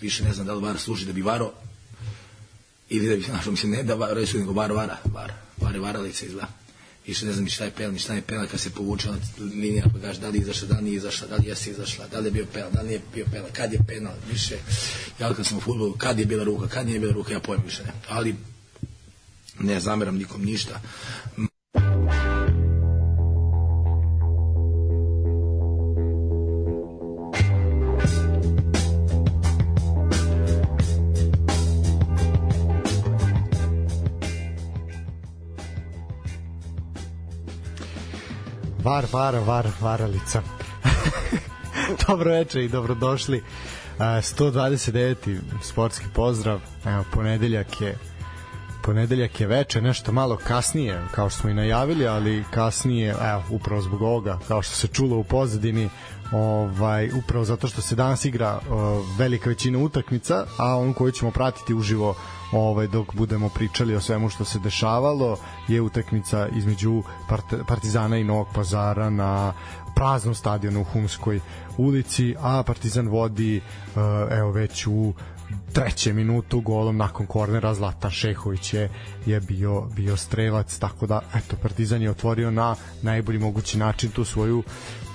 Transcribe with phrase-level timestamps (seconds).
[0.00, 1.52] Više ne znam da li VAR služi da bi varo
[2.88, 5.80] ili da bi, znaš, mislim, ne da varo su, nego VAR vara, VAR, VAR je
[5.80, 6.48] varalica izgleda.
[7.06, 9.18] Više ne znam ni šta je penal, ni šta je penal kad se povuče ona
[9.38, 12.08] linija, pa kaže da li je izašla, da li nije izašla, da li jeste izašla,
[12.08, 14.56] da li je bio penal, da li nije bio penal, kad je penal, više,
[15.20, 17.62] ja kad sam u futbolu, kad je bila ruka, kad nije bila ruka, ja pojem
[17.64, 17.92] više ne.
[18.08, 18.36] Ali
[19.60, 20.80] ne zameram nikom ništa.
[38.86, 40.42] Var, var, var, varalica.
[42.06, 43.42] Dobro večer i dobrodošli.
[43.98, 45.38] 129.
[45.62, 46.60] sportski pozdrav.
[46.84, 47.98] Evo, ponedeljak je
[48.82, 53.82] ponedeljak je veče, nešto malo kasnije, kao što smo i najavili, ali kasnije, evo, upravo
[53.82, 55.88] zbog ovoga, kao što se čulo u pozadini,
[56.32, 61.30] ovaj, upravo zato što se danas igra o, velika većina utakmica, a on koji ćemo
[61.30, 62.14] pratiti uživo
[62.52, 65.36] ovaj dok budemo pričali o svemu što se dešavalo
[65.68, 67.02] je utakmica između
[67.66, 69.52] Partizana i Novog Pazara na
[69.94, 71.40] praznom stadionu u Humskoj
[71.76, 73.60] ulici, a Partizan vodi
[74.30, 75.12] evo već u
[75.72, 77.74] trećem minutu golom nakon kornera.
[77.74, 78.90] Zlatan Šehović je,
[79.26, 84.24] je bio, bio strelac tako da eto Partizan je otvorio na najbolji mogući način tu
[84.24, 84.62] svoju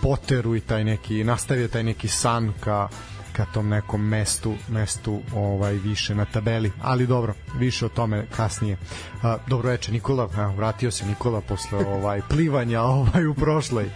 [0.02, 2.88] poteru i taj neki nastavio taj neki san ka
[3.34, 6.72] ka tom nekom mestu mestu ovaj više na tabeli.
[6.82, 8.78] Ali dobro više o tome kasnije.
[9.14, 10.26] Uh, dobro veče Nikola.
[10.26, 13.90] Uh, vratio se Nikola posle ovaj plivanja ovaj u prošloj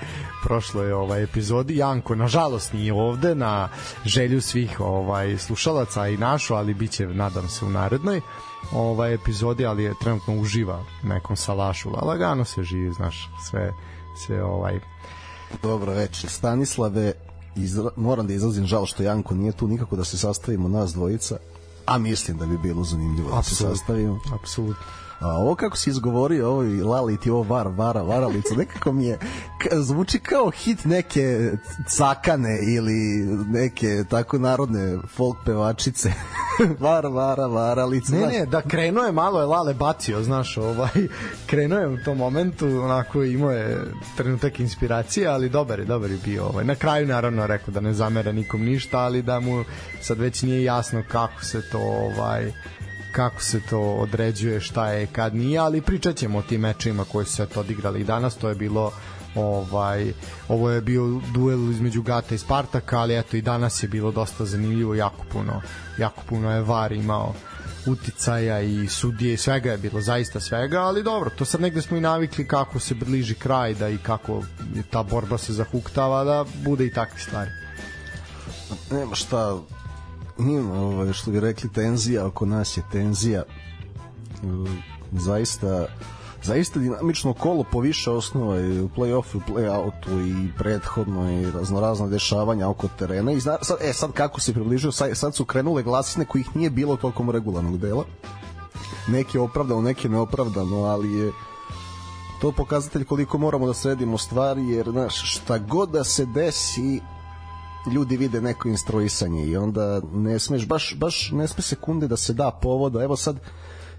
[0.43, 1.77] prošloj ovaj epizodi.
[1.77, 3.69] Janko nažalost nije ovde na
[4.05, 8.21] želju svih ovaj slušalaca i našu ali biće nadam se u narednoj
[8.71, 11.89] ovaj epizodi ali je trenutno uživa nekom salašu.
[11.89, 13.71] Lagano se živi znaš sve
[14.15, 14.79] sve ovaj.
[15.61, 16.29] Dobro večer.
[16.29, 17.13] Stanislave,
[17.55, 21.37] izra, moram da izrazim žal što Janko nije tu nikako da se sastavimo nas dvojica,
[21.85, 24.19] a mislim da bi bilo zanimljivo da se sastavimo.
[24.33, 24.83] Apsolutno.
[25.25, 29.05] A ovo kako si izgovorio, ovo i Lali ti ovo var, vara, varalica, nekako mi
[29.05, 29.19] je,
[29.71, 31.51] zvuči kao hit neke
[31.87, 36.13] cakane ili neke tako narodne folk pevačice.
[36.79, 38.15] var, vara, varalica.
[38.15, 41.07] Ne, ne, da krenuo je malo je Lale bacio, znaš, ovaj,
[41.49, 43.83] krenuo je u tom momentu, onako imao je
[44.17, 46.45] trenutak inspiracije, ali dobar je, dobar je bio.
[46.45, 46.65] Ovaj.
[46.65, 49.63] Na kraju naravno rekao da ne zamera nikom ništa, ali da mu
[50.01, 52.51] sad već nije jasno kako se to ovaj
[53.15, 57.25] kako se to određuje, šta je, kad nije, ali pričat ćemo o tim mečima koji
[57.25, 58.91] su se to odigrali i danas, to je bilo
[59.35, 60.13] ovaj
[60.47, 64.45] ovo je bio duel između Gata i Spartaka, ali eto i danas je bilo dosta
[64.45, 65.61] zanimljivo, jako puno
[65.97, 67.33] jako puno je VAR imao
[67.85, 71.97] uticaja i sudije i svega je bilo, zaista svega, ali dobro, to sad negde smo
[71.97, 74.43] i navikli kako se bliži kraj da i kako
[74.89, 77.51] ta borba se zahuktava da bude i takve stvari.
[78.91, 79.59] Nema šta,
[80.39, 83.43] ima, ovaj, što bi rekli, tenzija, oko nas je tenzija.
[85.11, 85.87] Zaista
[86.45, 92.07] zaista dinamično kolo po više osnova i u play-offu, u play-outu i prethodno i raznorazna
[92.07, 95.83] dešavanja oko terena i zna, sad, e, sad kako se približio, sad, sad su krenule
[95.83, 98.03] glasine kojih nije bilo tokom regularnog dela
[99.07, 101.31] neke opravdano, neke neopravdano ali je
[102.41, 107.01] to pokazatelj koliko moramo da sredimo stvari jer znaš, šta god da se desi
[107.93, 112.33] ljudi vide neko instruisanje i onda ne smeš baš, baš ne sme sekunde da se
[112.33, 113.03] da povoda.
[113.03, 113.39] Evo sad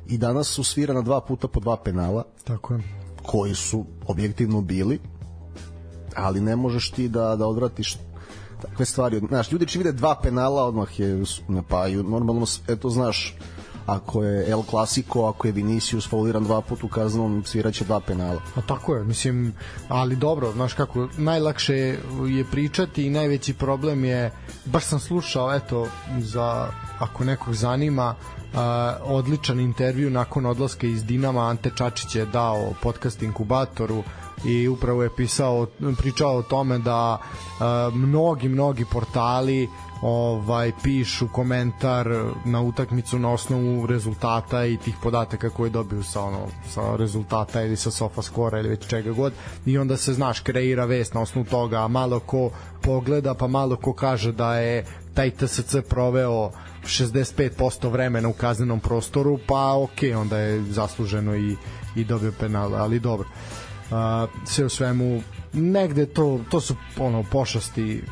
[0.06, 2.80] i danas su svirana dva puta po dva penala tako je.
[3.22, 5.00] koji su objektivno bili
[6.16, 7.98] ali ne možeš ti da, da odvratiš
[8.62, 9.20] takve stvari.
[9.28, 11.22] Znaš, ljudi će vide dva penala odmah je
[11.68, 13.36] pa normalno eto znaš
[13.86, 18.41] ako je El Clasico, ako je Vinicius fauliran dva puta u kaznom, sviraće dva penala.
[18.54, 19.54] A tako je, mislim,
[19.88, 21.74] ali dobro, znaš kako, najlakše
[22.26, 24.30] je pričati i najveći problem je,
[24.64, 25.86] baš sam slušao, eto,
[26.19, 28.14] za, ako nekog zanima,
[28.47, 28.62] Uh,
[29.02, 34.03] odličan intervju nakon odlaska iz Dinama Ante Čačić je dao podcast inkubatoru
[34.44, 35.66] i upravo je pisao
[35.98, 39.68] pričao o tome da uh, mnogi mnogi portali
[40.03, 42.09] ovaj pišu komentar
[42.45, 47.77] na utakmicu na osnovu rezultata i tih podataka koje dobiju sa ono sa rezultata ili
[47.77, 49.33] sa sofa skora ili već čega god.
[49.66, 52.51] I onda se znaš kreira vest na osnovu toga a malo ko
[52.83, 54.84] pogleda pa malo ko kaže da je
[55.15, 56.51] taj TSC proveo
[56.84, 61.57] 65% vremena u kaznenom prostoru pa ok, onda je zasluženo i,
[61.97, 63.28] i dobio penal, ali dobro.
[63.91, 63.97] Uh,
[64.45, 65.22] sve u svemu
[65.53, 68.03] negde to, to su ono pošasti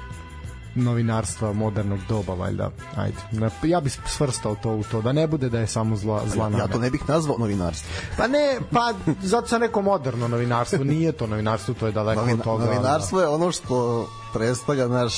[0.74, 3.16] novinarstva modernog doba valjda ajde
[3.62, 6.58] ja bih svrstao to u to da ne bude da je samo zla zla ja,
[6.58, 11.12] ja to ne bih nazvao novinarstvo pa ne pa zato sam neko moderno novinarstvo nije
[11.12, 15.14] to novinarstvo to je daleko Novina, od toga novinarstvo je ono što predstavlja naš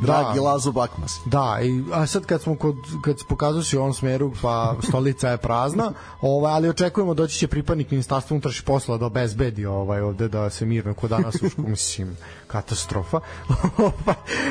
[0.00, 0.42] dragi Da.
[0.42, 1.20] Lazo Bakmas.
[1.24, 4.76] Da, i, a sad kad smo kod, kad se pokazao si u ovom smeru, pa
[4.88, 10.00] stolica je prazna, ovaj, ali očekujemo doći će pripadnik ministarstva unutrašnjih posla da obezbedi ovaj,
[10.00, 12.16] ovde da se mirno kod danas u školu, mislim,
[12.54, 13.20] katastrofa.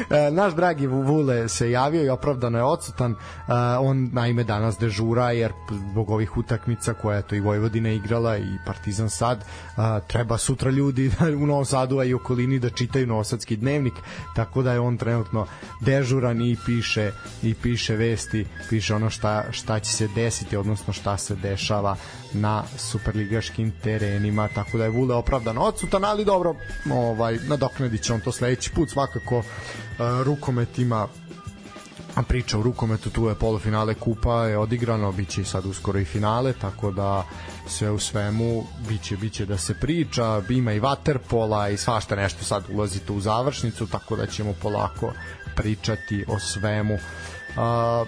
[0.09, 3.11] E, Naš dragi Vule se javio i opravdano je odsutan.
[3.11, 3.15] E,
[3.79, 5.53] On naime danas dežura jer
[5.91, 9.45] zbog ovih utakmica koje je to i Vojvodina igrala i Partizan sad e,
[10.07, 11.11] treba sutra ljudi
[11.41, 13.93] u Novom Sadu a i okolini da čitaju Novosadski dnevnik
[14.35, 15.47] tako da je on trenutno
[15.79, 17.11] dežuran i piše
[17.43, 21.95] i piše vesti, piše ono šta, šta će se desiti, odnosno šta se dešava
[22.33, 26.55] na superligaškim terenima, tako da je Vule opravdano odsutan, ali dobro,
[26.91, 29.45] ovaj, nadoknadit će on to sledeći put, svakako uh,
[30.23, 31.07] rukomet ima
[32.21, 36.53] priča u rukometu, tu je polufinale kupa je odigrano, biće i sad uskoro i finale,
[36.53, 37.25] tako da
[37.67, 42.63] sve u svemu biće, biće da se priča, ima i vaterpola i svašta nešto sad
[42.69, 45.13] ulazite u završnicu, tako da ćemo polako
[45.55, 46.97] pričati o svemu.
[47.57, 48.05] A,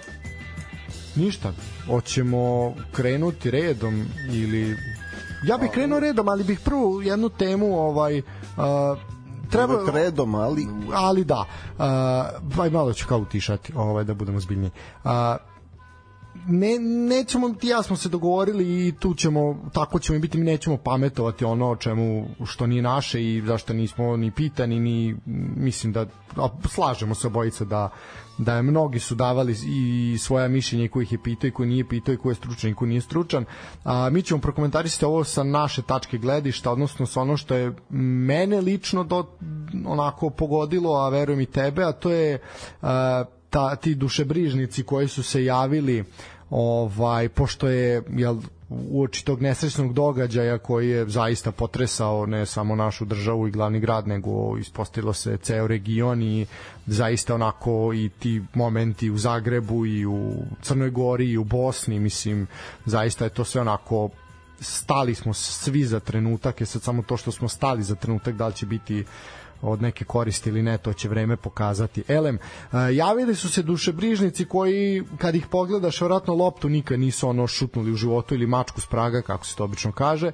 [1.14, 1.52] ništa,
[1.86, 4.76] hoćemo krenuti redom ili
[5.44, 8.22] ja bih krenuo redom, ali bih prvo jednu temu ovaj
[8.56, 8.96] a,
[9.50, 11.44] treba redom, ali ali da.
[11.78, 11.84] Uh,
[12.56, 14.70] pa i malo ću kao utišati, ovaj, da budemo zbiljni.
[15.04, 15.10] Uh,
[16.46, 16.78] ne,
[17.08, 20.76] nećemo, ti ja smo se dogovorili i tu ćemo, tako ćemo i biti, mi nećemo
[20.76, 25.16] pametovati ono o čemu, što nije naše i zašto nismo ni pitani, ni,
[25.56, 26.06] mislim da,
[26.36, 27.90] a, slažemo se obojica da,
[28.38, 31.64] da je mnogi su davali i svoja mišljenja i ko ih je pitao i ko
[31.64, 33.44] nije pitao i ko je stručan i ko nije stručan.
[33.84, 38.60] A, mi ćemo prokomentarisati ovo sa naše tačke gledišta, odnosno sa ono što je mene
[38.60, 39.26] lično do,
[39.86, 42.38] onako pogodilo, a verujem i tebe, a to je
[42.82, 46.04] a, ta, ti dušebrižnici koji su se javili
[46.50, 48.36] ovaj pošto je jel
[48.68, 54.08] uoči tog nesrećnog događaja koji je zaista potresao ne samo našu državu i glavni grad
[54.08, 56.46] nego ispostavilo se ceo region i
[56.86, 60.32] zaista onako i ti momenti u Zagrebu i u
[60.62, 62.46] Crnoj Gori i u Bosni mislim
[62.84, 64.08] zaista je to sve onako
[64.60, 68.46] stali smo svi za trenutak je sad samo to što smo stali za trenutak da
[68.46, 69.04] li će biti
[69.62, 72.02] od neke koristi ili ne, to će vreme pokazati.
[72.08, 72.38] Elem, e,
[72.94, 77.96] javili su se dušebrižnici koji, kad ih pogledaš, vjerojatno loptu nikad nisu ono šutnuli u
[77.96, 80.32] životu ili mačku s praga, kako se to obično kaže,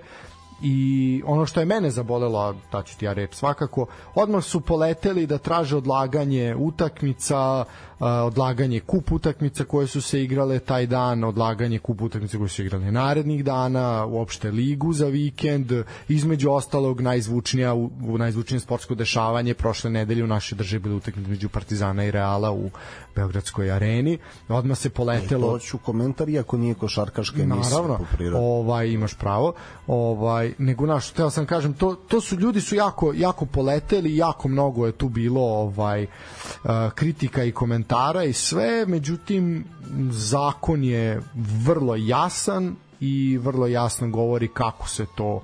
[0.62, 4.60] i ono što je mene zabolelo, a da ću ti ja reći svakako, odmah su
[4.60, 7.64] poleteli da traže odlaganje utakmica,
[8.02, 12.62] odlaganje kup utakmica koje su se igrale taj dan, odlaganje kup utakmica koje su se
[12.62, 15.72] igrale narednih dana, uopšte ligu za vikend,
[16.08, 17.75] između ostalog najzvučnija,
[18.19, 22.70] najzvučnije sportsko dešavanje prošle nedelje u našoj državi bile utakmice među Partizana i Reala u
[23.14, 24.19] Beogradskoj areni.
[24.48, 25.48] Odmah se poletelo...
[25.48, 28.44] E, to ću komentar, iako nije košarkaška emisija Naravno, po prirodi.
[28.44, 29.52] ovaj, imaš pravo.
[29.87, 34.48] Ovaj, nego naš, teo sam kažem, to, to su ljudi su jako, jako poleteli, jako
[34.48, 36.06] mnogo je tu bilo ovaj,
[36.94, 37.92] kritika i komentara
[38.29, 39.65] i sve, međutim,
[40.11, 41.21] zakon je
[41.65, 45.43] vrlo jasan i vrlo jasno govori kako se to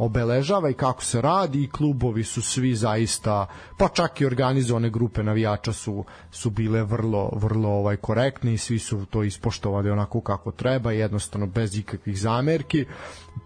[0.00, 5.22] obeležava i kako se radi i klubovi su svi zaista pa čak i organizovane grupe
[5.22, 10.52] navijača su su bile vrlo vrlo ovaj korektni i svi su to ispoštovali onako kako
[10.52, 12.84] treba jednostavno bez ikakvih zamerki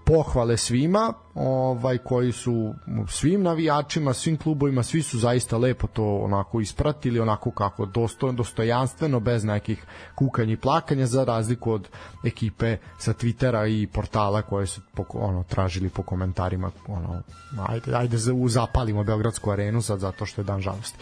[0.04, 2.74] pohvale svima ovaj koji su
[3.08, 9.20] svim navijačima, svim klubovima, svi su zaista lepo to onako ispratili, onako kako dostojno, dostojanstveno,
[9.20, 11.88] bez nekih kukanja i plakanja za razliku od
[12.24, 17.22] ekipe sa Twittera i portala koje su ono tražili po komentarima ono
[17.68, 20.98] ajde ajde za zapalimo Beogradsku arenu sad zato što je dan žalosti.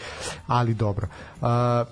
[0.47, 1.07] Ali dobro.
[1.41, 1.47] Uh,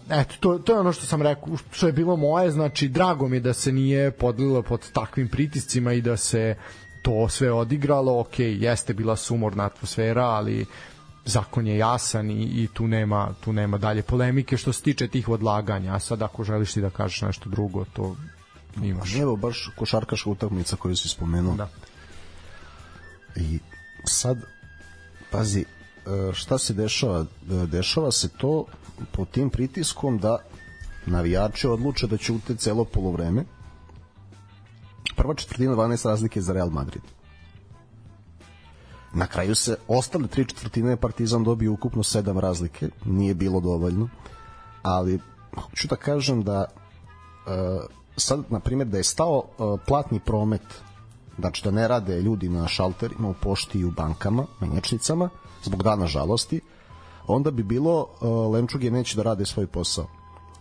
[0.10, 3.38] eto to to je ono što sam rekao što je bilo moje, znači drago mi
[3.38, 6.55] je da se nije podlilo pod takvim pritiscima i da se
[7.01, 10.65] to sve odigralo, ok, jeste bila sumorna atmosfera, ali
[11.25, 15.29] zakon je jasan i, i tu nema tu nema dalje polemike što se tiče tih
[15.29, 15.96] odlaganja.
[15.96, 18.15] A sad ako želiš ti da kažeš nešto drugo, to
[18.84, 19.15] imaš.
[19.15, 21.55] Evo baš košarkaška utakmica koju si spomenuo.
[21.55, 21.70] Da.
[23.36, 23.60] I
[24.05, 24.38] sad
[25.31, 25.65] pazi
[26.34, 27.25] šta se dešava?
[27.67, 28.65] Dešava se to
[29.12, 30.38] pod tim pritiskom da
[31.05, 33.46] navijači odluče da ćute celo polovreme
[35.15, 37.01] prva četvrtina 12 razlike za Real Madrid.
[39.13, 44.10] Na kraju se ostale tri četvrtine Partizan dobio ukupno 7 razlike, nije bilo dovoljno,
[44.82, 45.20] ali
[45.56, 47.84] hoću da kažem da uh,
[48.18, 50.62] sad, na primjer, da je stao uh, platni promet,
[51.39, 55.30] znači da ne rade ljudi na šalterima u pošti i u bankama, menjačnicama,
[55.63, 56.62] zbog dana žalosti,
[57.27, 60.08] onda bi bilo uh, Lenčuge neće da rade svoj posao.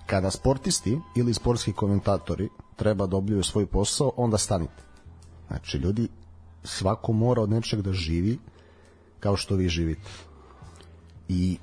[0.07, 2.49] Kada sportisti ili sportski komentatori
[2.81, 4.83] treba da obavljaju svoj posao, onda stanite.
[5.49, 6.09] Znači, ljudi,
[6.65, 8.39] svako mora od nečeg da živi
[9.21, 10.11] kao što vi živite.
[11.29, 11.59] i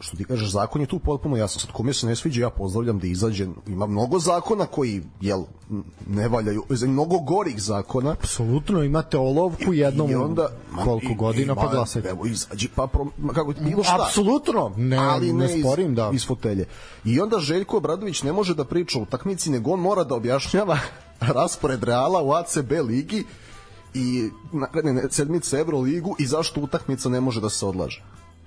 [0.00, 1.60] što ti kažeš, zakon je tu potpuno jasan.
[1.60, 3.46] Sad, kome se ne sviđa, ja pozdravljam da izađe.
[3.66, 5.42] Ima mnogo zakona koji, jel,
[6.08, 8.10] ne valjaju, mnogo gorih zakona.
[8.10, 10.48] Apsolutno, imate olovku jednom I onda,
[10.84, 12.08] koliko godina, pa glasajte.
[12.08, 14.04] Evo, izađi, pa, pro, kako, bilo šta.
[14.06, 16.10] Apsolutno, ne, ali ne, ne sporim, iz, da.
[16.14, 16.66] Iz fotelje.
[17.04, 20.78] I onda Željko Obradović ne može da priča o takmici, nego on mora da objašnjava
[21.36, 23.24] raspored Reala u ACB ligi
[23.94, 28.02] i naredne sedmice Euro ligu i zašto utakmica ne može da se odlaže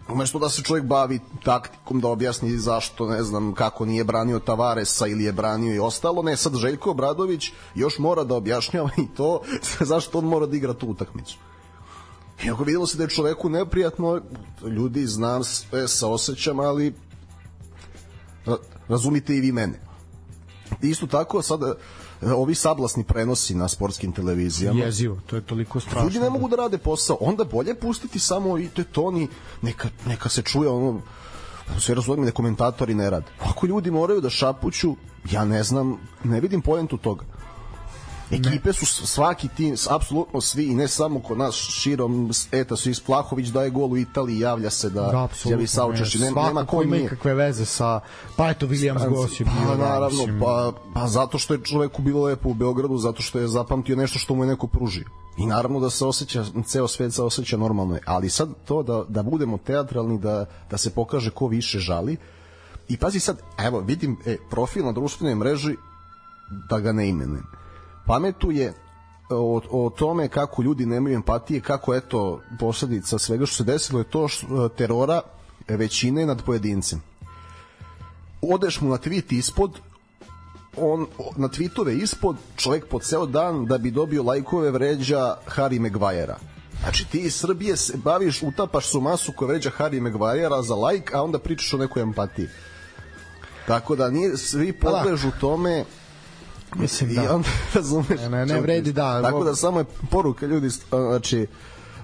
[0.10, 5.08] umesto da se čovjek bavi taktikom da objasni zašto, ne znam, kako nije branio Tavaresa
[5.08, 9.42] ili je branio i ostalo, ne, sad Željko Obradović još mora da objašnjava i to
[9.92, 11.38] zašto on mora da igra tu utakmicu.
[12.44, 14.22] I ako videlo se da je čoveku neprijatno,
[14.64, 16.94] ljudi znam sve sa osjećam, ali
[18.88, 19.80] razumite i vi mene.
[20.82, 21.60] Isto tako, sad
[22.34, 24.84] ovi sablasni prenosi na sportskim televizijama.
[24.84, 26.04] Jezivo, to je toliko strašno.
[26.04, 29.28] Ljudi ne mogu da rade posao, onda bolje pustiti samo i te toni,
[29.62, 31.02] neka, neka se čuje ono,
[31.80, 33.26] sve razumijem da komentatori ne rade.
[33.40, 34.96] Ako ljudi moraju da šapuću,
[35.32, 37.26] ja ne znam, ne vidim pojentu toga.
[38.36, 43.00] Ekipe su svaki tim, apsolutno svi i ne samo kod nas širom eta su iz
[43.00, 46.20] Plahović daje gol u Italiji, javlja se da, da javi saučešće.
[46.20, 48.00] Nema, nema ko ima ikakve veze sa
[48.36, 49.68] pa eto Williams Goss je bio.
[49.68, 53.40] Pa da, naravno, pa, pa zato što je čoveku bilo lepo u Beogradu, zato što
[53.40, 55.06] je zapamtio nešto što mu je neko pružio.
[55.38, 57.98] I naravno da se osjeća, ceo svet se osjeća normalno.
[58.06, 62.18] Ali sad to da, da budemo teatralni, da, da se pokaže ko više žali.
[62.88, 65.76] I pazi sad, evo, vidim e, profil na društvenoj mreži
[66.70, 67.65] da ga ne imenujem
[68.08, 68.74] pametuje
[69.30, 74.10] o, o tome kako ljudi nemaju empatije, kako eto posledica svega što se desilo je
[74.10, 75.22] to što, terora
[75.68, 77.02] većine nad pojedincem.
[78.42, 79.80] Odeš mu na tweet ispod,
[80.78, 81.08] on
[81.38, 86.38] na tweetove ispod čovjek po ceo dan da bi dobio lajkove vređa Harry Maguirea.
[86.82, 91.14] Znači ti iz Srbije se baviš, utapaš su masu koja vređa Harry Maguirea za lajk,
[91.14, 92.48] a onda pričaš o nekoj empatiji.
[93.68, 94.98] Tako da nije, svi pa da.
[94.98, 95.86] podležu tome
[96.80, 97.24] Mislim da.
[97.24, 99.22] I onda, razumeš, ne, ne, ne vredi da.
[99.22, 101.48] Tako da samo je poruka ljudi, znači,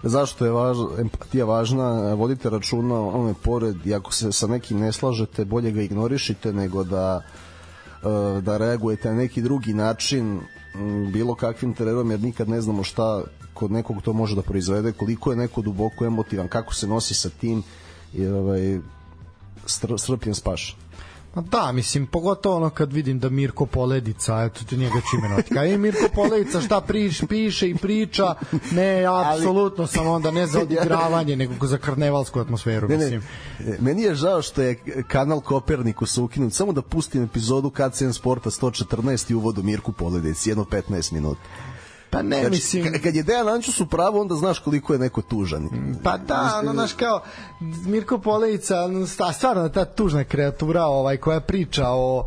[0.03, 4.91] zašto je važna, empatija važna, vodite računa ome pored, i ako se sa nekim ne
[4.91, 7.21] slažete, bolje ga ignorišite nego da
[8.41, 10.39] da reagujete na neki drugi način
[11.13, 13.23] bilo kakvim tererom, jer nikad ne znamo šta
[13.53, 17.29] kod nekog to može da proizvede, koliko je neko duboko emotivan, kako se nosi sa
[17.29, 17.63] tim
[18.13, 18.79] i ovaj,
[19.97, 20.79] strpljen spašan.
[21.35, 25.53] Ma da, mislim, pogotovo ono kad vidim da Mirko Poledica, eto ti njega ću imenovati.
[25.53, 28.35] Kaj je Mirko Poledica, šta priš, piše i priča,
[28.71, 33.23] ne, apsolutno sam onda ne za odigravanje, nego za karnevalsku atmosferu, ne, mislim.
[33.59, 34.75] Ne, meni je žao što je
[35.07, 40.63] kanal Kopernikus ukinut, samo da pustim epizodu KCN Sporta 114 i uvodu Mirku Poledici, jedno
[40.63, 41.41] 15 minuta.
[42.11, 43.01] Pa ne, znači, mislim...
[43.03, 45.69] Kad je Dejan Ančus u pravu, onda znaš koliko je neko tužan.
[46.03, 47.21] Pa da, ono, znaš, kao
[47.85, 48.75] Mirko Polejica,
[49.33, 52.25] stvarno ta tužna kreatura ovaj, koja priča o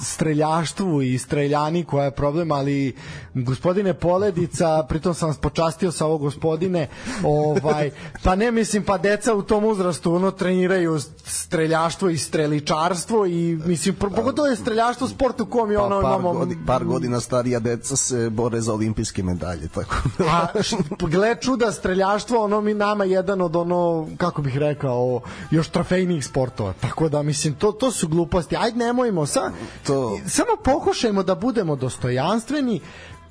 [0.00, 2.96] streljaštvu i streljani koja je problem, ali
[3.34, 6.88] gospodine Poledica, pritom sam vas počastio sa ovo gospodine,
[7.24, 7.90] ovaj,
[8.24, 13.94] pa ne mislim, pa deca u tom uzrastu ono treniraju streljaštvo i streličarstvo i mislim,
[13.94, 16.32] pogotovo je streljaštvo sport u kom je pa, ono par imamo...
[16.32, 19.94] Godina, par godina starija deca se bore za olimpijske medalje, tako
[20.30, 20.46] A,
[21.10, 26.72] gle čuda, streljaštvo, ono mi nama jedan od ono, kako bih rekao, još trofejnih sportova,
[26.80, 28.78] tako da, mislim, to, to su gluposti, ajde
[29.10, 29.52] nemojmo, sa,
[29.86, 30.18] to...
[30.26, 32.80] samo pokušajmo da budemo dostojanstveni,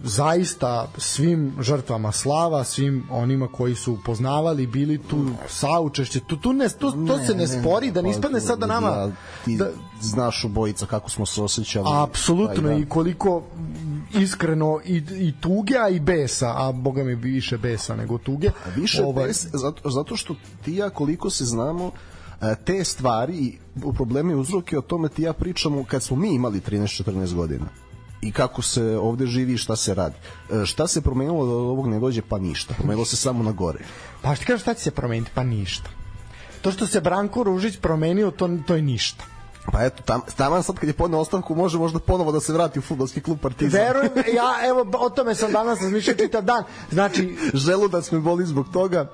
[0.03, 6.69] zaista svim žrtvama slava, svim onima koji su upoznavali, bili tu saučešće, tu, tu ne,
[6.69, 8.89] to, to se ne spori, da ne ispadne sad da nama...
[8.89, 9.11] Da,
[9.45, 9.69] ti da,
[10.01, 11.87] znaš bojica kako smo se osjećali.
[11.89, 12.73] Apsolutno, da.
[12.73, 13.43] i koliko
[14.13, 18.47] iskreno i, i tuge, a i besa, a boga mi više besa nego tuge.
[18.47, 19.27] A više ovaj...
[19.27, 22.18] besa, zato, zato što ti ja koliko se znamo, e,
[22.65, 23.57] te stvari i
[23.95, 27.65] probleme i uzroke o tome ti ja pričamo kad smo mi imali 13-14 godina
[28.21, 30.15] i kako se ovde živi i šta se radi.
[30.51, 32.21] E, šta se promenilo od ovog ne dođe?
[32.21, 32.73] Pa ništa.
[32.73, 33.79] Promenilo se samo na gore.
[34.21, 35.31] Pa što kažeš šta će se promeniti?
[35.33, 35.89] Pa ništa.
[36.61, 39.23] To što se Branko Ružić promenio, to, to je ništa.
[39.71, 42.79] Pa eto, tam, taman sad kad je podneo ostavku može možda ponovo da se vrati
[42.79, 43.81] u futbolski klub Partizan.
[43.81, 46.63] Verujem, ja evo o tome sam danas razmišljao čitav dan.
[46.91, 49.11] Znači, želudac me boli zbog toga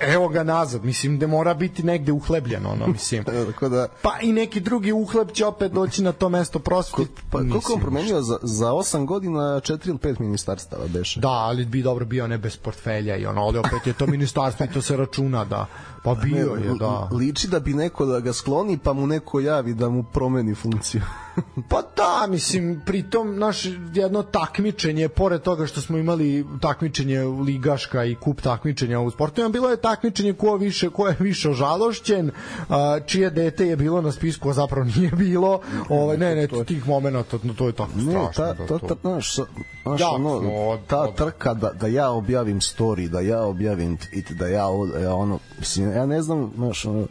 [0.00, 3.24] evo ga nazad, mislim da mora biti negde uhlebljen ono, mislim.
[3.46, 3.88] Tako da...
[4.02, 7.22] Pa i neki drugi uhleb će opet doći na to mesto prosveti.
[7.30, 11.20] Pa koliko on promenio za, za 8 godina 4 ili 5 ministarstava beše?
[11.20, 14.66] Da, ali bi dobro bio ne bez portfelja i ono, ali opet je to ministarstvo
[14.66, 15.66] i to se računa da
[16.04, 17.08] pa bio ne, je, da.
[17.12, 21.02] Liči da bi neko da ga skloni pa mu neko javi da mu promeni funkciju.
[21.68, 28.14] Pa da, mislim, pritom naš jedno takmičenje, pored toga što smo imali takmičenje ligaška i
[28.14, 32.30] kup takmičenja u sportovima, bilo je takmičenje ko više ko je više ožalošćen,
[32.68, 35.60] a, čije dete je bilo na spisku, a zapravo nije bilo.
[35.88, 38.30] Ovaj ne, ne, tih momenata, to, to je tako Ne, strašno.
[38.36, 39.46] ta, da ta, to- ta, znaš, sa-
[39.82, 40.28] znaš, Jako ono,
[40.62, 44.96] od- ta trka da, da ja objavim story, da ja objavim tweet, da ja, ovo-
[44.98, 47.06] ja ono, mislim, ja ne znam, znaš, ono,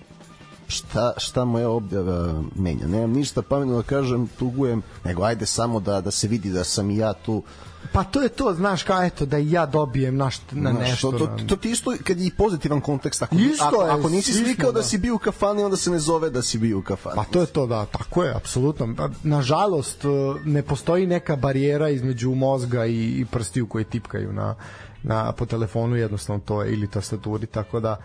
[0.71, 2.87] šta, šta moja objava menja.
[2.87, 6.89] Nemam ništa pametno da kažem, tugujem, nego ajde samo da, da se vidi da sam
[6.89, 7.43] i ja tu.
[7.91, 11.11] Pa to je to, znaš, kao eto, da i ja dobijem na, na Znaš, nešto.
[11.11, 13.23] to, to, to ti isto kad je i pozitivan kontekst.
[13.23, 14.79] Ako, Isto ako, je, ako nisi slikao da.
[14.79, 14.83] da.
[14.83, 17.15] si bio u kafani, onda se ne zove da si bio u kafani.
[17.15, 18.93] Pa to je to, da, tako je, apsolutno.
[18.97, 20.09] Pa, Nažalost, eh,
[20.45, 24.55] ne postoji neka barijera između mozga i, i prstiju koji tipkaju na,
[25.03, 27.97] na po telefonu jednostavno to je ili tastaturi tako da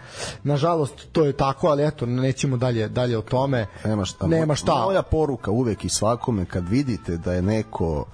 [0.43, 4.27] nažalost to je tako ali eto nećemo dalje dalje o tome Nema šta.
[4.27, 8.05] nema šta Moja poruka uvek i svakome kad vidite da je neko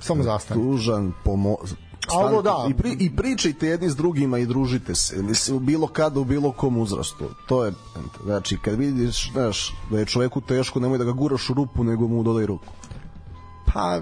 [0.00, 1.56] samo zastani tužan, pomo
[2.12, 2.66] A ovo da.
[2.70, 5.22] I, pri, I pričajte jedni s drugima i družite se.
[5.22, 7.24] Mislim, u bilo kada, u bilo kom uzrastu.
[7.48, 7.72] To je,
[8.24, 12.08] znači, kad vidiš, znaš, da je čoveku teško, nemoj da ga guraš u rupu, nego
[12.08, 12.72] mu dodaj ruku.
[13.72, 14.00] pa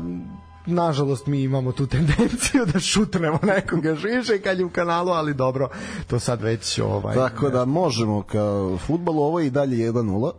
[0.66, 5.68] nažalost mi imamo tu tendenciju da šutnemo nekoga žiže kad je u kanalu, ali dobro,
[6.06, 10.32] to sad već ovaj Tako da možemo ka futbalu, ovo je i dalje 1-0.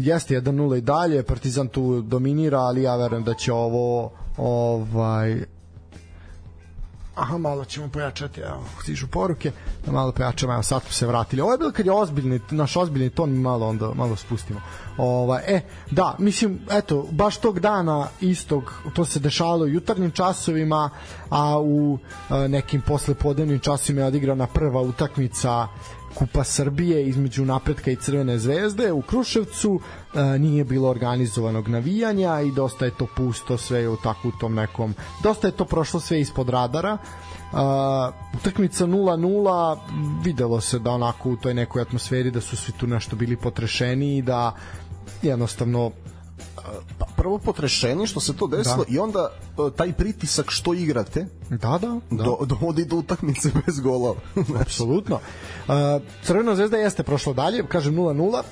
[0.00, 5.53] jeste 1-0 i dalje, Partizan tu dominira, ali ja verujem da će ovo ovaj
[7.14, 9.52] Aha, malo ćemo pojačati, evo, stižu poruke,
[9.86, 11.42] da malo pojačamo, evo, sad smo se vratili.
[11.42, 14.60] Ovo je bilo kad je ozbiljni, naš ozbiljni ton, mi malo onda malo spustimo.
[14.96, 20.90] Ovaj, e, da, mislim, eto, baš tog dana istog, to se dešavalo u jutarnjim časovima,
[21.30, 21.98] a u
[22.30, 25.68] e, nekim poslepodnevnim časovima je odigrana prva utakmica
[26.14, 29.80] Kupa Srbije između Napretka i Crvene zvezde u Kruševcu
[30.38, 34.94] nije bilo organizovanog navijanja i dosta je to pusto sve u tako u tom nekom
[35.22, 36.98] dosta je to prošlo sve ispod radara
[37.54, 37.60] Uh,
[38.40, 39.78] utakmica 0-0
[40.24, 44.16] videlo se da onako u toj nekoj atmosferi da su svi tu nešto bili potrešeni
[44.16, 44.54] i da
[45.22, 45.90] jednostavno
[46.98, 48.94] Pa prvo potrešeni što se to desilo Da.
[48.94, 52.24] i onda e, taj pritisak što igrate da da, da.
[52.24, 54.20] do, dovodi do utakmice bez golova.
[54.60, 55.14] apsolutno.
[55.14, 55.74] Uh,
[56.22, 58.42] Crvena zvezda jeste prošla dalje, kažem 0-0,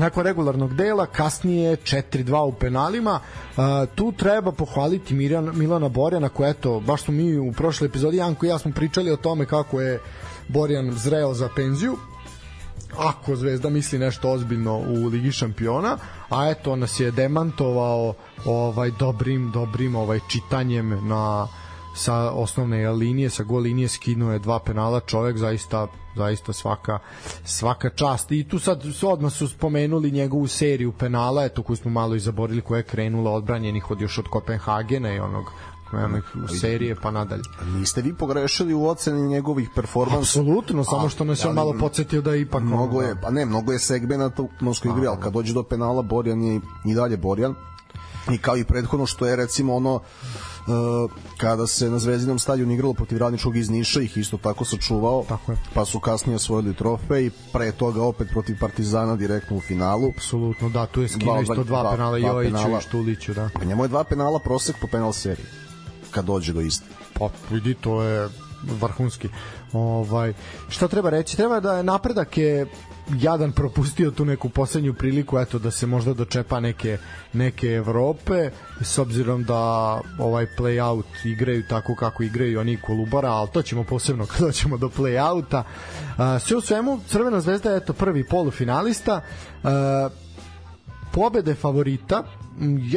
[0.00, 3.20] nakon regularnog dela, kasnije 4-2 u penalima.
[3.94, 8.46] Tu treba pohvaliti Mirjan, Milana Borjana, koja eto, baš smo mi u prošloj epizodi, Janko
[8.46, 10.00] i ja smo pričali o tome kako je
[10.48, 11.96] Borjan zreo za penziju
[12.96, 15.96] ako Zvezda misli nešto ozbiljno u Ligi šampiona,
[16.30, 21.48] a eto nas je demantovao ovaj dobrim dobrim ovaj čitanjem na
[21.94, 26.98] sa osnovne linije, sa gol linije skinuo je dva penala, čovek zaista zaista svaka
[27.44, 28.32] svaka čast.
[28.32, 32.20] I tu sad su odmah su spomenuli njegovu seriju penala, eto koju smo malo i
[32.20, 35.44] zaboravili koja je krenula odbranjenih od još od Kopenhagena i onog
[35.92, 36.22] onog
[36.60, 37.42] serije pa nadalje.
[37.78, 40.40] Niste vi pogrešili u oceni njegovih performansa.
[40.40, 43.20] Apsolutno, samo što nas je on ali malo podsjetio da je ipak mnogo ono, je,
[43.22, 46.60] pa ne, mnogo je segmenata u mnoškoj igri, ali kad dođe do penala Borjan je
[46.84, 47.54] i dalje Borjan.
[48.32, 50.00] I kao i prethodno što je recimo ono
[51.36, 55.52] kada se na Zvezdinom stadionu igralo protiv Radničkog iz Niša ih isto tako sačuvao Tako
[55.52, 55.58] je.
[55.74, 60.86] pa su kasnije osvojili trofej pre toga opet protiv Partizana direktno u finalu Apsolutno, da,
[60.86, 62.78] tu je skinuo isto dva dva- penala Jojiću penala.
[62.78, 63.48] i Štuliću, da.
[63.54, 65.46] Pa njemu je dva penala prosek po penal seriji
[66.10, 68.28] kad dođe do iste Pa vidi, to je
[68.80, 69.28] vrhunski.
[69.72, 70.34] Ovaj,
[70.68, 71.36] šta treba reći?
[71.36, 72.66] Treba da je napredak je
[73.20, 76.98] jadan propustio tu neku poslednju priliku eto da se možda dočepa neke
[77.32, 83.62] neke Evrope s obzirom da ovaj play-out igraju tako kako igraju oni Kolubara, ali to
[83.62, 85.62] ćemo posebno kad doćemo do play-outa.
[86.16, 89.20] A, sve u svemu Crvena zvezda je eto prvi polufinalista.
[89.64, 90.08] A,
[91.12, 92.24] pobede favorita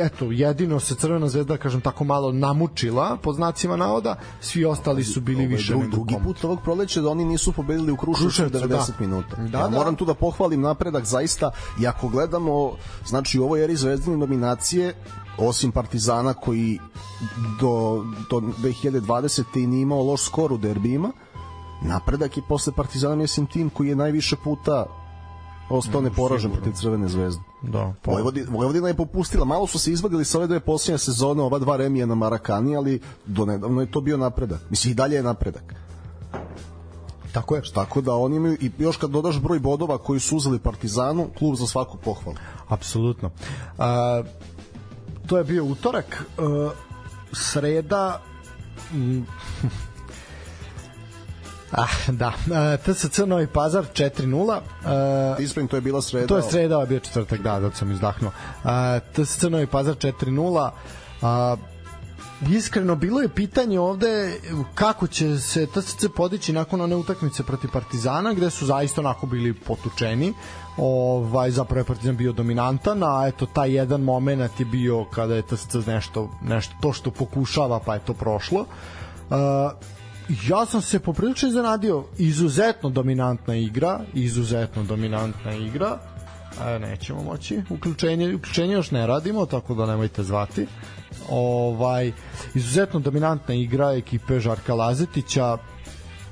[0.01, 5.21] eto, jedino se Crvena zvezda, kažem tako malo namučila, po znacima navoda, svi ostali su
[5.21, 6.19] bili Ovaj, više drugi komotni.
[6.23, 8.83] put ovog proleća da oni nisu pobedili u Kruševcu, 90 da.
[8.99, 9.35] minuta.
[9.35, 9.77] Da, ja da.
[9.77, 12.71] moram tu da pohvalim napredak zaista i ako gledamo
[13.05, 14.93] znači u ovoj eri zvezdine nominacije
[15.37, 16.79] osim Partizana koji
[17.61, 19.43] do, do 2020.
[19.55, 21.11] i nije imao loš skor u derbijima
[21.81, 24.85] napredak je posle Partizana mislim tim koji je najviše puta
[25.69, 27.41] ostao neporažen protiv Crvene zvezde.
[27.61, 31.41] Da, pa, Vojvodina, Vojvodina je popustila, malo su se izvadili sa ove dve posljednje sezone,
[31.41, 34.61] ova dva remija na Marakani, ali do nedavno je to bio napredak.
[34.69, 35.75] Mislim, i dalje je napredak.
[37.33, 37.61] tako je.
[37.73, 41.55] Tako da oni imaju, i još kad dodaš broj bodova koji su uzeli Partizanu, klub
[41.55, 42.37] za svaku pohvalu.
[42.67, 43.31] Apsolutno.
[43.77, 44.23] A,
[45.27, 46.25] to je bio utorak.
[46.37, 46.69] A,
[47.31, 48.21] sreda
[48.93, 49.21] mm,
[51.75, 52.27] Ah, da.
[52.27, 54.61] Uh, TSC Novi Pazar 4-0.
[55.37, 56.27] Uh, Ispravim, to je bila sreda.
[56.27, 58.31] to je sreda, a bio četvrtak, da, da sam izdahnuo.
[58.63, 58.69] Uh,
[59.13, 60.69] TSC Novi Pazar 4-0.
[61.21, 61.59] Uh,
[62.49, 64.39] iskreno bilo je pitanje ovde
[64.75, 69.53] kako će se TSC podići nakon one utakmice protiv Partizana gde su zaista onako bili
[69.53, 70.33] potučeni
[70.77, 75.41] ovaj zapravo je Partizan bio dominantan a eto taj jedan momenat je bio kada je
[75.41, 79.37] TSC nešto nešto to što pokušava pa je to prošlo uh,
[80.47, 82.05] ja sam se poprilično iznenadio.
[82.17, 85.99] Izuzetno dominantna igra izuzetno dominantna igra.
[86.67, 87.61] E, nećemo moći.
[87.69, 90.67] Uključenje, uključenje još ne radimo tako da nemojte zvati.
[91.29, 92.11] Ovaj
[92.55, 95.57] izuzetno dominantna igra ekipe Žarka Lazetića.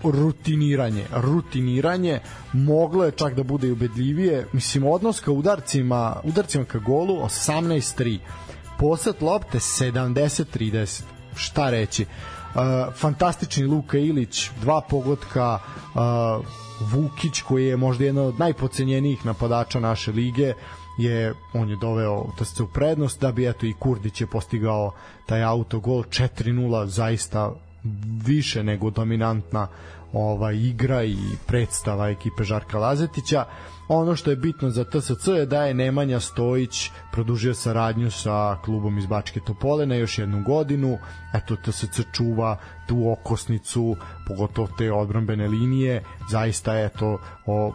[0.04, 2.20] Rutiniranje, rutiniranje.
[2.54, 4.48] Moglo je čak da bude i ubedljivije.
[4.54, 8.20] Mislim odnos ka udarcima udarcima ka golu 18-3
[8.82, 11.02] poset lopte 70-30
[11.36, 12.06] šta reći
[12.96, 16.46] fantastični Luka Ilić dva pogotka uh,
[16.92, 20.54] Vukić koji je možda jedan od najpocenjenijih napadača naše lige
[20.98, 24.92] je on je doveo TSC u prednost da bi eto i Kurdić je postigao
[25.26, 27.52] taj autogol 4:0 zaista
[28.26, 29.68] više nego dominantna
[30.14, 33.46] ova igra i predstava ekipe Žarka Lazetića.
[33.94, 38.98] Ono što je bitno za TSC je da je Nemanja Stojić produžio saradnju sa klubom
[38.98, 40.98] iz Bačke Topole na još jednu godinu.
[41.34, 43.96] Eto, TSC čuva tu okosnicu,
[44.28, 46.04] pogotovo te odbrambene linije.
[46.30, 47.74] Zaista je to o,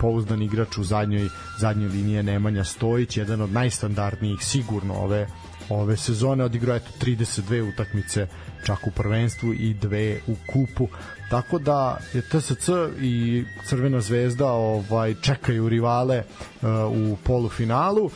[0.00, 5.26] pouzdan, igrač u zadnjoj, zadnjoj linije Nemanja Stojić, jedan od najstandardnijih sigurno ove
[5.68, 8.26] ove sezone odigrao eto 32 utakmice
[8.66, 10.88] čak u prvenstvu i dve u kupu
[11.30, 12.68] tako da je TSC
[13.00, 18.04] i Crvena zvezda ovaj čekaju rivale uh, u polufinalu.
[18.04, 18.12] Uh,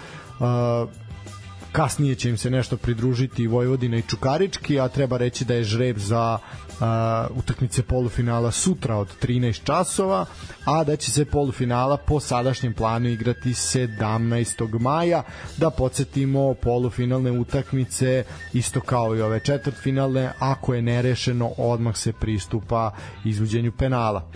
[1.73, 5.99] kasnije će im se nešto pridružiti Vojvodina i Čukarički, a treba reći da je žreb
[5.99, 6.38] za
[6.80, 10.26] uh, utakmice polufinala sutra od 13 časova,
[10.64, 14.80] a da će se polufinala po sadašnjem planu igrati 17.
[14.80, 15.22] maja.
[15.56, 22.90] Da podsjetimo polufinalne utakmice isto kao i ove četvrtfinalne, ako je nerešeno odmah se pristupa
[23.24, 24.30] izvođenju penala.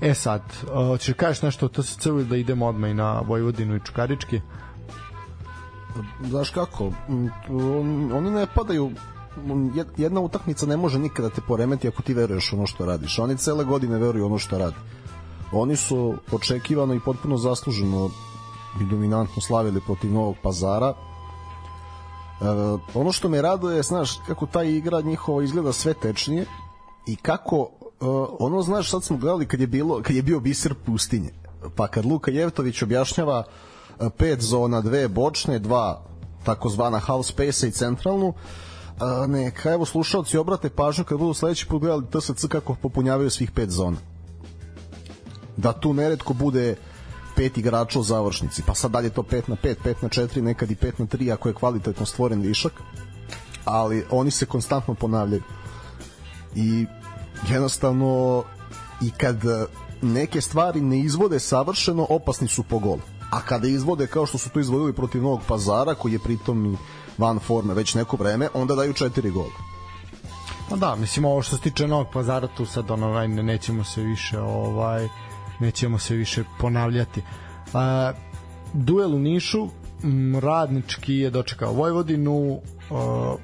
[0.00, 3.80] E sad, hoćeš kažeš nešto to se celo da idemo odmah i na Vojvodinu i
[3.84, 4.40] Čukarički?
[6.24, 6.92] Znaš kako,
[8.12, 8.90] oni ne padaju
[9.96, 13.18] jedna utakmica ne može nikada te poremeti ako ti veruješ ono što radiš.
[13.18, 14.76] Oni cele godine veruju ono što radi.
[15.52, 18.10] Oni su očekivano i potpuno zasluženo
[18.80, 20.94] i dominantno slavili protiv Novog pazara.
[20.94, 20.94] E,
[22.94, 26.46] ono što me raduje, znaš, kako ta igra njihova izgleda sve tečnije
[27.06, 27.86] i kako e,
[28.38, 31.30] ono, znaš, sad smo gledali kad je, bilo, kad je bio biser pustinje.
[31.76, 33.44] Pa kad Luka Jevtović objašnjava
[34.16, 36.02] pet zona, dve bočne, dva
[36.44, 38.32] takozvana half space i centralnu,
[39.00, 43.50] a, neka evo slušalci obrate pažnju kad budu sledeći put gledali TSC kako popunjavaju svih
[43.50, 43.96] pet zona.
[45.56, 46.76] Da tu neretko bude
[47.36, 48.62] pet igrača u završnici.
[48.66, 51.32] Pa sad dalje to 5 na 5, 5 na 4 nekad i 5 na 3
[51.32, 52.72] ako je kvalitetno stvoren višak.
[53.64, 55.42] Ali oni se konstantno ponavljaju.
[56.54, 56.86] I
[57.50, 58.42] jednostavno
[59.02, 59.36] i kad
[60.02, 62.98] neke stvari ne izvode savršeno opasni su po gol.
[63.30, 66.78] A kada izvode kao što su to izvodili protiv Novog Pazara koji je pritom
[67.20, 69.70] van forme već neko vreme, onda daju četiri gola.
[70.70, 74.02] Pa da, mislim ovo što se tiče Novog Pazara tu sad ono ne, nećemo se
[74.02, 75.08] više ovaj
[75.60, 77.22] nećemo se više ponavljati.
[77.74, 78.12] A,
[78.72, 79.68] duel u Nišu
[80.40, 83.34] radnički je dočekao Vojvodinu a,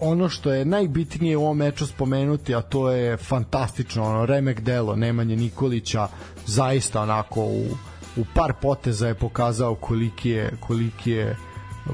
[0.00, 4.96] ono što je najbitnije u ovom meču spomenuti, a to je fantastično ono, remek delo
[4.96, 6.08] Nemanje Nikolića
[6.46, 7.64] zaista onako u,
[8.16, 11.36] u par poteza je pokazao koliki je, koliki je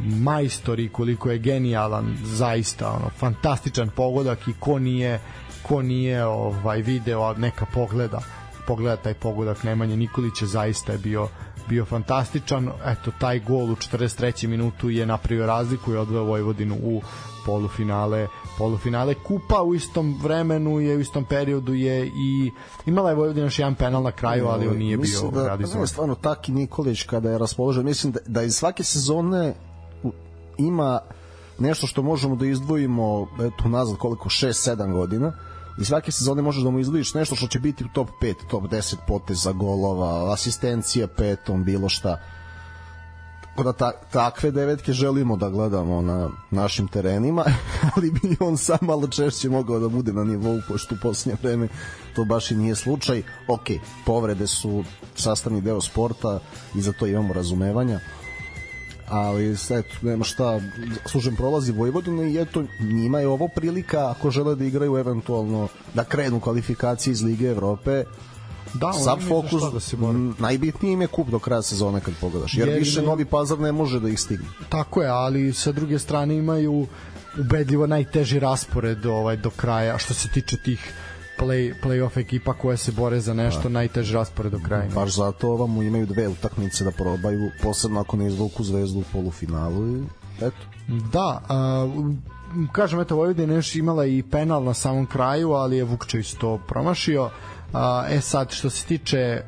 [0.00, 5.20] majstor i koliko je genijalan zaista ono fantastičan pogodak i ko nije
[5.62, 8.20] ko nije ovaj video neka pogleda
[8.66, 11.28] pogleda taj pogodak Nemanje Nikolića zaista je bio
[11.68, 14.46] bio fantastičan eto taj gol u 43.
[14.46, 17.02] minutu je napravio razliku i odveo Vojvodinu u
[17.46, 18.28] polufinale
[18.58, 22.50] polufinale kupa u istom vremenu je u istom periodu je i
[22.86, 25.80] imala je Vojvodina još jedan penal na kraju ali on nije mislim bio da, realizovan.
[25.80, 29.54] Ne, stvarno Taki Nikolić kada je raspoložen mislim da, da iz svake sezone
[30.58, 31.00] ima
[31.58, 35.32] nešto što možemo da izdvojimo eto nazad koliko 6-7 godina
[35.78, 38.64] i svake sezone možeš da mu izdvojiš nešto što će biti u top 5, top
[38.64, 42.20] 10 poteza golova, asistencija petom, bilo šta.
[43.42, 47.44] Tako da ta, takve devetke želimo da gledamo na našim terenima,
[47.96, 51.68] ali bi on sam malo češće mogao da bude na nivou, pošto u posljednje vreme
[52.16, 53.22] to baš i nije slučaj.
[53.48, 53.66] Ok,
[54.06, 56.40] povrede su sastavni deo sporta
[56.74, 58.00] i za to imamo razumevanja
[59.08, 60.60] ali eto, nema šta,
[61.06, 66.04] služen prolazi Vojvodina i eto, njima je ovo prilika ako žele da igraju eventualno, da
[66.04, 68.04] krenu kvalifikacije iz Lige Evrope,
[68.74, 69.96] Da, sad za fokus, da se
[70.38, 73.72] najbitniji im je kup do kraja sezone kad pogledaš, jer Jer više Novi Pazar ne
[73.72, 74.46] može da ih stigne.
[74.68, 76.86] Tako je, ali sa druge strane imaju
[77.38, 80.92] ubedljivo najteži raspored ovaj do kraja što se tiče tih
[81.38, 84.88] play, play-off ekipa koje se bore za nešto, najteži raspored do kraja.
[84.94, 89.96] Baš zato ovamo imaju dve utakmice da probaju, posebno ako ne izvuku zvezdu u polufinalu
[89.96, 90.02] i
[90.36, 90.56] eto.
[91.12, 91.88] Da, a,
[92.72, 96.60] kažem, eto, Vojvodina je još imala i penal na samom kraju, ali je Vukčević to
[96.68, 97.30] promašio.
[97.72, 99.42] A, e sad, što se tiče e,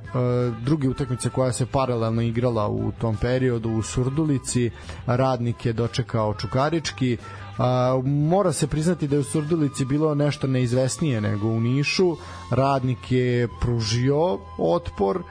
[0.64, 4.70] druge utakmice koja se paralelno igrala u tom periodu u Surdulici,
[5.06, 7.16] radnik je dočekao Čukarički,
[7.58, 12.16] A, mora se priznati da je u Surdulici bilo nešto neizvesnije nego u Nišu.
[12.50, 15.22] Radnik je pružio otpor,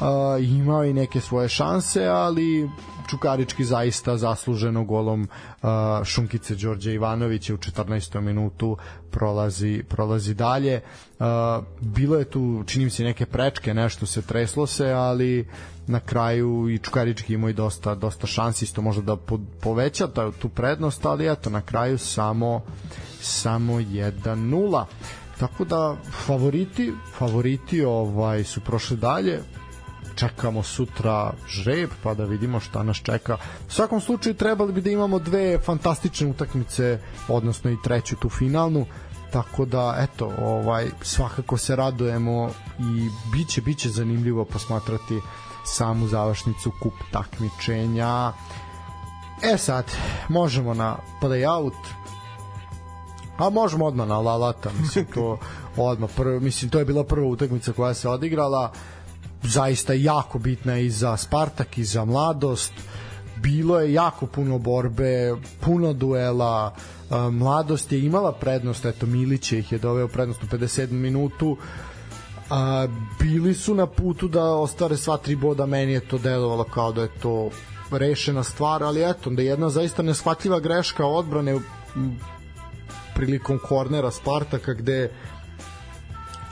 [0.00, 2.70] a, imao i neke svoje šanse, ali
[3.08, 5.28] Čukarički zaista zasluženo golom
[5.62, 8.20] a, Šunkice Đorđe Ivanovića u 14.
[8.20, 8.76] minutu
[9.10, 10.80] prolazi, prolazi dalje.
[11.18, 15.48] A, bilo je tu, čini mi se, neke prečke, nešto se treslo se, ali
[15.86, 20.32] na kraju i Čukarički imao i dosta, dosta šansi isto možda da po, poveća ta,
[20.32, 22.62] tu prednost, ali eto, na kraju samo
[23.20, 24.84] samo 1-0
[25.38, 29.40] tako da favoriti favoriti ovaj su prošli dalje
[30.16, 33.36] čekamo sutra žreb pa da vidimo šta nas čeka.
[33.68, 36.98] U svakom slučaju trebali bi da imamo dve fantastične utakmice,
[37.28, 38.86] odnosno i treću tu finalnu,
[39.32, 45.20] tako da eto, ovaj svakako se radujemo i biće biće zanimljivo posmatrati
[45.64, 48.32] samu završnicu kup takmičenja.
[49.42, 49.84] E sad,
[50.28, 51.74] možemo na playout,
[53.38, 55.38] A možemo odmah na Lalata, mislim to
[55.76, 58.72] odmah prvo, mislim to je bila prva utakmica koja se odigrala.
[59.44, 62.72] Zaista jako bitna i za Spartak i za mladost.
[63.36, 66.74] Bilo je jako puno borbe, puno duela.
[67.10, 71.56] e, Mladost je imala prednost, eto Milić ih je doveo prednost u 57 minutu.
[72.50, 72.86] A,
[73.20, 77.02] bili su na putu da ostvare sva tri boda, meni je to delovalo kao da
[77.02, 77.50] je to
[77.90, 81.60] rešena stvar, ali eto, da je jedna zaista neshvatljiva greška odbrane
[83.14, 85.10] prilikom kornera Spartaka gde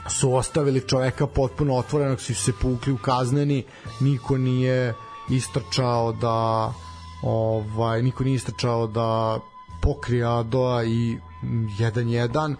[0.09, 3.63] su ostavili čoveka potpuno otvorenog, su se pukli u kazneni,
[3.99, 4.93] niko nije
[5.29, 6.73] istrčao da
[7.21, 9.39] ovaj niko nije istrčao da
[9.81, 12.55] pokrije Adoa i 1-1.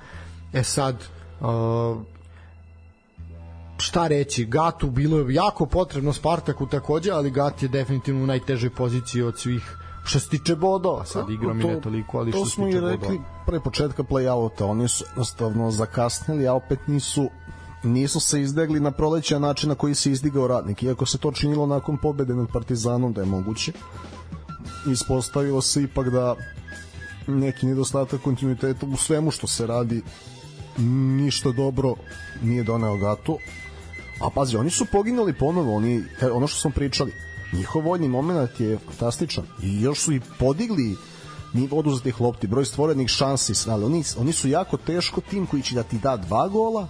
[0.54, 1.04] E sad
[1.40, 1.98] uh,
[3.78, 8.70] šta reći, Gatu bilo je jako potrebno Spartaku takođe, ali Gat je definitivno u najtežoj
[8.70, 12.46] poziciji od svih što se tiče bodova, sad igra mi ne toliko, ali što to
[12.46, 13.44] se smo tiče i rekli bodova.
[13.46, 17.30] pre početka play-outa, oni su jednostavno zakasnili, a opet nisu
[17.84, 21.66] nisu se izdegli na prolećan način na koji se izdigao radnik, iako se to činilo
[21.66, 23.72] nakon pobede nad Partizanom da je moguće.
[24.92, 26.36] Ispostavilo se ipak da
[27.28, 30.02] neki nedostatak kontinuiteta u svemu što se radi
[31.18, 31.96] ništa dobro
[32.42, 33.38] nije doneo Gato.
[34.22, 37.14] A pazi, oni su poginuli ponovo, oni, e, ono što smo pričali,
[37.54, 40.98] njihov vojni moment je fantastičan i još su i podigli
[41.54, 45.76] nivo oduzetih lopti, broj stvorenih šansi, ali oni, oni su jako teško tim koji će
[45.76, 46.88] da ti da dva gola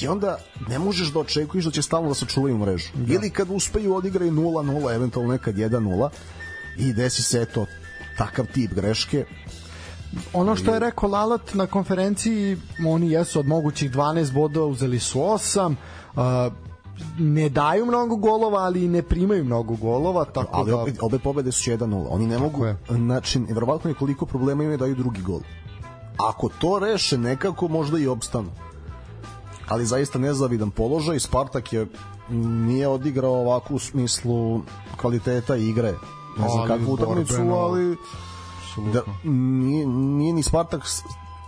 [0.00, 2.88] i onda ne možeš da očekuješ da će stalno da se čuvaju mrežu.
[2.94, 3.14] Da.
[3.14, 6.08] Ili kad uspeju odigraju 0-0, eventualno nekad 1-0
[6.78, 7.66] i desi se eto
[8.18, 9.24] takav tip greške
[10.32, 15.18] ono što je rekao Lalat na konferenciji, oni jesu od mogućih 12 bodova, uzeli su
[15.18, 15.74] 8,
[16.14, 16.52] uh,
[17.18, 20.76] ne daju mnogo golova, ali ne primaju mnogo golova, tako ali da...
[20.76, 22.06] opet, obe pobede su 1-0.
[22.10, 25.40] Oni ne mogu, znači, verovatno je koliko problema imaju da daju drugi gol.
[26.16, 28.50] Ako to reše nekako, možda i opstanu.
[29.68, 31.86] Ali zaista nezavidan položaj, Spartak je
[32.30, 34.60] nije odigrao ovako u smislu
[34.96, 35.92] kvaliteta igre.
[36.38, 37.96] Ne znam Ali kakvu utakmicu, ali
[38.92, 40.82] da, nije, nije ni Spartak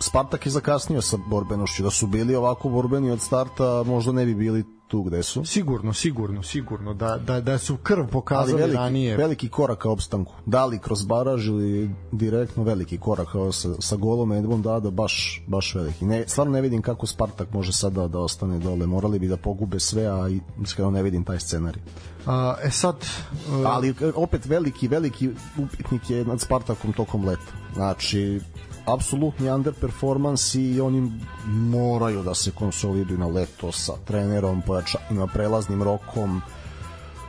[0.01, 4.35] Spartak je zakasnio sa borbenošću da su bili ovako borbeni od starta možda ne bi
[4.35, 5.44] bili tu gde su?
[5.44, 9.16] Sigurno, sigurno, sigurno da, da, da su krv ali pokazali veliki, ranije.
[9.16, 10.35] veliki korak ka opstanku.
[10.46, 15.42] Da li kroz baraž ili direktno veliki korak kao sa, sa golom Edmond Dada baš,
[15.46, 16.04] baš veliki.
[16.04, 18.87] Ne, stvarno ne vidim kako Spartak može sada da ostane dole.
[18.87, 21.83] Morali bi da pogube sve a i iskreno ne vidim taj scenarij.
[22.26, 27.52] A, e sad, uh, ali opet veliki, veliki upitnik je nad Spartakom tokom leta.
[27.74, 28.40] Znači,
[28.87, 31.12] apsolutni underperformance i oni
[31.47, 36.42] moraju da se konsoliduju na leto sa trenerom, pojačanima, prelaznim rokom,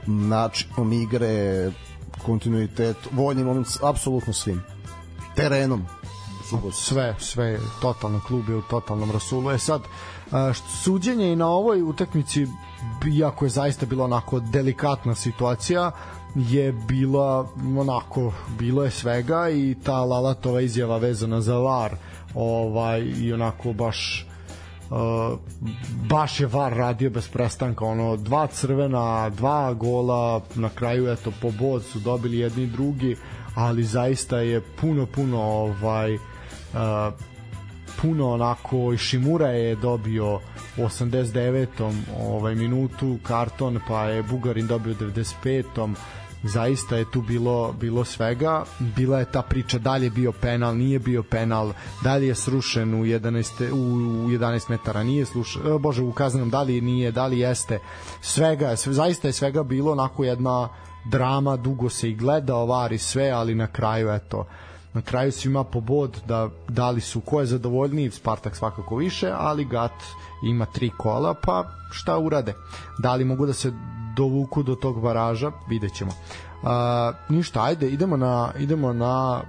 [0.06, 1.72] načinom igre,
[2.26, 4.62] kontinuitet, vojnim moment, apsolutno svim.
[5.36, 5.86] Terenom.
[6.74, 9.52] sve, sve, totalno klub je u totalnom rasulu.
[9.52, 9.82] E sad,
[10.84, 12.48] suđenje i na ovoj utakmici
[13.14, 15.92] iako je zaista bila onako delikatna situacija
[16.36, 21.96] je bila onako bilo je svega i ta Lalatova izjava vezana za VAR
[22.36, 24.28] ovaj i onako baš
[24.90, 25.40] uh,
[26.10, 31.52] baš je VAR radio bez prestanka ono dva crvena, dva gola na kraju eto po
[31.52, 33.16] bod su dobili jedni i drugi
[33.56, 36.20] ali zaista je puno puno ovaj uh,
[38.02, 40.36] puno onako i Šimura je dobio
[40.78, 41.68] u 89.
[42.20, 45.96] ovaj minutu karton pa je Bugarin dobio u 95
[46.46, 48.64] zaista je tu bilo bilo svega.
[48.80, 52.36] Bila je ta priča da li je bio penal nije bio penal da li je
[52.36, 57.12] srušen u 11 u 11 metara nije slušen e, bože u kaznenom da li nije
[57.12, 57.80] da li jeste.
[58.22, 60.70] Svega sve, zaista je svega bilo onako jedna
[61.06, 64.46] drama dugo se i gleda ovari sve ali na kraju eto
[64.94, 69.32] na kraju svima po bod da da li su ko je zadovoljniji Spartak svakako više
[69.38, 70.04] ali Gat
[70.44, 72.54] ima tri kola pa šta urade?
[73.00, 73.74] Da li mogu da se
[74.18, 76.12] dovuku do tog baraža, vidjet ćemo.
[76.64, 79.42] A, ništa, ajde, idemo na, idemo na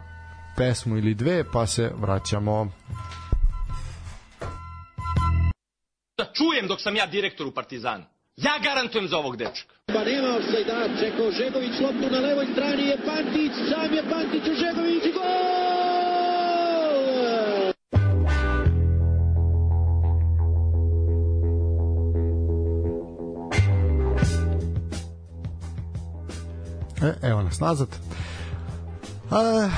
[0.56, 2.68] pesmu ili dve, pa se vraćamo.
[6.18, 8.04] Da čujem dok sam ja direktor u Partizanu.
[8.36, 9.74] Ja garantujem za ovog dečka.
[9.86, 14.54] Pa nema offside-a, čekao Žegović loptu na levoj strani je Pantić, sam je Pantić u
[14.54, 15.65] Žegović i gol!
[27.06, 27.88] E, evo nas nazad.
[27.88, 29.70] E,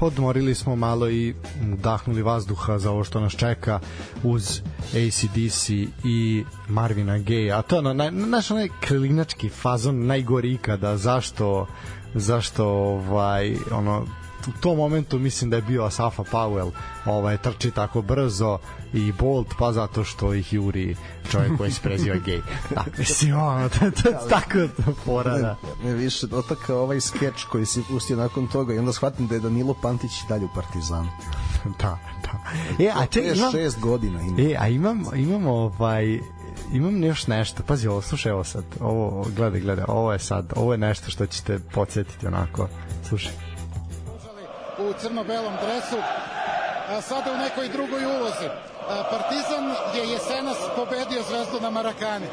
[0.00, 1.34] odmorili smo malo i
[1.76, 3.80] dahnuli vazduha za ovo što nas čeka
[4.22, 5.70] uz ACDC
[6.04, 7.58] i Marvina Gaye.
[7.58, 10.96] A to je ono, naj, naš onaj krilinački fazon najgori ikada.
[10.96, 11.66] Zašto
[12.14, 14.06] zašto ovaj ono
[14.48, 16.70] u tom momentu mislim da je bio Asafa Powell
[17.06, 18.58] ovaj, trči tako brzo
[18.92, 20.96] i Bolt pa zato što ih juri
[21.30, 24.58] čovjek koji se preziva gej da, mislim ono to, to, to, tako
[25.04, 25.56] fora da.
[25.82, 29.34] Ne, ne više otaka ovaj skeč koji se pustio nakon toga i onda shvatim da
[29.34, 31.10] je Danilo Pantić dalje u Partizanu
[31.80, 32.40] da, da.
[32.84, 34.36] E, a ček, imam, šest godina ima.
[34.40, 36.20] E, a imam, imam ovaj,
[36.72, 37.62] imam još nešto.
[37.62, 38.64] Pazi ovo, slušaj ovo sad.
[38.80, 42.68] Ovo, gledaj, gledaj, ovo je sad, ovo je nešto što ćete podsjetiti onako.
[43.08, 43.53] Slušaj
[44.78, 45.96] u crno-belom dresu,
[46.88, 48.48] a sada u nekoj drugoj ulozi.
[49.10, 52.26] Partizan je jesenas pobedio Zvezdu na Marakani.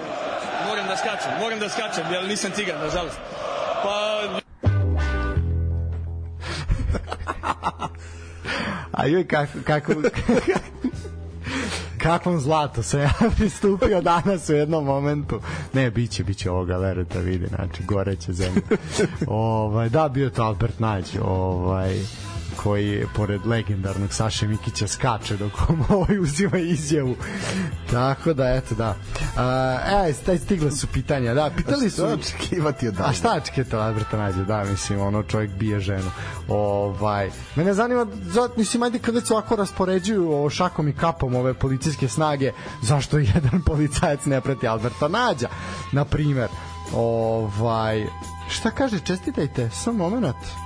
[0.67, 3.17] Moram da skačem, moram da skačem, jer nisam cigan, nažalost.
[3.83, 4.21] Pa...
[8.91, 9.93] A joj, kako, kako,
[12.03, 15.39] kakvom zlatu se ja pristupio danas u jednom momentu.
[15.73, 18.61] Ne, biće, biće ovoga, verujte, vidi, znači, goreće zemlje.
[19.27, 21.99] ovaj, da, bio to Albert Nađ, ovaj,
[22.55, 25.51] koji pored legendarnog Saše Mikića skače dok
[25.89, 27.15] ovaj uzima izjavu.
[27.91, 28.89] Tako da, eto, da.
[28.89, 31.33] Uh, e, staj stigle su pitanja.
[31.33, 32.03] Da, pitali su...
[32.03, 34.45] A šta očekivati od A šta očekivati od Alberta Nađe?
[34.45, 36.11] Da, mislim, ono, čovjek bije ženu.
[36.47, 41.53] Ovaj, mene zanima, zato, mislim, ajde kada se ovako raspoređuju o šakom i kapom ove
[41.53, 45.49] policijske snage, zašto jedan policajac ne prati Alberta Nađa,
[45.91, 46.47] na primer.
[46.95, 48.05] Ovaj,
[48.49, 50.60] šta kaže, čestitajte, sam moment.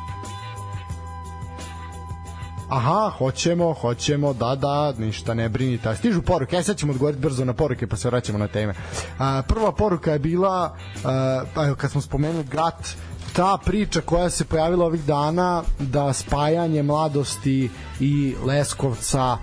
[2.70, 5.96] Aha, hoćemo, hoćemo, da, da, ništa ne brinite.
[5.96, 8.74] Stižu poruke, aj sad ćemo odgovoriti brzo na poruke pa se vraćamo na teme.
[9.20, 10.76] A, prva poruka je bila,
[11.06, 12.96] a, evo kad smo spomenuli Gat,
[13.36, 19.38] ta priča koja se pojavila ovih dana da spajanje mladosti i Leskovca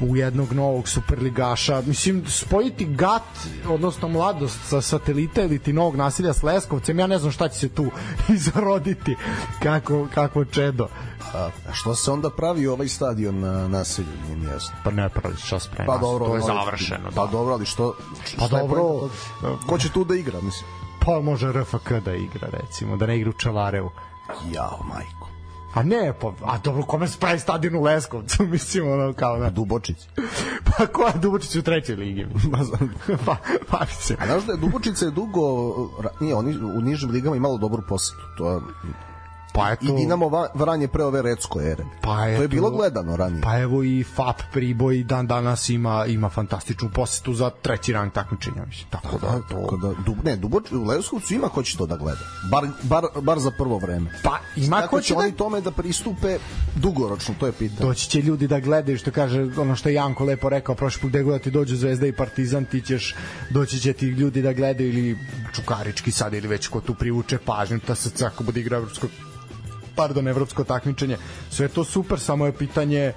[0.00, 1.82] u jednog novog superligaša.
[1.86, 3.22] Mislim, spojiti GAT,
[3.68, 7.58] odnosno mladost sa satelita ili ti novog nasilja s Leskovcem, ja ne znam šta će
[7.58, 7.86] se tu
[8.36, 9.16] izroditi,
[9.62, 10.88] kako, kako čedo.
[11.34, 14.76] A što se onda pravi ovaj stadion na naselju, nije mi jasno.
[14.84, 17.10] Pa ne pravi se šta sprema, pa dobro, to je završeno.
[17.14, 17.32] Pa da.
[17.32, 17.94] dobro, ali što...
[18.38, 19.08] Pa šta je dobro?
[19.66, 20.70] Ko će tu da igra, mislim?
[21.04, 23.90] Pa može RFK da igra, recimo, da ne igra u Čelarevu.
[24.52, 25.17] Jao, majko.
[25.74, 29.50] A ne, pa, a dobro, kome se pravi stadion u Leskovcu, mislim, ono, kao, na...
[29.50, 29.96] Dubočić.
[30.78, 32.26] Pa ko je Dubočić u trećoj ligi?
[33.26, 33.36] pa,
[33.70, 34.16] pa, se.
[34.20, 35.40] A znaš da je Dubočica je dugo,
[36.20, 38.60] nije, oni u nižim ligama imalo dobru posetu, to je
[39.58, 41.84] Pa eto, i Dinamo Vranje pre ove Recko ere.
[42.00, 43.42] Pa to eto, je bilo gledano ranije.
[43.42, 48.64] Pa evo i FAP Priboj dan danas ima ima fantastičnu posetu za treći rang takmičenja,
[48.66, 48.86] mislim.
[48.90, 49.60] Tako da, da, to...
[49.60, 52.20] tako da du, ne, Duboč, u Leskovcu ima ko će to da gleda.
[52.50, 54.10] Bar, bar, bar za prvo vreme.
[54.22, 56.38] Pa ima ko će da oni tome da pristupe
[56.74, 57.88] dugoročno, to je pitanje.
[57.88, 61.10] doći će ljudi da gledaju što kaže ono što je Janko lepo rekao prošli put
[61.10, 63.14] gde god da ti dođu Zvezda i Partizan ti ćeš
[63.50, 65.18] doći će ti ljudi da gledaju ili
[65.54, 69.06] Čukarički sad ili već ko tu privuče pažnju ta se ako bude igra evropsko
[69.98, 71.16] pardon evropsko takmičenje.
[71.50, 73.12] Sve to super samo je pitanje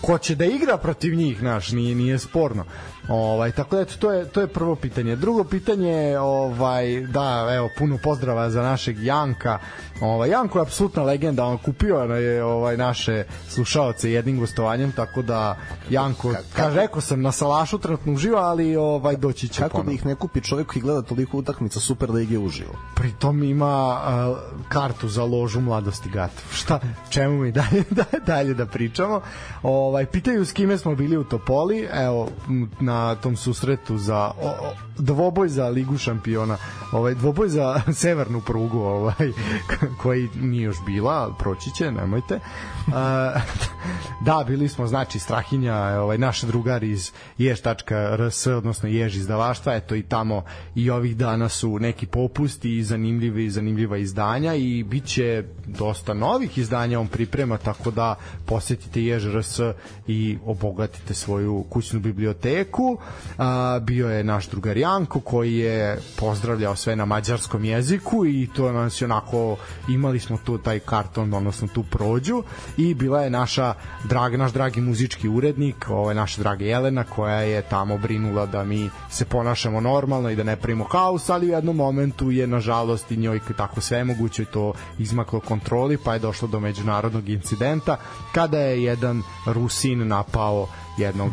[0.00, 2.64] ko će da igra protiv njih naš nije nije sporno
[3.08, 5.16] Ovaj tako da eto to je to je prvo pitanje.
[5.16, 9.58] Drugo pitanje ovaj da evo puno pozdrava za našeg Janka.
[10.00, 15.56] Ovaj Janko je apsolutna legenda, on kupio je ovaj naše slušaoce jednim gostovanjem, tako da
[15.90, 19.86] Janko kaže rekao sam na Salašu trenutno uživa, ali ovaj doći će Kako ponovo.
[19.86, 22.72] da ih ne kupi čovjek koji gleda toliko utakmica Super Lige uživo?
[22.94, 24.38] Pritom ima uh,
[24.68, 26.44] kartu za ložu mladosti Gatov.
[26.52, 26.80] Šta,
[27.10, 29.20] čemu mi dalje, da, dalje da pričamo?
[29.62, 32.70] Ovaj, pitaju s kime smo bili u Topoli, evo, m,
[33.20, 36.56] tom susretu za o, dvoboj za Ligu šampiona,
[36.92, 39.32] ovaj, dvoboj za severnu prugu, ovaj,
[40.02, 42.40] koji nije još bila, proći će, nemojte.
[42.86, 42.92] Uh,
[44.26, 50.02] da, bili smo, znači, Strahinja, ovaj, naš drugar iz ješ.rs, odnosno jež izdavaštva, eto i
[50.02, 50.42] tamo
[50.74, 56.58] i ovih dana su neki popusti i zanimljivi, zanimljiva izdanja i bit će dosta novih
[56.58, 58.14] izdanja on priprema, tako da
[58.46, 59.60] posetite jež.rs
[60.06, 62.98] i obogatite svoju kućnu biblioteku.
[63.38, 68.72] A, bio je naš drugar Janko koji je pozdravljao sve na mađarskom jeziku i to
[68.72, 69.56] nas je onako
[69.88, 72.42] imali smo tu taj karton, odnosno tu prođu
[72.76, 73.74] i bila je naša
[74.04, 78.90] drag, naš dragi muzički urednik, ovaj naša draga Jelena koja je tamo brinula da mi
[79.10, 83.16] se ponašamo normalno i da ne pravimo haos, ali u jednom momentu je nažalost i
[83.16, 87.96] njoj tako sve moguće to izmaklo kontroli, pa je došlo do međunarodnog incidenta
[88.32, 90.68] kada je jedan Rusin napao
[90.98, 91.32] jednog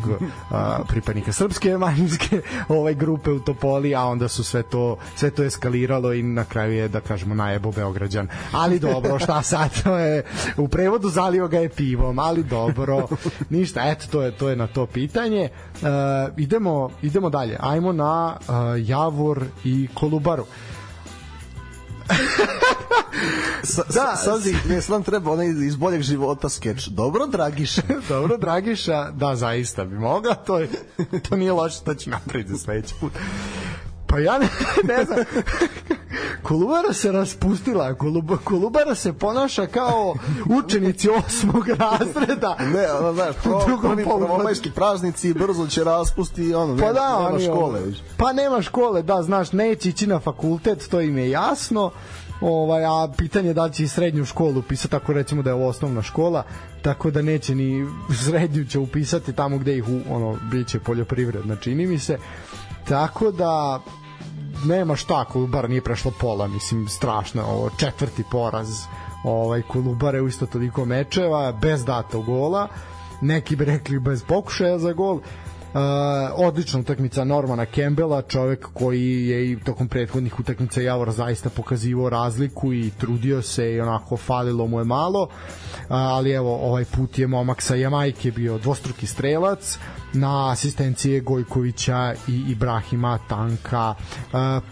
[0.50, 5.44] a, pripadnika srpske manjinske ovaj grupe u Topoli, a onda su sve to sve to
[5.44, 8.28] eskaliralo i na kraju je da kažemo najebo Beograđan.
[8.52, 9.82] Ali dobro, šta sad?
[9.82, 10.24] To je
[10.56, 13.06] u prevodu zalio ga je pivom, ali dobro.
[13.50, 15.48] Ništa, eto to je to je na to pitanje.
[15.72, 15.88] Uh,
[16.36, 17.56] idemo idemo dalje.
[17.60, 18.54] Ajmo na uh,
[18.88, 20.46] Javor i Kolubaru.
[23.62, 24.16] Sa, Da.
[24.16, 26.86] sad, ne, sad nam treba onaj iz boljeg života skeč.
[26.86, 27.82] Dobro, Dragiša.
[28.08, 30.68] Dobro, Dragiša, da, zaista bi mogao, to, je,
[31.28, 33.12] to nije loše, to će napraviti za sledeći put.
[34.06, 34.48] Pa ja ne,
[34.96, 35.18] ne znam,
[36.42, 40.14] Kolubara se raspustila, Kolub, Kolubara se ponaša kao
[40.46, 42.56] učenici osmog razreda.
[42.74, 44.08] Ne, ono, znaš, pro, poluvremenu.
[44.18, 47.78] prvomajski praznici brzo će raspusti ono, Pa ne, da, nema oni, škole.
[47.78, 47.98] ono, viš.
[48.16, 51.90] Pa nema škole, da, znaš, neće ići na fakultet, to im je jasno.
[52.40, 55.68] Ovaj, a pitanje je da će i srednju školu upisati, ako recimo da je ovo
[55.68, 56.42] osnovna škola,
[56.82, 57.86] tako da neće ni
[58.24, 62.18] srednju će upisati tamo gde ih u, ono, biće poljoprivredna, čini mi se.
[62.88, 63.80] Tako da
[64.64, 68.86] nema šta, Kolubar nije prešlo pola, mislim, strašno, je ovo četvrti poraz
[69.24, 72.68] ovaj Kolubare u isto toliko mečeva, bez datog gola,
[73.20, 75.20] neki bi rekli bez pokušaja za gol,
[76.36, 82.72] odlična utakmica Normana Kembela, čovek koji je i tokom prethodnih utakmica Javor zaista pokazivao razliku
[82.72, 85.28] i trudio se i onako falilo mu je malo,
[85.88, 89.78] ali evo ovaj put je momak sa Jamajke bio dvostruki strelac,
[90.12, 93.94] na asistencije Gojkovića i Ibrahima Tanka.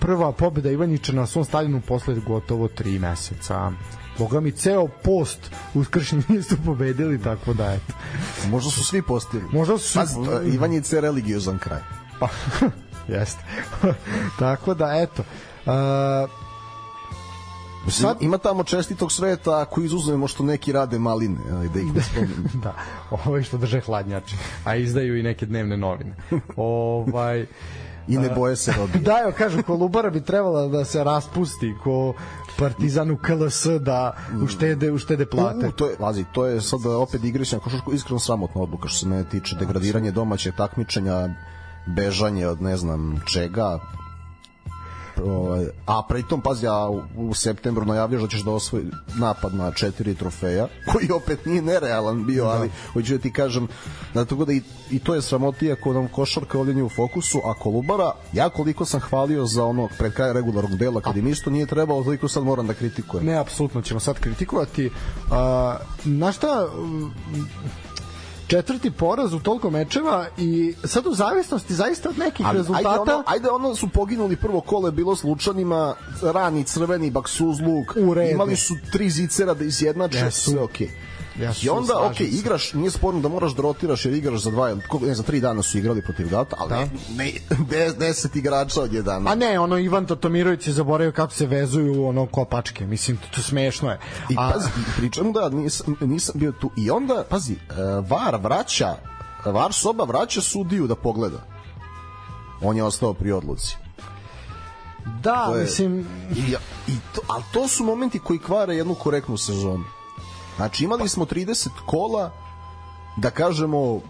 [0.01, 3.73] Prva pobeda Ivanića na svom stadionu posle gotovo 3 meseca.
[4.19, 5.39] Boga mi ceo post
[5.75, 7.93] uskršnji nisu pobedili, tako da eto.
[8.49, 9.49] Možda su svi postigli.
[9.53, 11.81] Možda su svi- je- Ivanjica je religiozan kraj.
[12.21, 12.29] Pa,
[13.15, 13.43] jeste.
[14.39, 15.23] tako da, eto.
[15.67, 16.31] Uh,
[17.89, 22.03] Sad, ima tamo čestitog sveta ako izuzmemo što neki rade maline, ali da ih ne
[22.03, 22.45] spomenem.
[22.55, 22.75] da,
[23.13, 26.15] ovaj što drže hladnjači, a izdaju i neke dnevne novine.
[26.57, 27.47] ovaj,
[28.09, 29.03] I ne boje se robije.
[29.09, 32.15] da, evo, kažu, Kolubara bi trebala da se raspusti ko
[32.59, 35.69] Partizanu KLS da uštede, uštede plate.
[35.69, 39.07] U, to je, vazi, to je sad opet igrišnja košarku, iskreno sramotna odluka što se
[39.07, 41.29] mene tiče, degradiranje domaćeg takmičenja,
[41.87, 43.79] bežanje od ne znam čega,
[45.23, 48.85] Ovaj, a pritom, pazi, ja u, u septembru najavljaš da ćeš da osvoji
[49.19, 53.69] napad na četiri trofeja, koji opet nije nerealan bio, ali hoću da ti kažem,
[54.15, 57.41] da tako da i, i to je sramotija ako nam košarka ovdje nije u fokusu,
[57.45, 61.51] a Kolubara, ja koliko sam hvalio za ono pred kraj regularnog dela, kad im isto
[61.51, 63.27] nije trebalo, toliko sad moram da kritikujem.
[63.27, 64.91] Ne, apsolutno ćemo sad kritikovati.
[65.31, 66.69] A, na šta
[68.47, 73.13] četvrti poraz u toliko mečeva i sad u zavisnosti zaista od nekih Ali rezultata Ajde
[73.13, 77.97] ono, ajde ono su poginuli prvo kolo je bilo s Lučanima, rani crveni baksuzluk,
[78.33, 80.91] imali su tri zicera da izjednače, sve okej.
[81.37, 82.25] Jesu, I onda, ok, se.
[82.25, 85.63] igraš, nije sporno da moraš da rotiraš jer igraš za dva, ne, za tri dana
[85.63, 86.77] su igrali protiv Gata, ali Da.
[86.77, 89.29] ne, ne, des, deset igrača od jedan.
[89.29, 92.87] A ne, ono Ivan Tatomirović je zaboravio kako se vezuju ono kopačke.
[92.87, 93.99] Mislim, to, to smešno je.
[94.31, 96.71] I A, pazi, pričam da nisam, nisam bio tu.
[96.77, 97.57] I onda, pazi, e,
[98.01, 98.95] VAR vraća,
[99.47, 101.45] VAR soba vraća sudiju da pogleda.
[102.61, 103.77] On je ostao pri odluci.
[105.23, 106.41] da, To je- mislim, I,
[106.89, 109.85] i to, ali to su momenti koji kvare jednu korektnu sezonu.
[110.57, 112.31] Znači imali smo 30 kola
[113.17, 114.01] da kažemo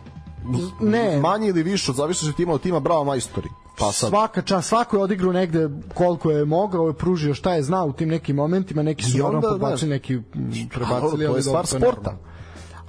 [0.80, 1.20] Ne.
[1.20, 4.68] manje ili više od zavisnosti od tima od tima bravo majstori pa sad svaka čast,
[4.68, 8.36] svako je odigrao negde koliko je mogao, je pružio šta je znao u tim nekim
[8.36, 12.16] momentima, neki su naravno onda, pobacili, znaš, neki mm, to prebacili, je ali stvar sporta.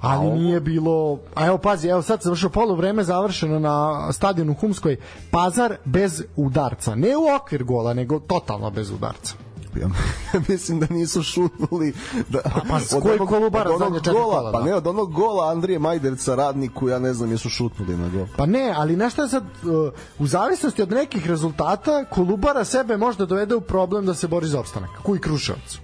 [0.00, 4.54] Ali nije bilo, a evo pazi, evo sad se završio polu vreme završeno na stadionu
[4.54, 4.96] Humskoj,
[5.30, 9.34] Pazar bez udarca, ne u okvir gola, nego totalno bez udarca.
[10.34, 11.94] ja mislim da nisu šutnuli
[12.28, 14.64] da, pa s kojeg Kolubara od zadnje četiri gola, kola, pa da?
[14.64, 18.46] ne od onog gola Andrije Majderca radniku ja ne znam jesu šutnuli na gol Pa
[18.46, 23.54] ne, ali nešto je sad, uh, u zavisnosti od nekih rezultata, Kolubara sebe možda dovede
[23.54, 25.78] u problem da se bori za opstanak, koji Kruševac.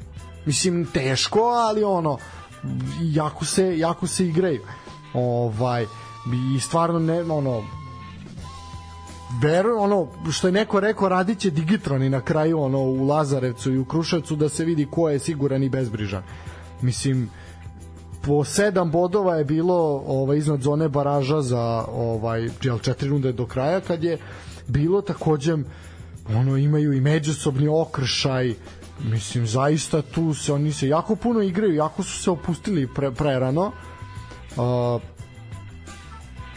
[0.46, 2.18] Mislim, teško, ali ono,
[3.00, 4.60] jako se, jako se igraju.
[5.14, 5.86] Ovaj,
[6.56, 7.62] i stvarno ne, ono,
[9.40, 13.78] verujem, ono, što je neko rekao, radit će Digitroni na kraju, ono, u Lazarevcu i
[13.78, 16.22] u Kruševcu da se vidi ko je siguran i bezbrižan.
[16.82, 17.30] Mislim,
[18.22, 23.46] po sedam bodova je bilo ovaj iznad zone baraža za ovaj jel četiri runde do
[23.46, 24.18] kraja kad je
[24.68, 25.56] bilo takođe
[26.28, 28.54] ono imaju i međusobni okršaj
[29.04, 33.66] mislim zaista tu se oni se jako puno igraju jako su se opustili pre, prerano
[33.66, 35.02] uh,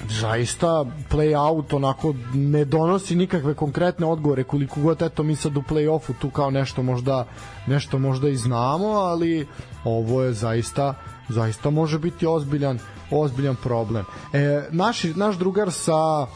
[0.09, 5.61] zaista play out onako ne donosi nikakve konkretne odgovore koliko god eto mi sad u
[5.61, 7.25] play-offu tu kao nešto možda
[7.67, 9.47] nešto možda i znamo ali
[9.83, 10.95] ovo je zaista
[11.29, 12.79] zaista može biti ozbiljan
[13.11, 14.05] ozbiljan problem.
[14.33, 16.27] E, naš, naš drugar sa uh,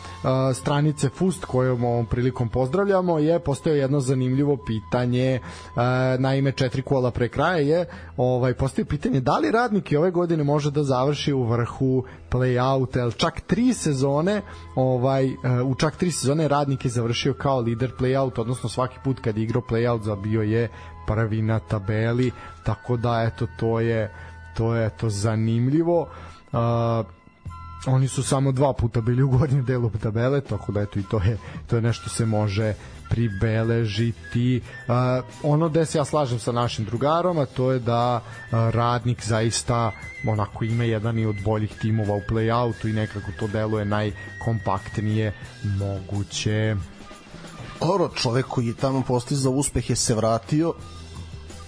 [0.53, 5.39] stranice Fust kojom ovom prilikom pozdravljamo je postao jedno zanimljivo pitanje.
[5.41, 5.81] Uh,
[6.19, 7.85] naime četiri kola pre kraja je
[8.17, 12.99] ovaj postoji pitanje da li radnik i ove godine može da završi u vrhu play-out?
[12.99, 14.41] El čak tri sezone
[14.75, 15.33] ovaj uh,
[15.65, 19.43] u čak tri sezone radnik je završio kao lider play-out odnosno svaki put kad je
[19.43, 20.69] igrao play-out zabio je
[21.07, 22.31] prvi na tabeli.
[22.63, 24.11] Tako da eto to je
[24.59, 26.01] to je to zanimljivo
[26.51, 26.59] uh,
[27.87, 31.23] oni su samo dva puta bili u gornjem delu tabele, tako da eto i to
[31.23, 31.37] je
[31.67, 32.73] to je nešto se može
[33.09, 34.61] pribeležiti.
[34.87, 34.93] Uh,
[35.43, 39.91] ono gde se ja slažem sa našim drugarom, a to je da uh, radnik zaista
[40.27, 45.33] onako ima jedan i od boljih timova u play-outu i nekako to deluje najkompaktnije
[45.63, 46.75] moguće.
[47.79, 49.53] Oro, čovek koji je tamo postizao
[49.87, 50.73] je se vratio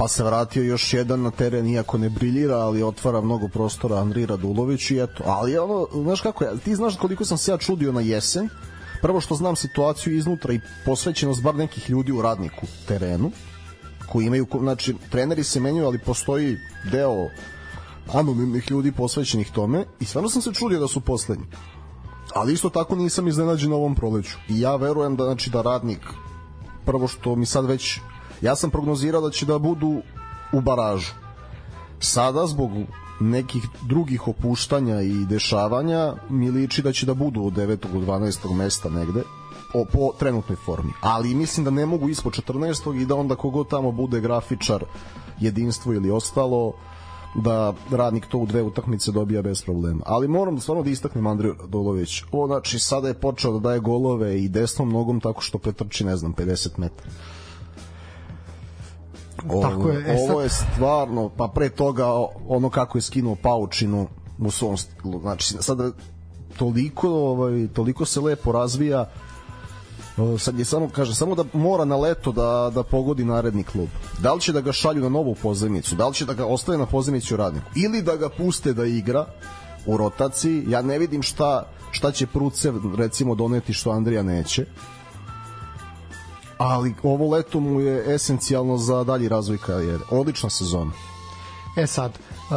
[0.01, 4.25] pa se vratio još jedan na teren iako ne briljira, ali otvara mnogo prostora Andri
[4.25, 7.91] Radulović i eto, ali ono, znaš kako je, ti znaš koliko sam se ja čudio
[7.91, 8.49] na jesen,
[9.01, 13.31] prvo što znam situaciju iznutra i posvećenost bar nekih ljudi u radniku terenu,
[14.11, 16.57] koji imaju, znači, treneri se menjaju, ali postoji
[16.91, 17.29] deo
[18.13, 21.45] anonimnih ljudi posvećenih tome i stvarno sam se čudio da su poslednji.
[22.35, 24.37] Ali isto tako nisam iznenađen na ovom proleću.
[24.49, 26.01] I ja verujem da, znači, da radnik
[26.85, 27.99] prvo što mi sad već
[28.41, 30.01] ja sam prognozirao da će da budu
[30.53, 31.11] u baražu.
[31.99, 32.71] Sada zbog
[33.19, 37.75] nekih drugih opuštanja i dešavanja mi liči da će da budu od 9.
[37.75, 38.53] do 12.
[38.53, 39.23] mesta negde
[39.73, 40.91] o, po trenutnoj formi.
[41.01, 43.01] Ali mislim da ne mogu ispod 14.
[43.01, 44.83] i da onda kogod tamo bude grafičar
[45.39, 46.73] jedinstvo ili ostalo
[47.35, 50.01] da radnik to u dve utakmice dobija bez problema.
[50.05, 52.23] Ali moram da stvarno da istaknem Andriju Radolović.
[52.31, 56.17] Ovo znači sada je počeo da daje golove i desnom nogom tako što pretrči ne
[56.17, 57.09] znam 50 metara.
[59.49, 62.05] Ovo, Tako je, e, ovo sad- je stvarno, pa pre toga
[62.47, 64.07] ono kako je skinuo paučinu
[64.39, 65.19] u svom stilu.
[65.19, 65.91] Znači, sada
[66.57, 69.09] toliko, ovaj, toliko se lepo razvija
[70.17, 73.87] O, sad je samo kaže samo da mora na leto da da pogodi naredni klub.
[74.19, 76.77] Da li će da ga šalju na novu pozemicu, da li će da ga ostave
[76.77, 79.25] na pozemici u radniku ili da ga puste da igra
[79.85, 80.63] u rotaciji.
[80.67, 84.65] Ja ne vidim šta šta će Prucev recimo doneti što Andrija neće.
[86.61, 90.03] Ali ovo leto mu je esencijalno za dalji razvoj karijere.
[90.09, 90.91] Odlična sezona.
[91.77, 92.55] E sad, uh,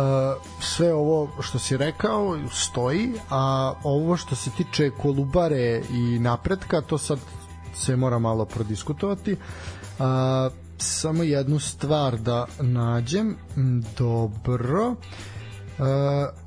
[0.60, 6.98] sve ovo što si rekao stoji, a ovo što se tiče Kolubare i napretka, to
[6.98, 7.18] sad
[7.74, 9.32] se mora malo prodiskutovati.
[9.32, 10.06] Uh,
[10.78, 13.36] samo jednu stvar da nađem.
[13.98, 14.88] Dobro.
[14.88, 14.96] Uh,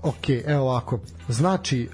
[0.02, 1.00] ok, evo ovako.
[1.30, 1.90] Znači,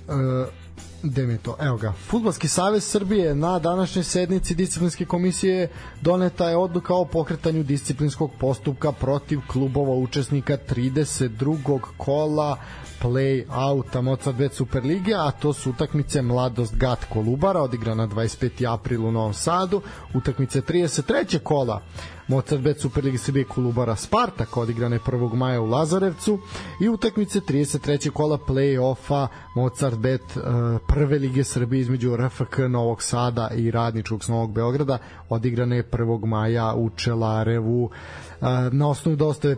[1.03, 1.55] gde mi je to?
[1.59, 1.93] Evo ga.
[2.07, 5.67] Futbalski savez Srbije na današnjoj sednici disciplinske komisije
[6.01, 11.79] doneta je odluka o pokretanju disciplinskog postupka protiv klubova učesnika 32.
[11.97, 12.57] kola
[13.01, 18.73] play-outa Moca 2 Superlige, a to su utakmice Mladost Gat Kolubara, odigrana 25.
[18.73, 19.81] april u Novom Sadu,
[20.13, 21.39] utakmice 33.
[21.39, 21.81] kola
[22.27, 25.33] Mozart Bet Superligi Srbije Kolubara Spartak odigrane 1.
[25.33, 26.39] maja u Lazarevcu
[26.81, 28.09] i utakmice 33.
[28.09, 30.43] kola play-offa Mozart Bet uh,
[30.87, 34.97] prve lige Srbije između RFK Novog Sada i Radničkog s Novog Beograda
[35.29, 36.25] odigrane 1.
[36.25, 37.89] maja u Čelarevu
[38.71, 39.57] na osnovu dosta je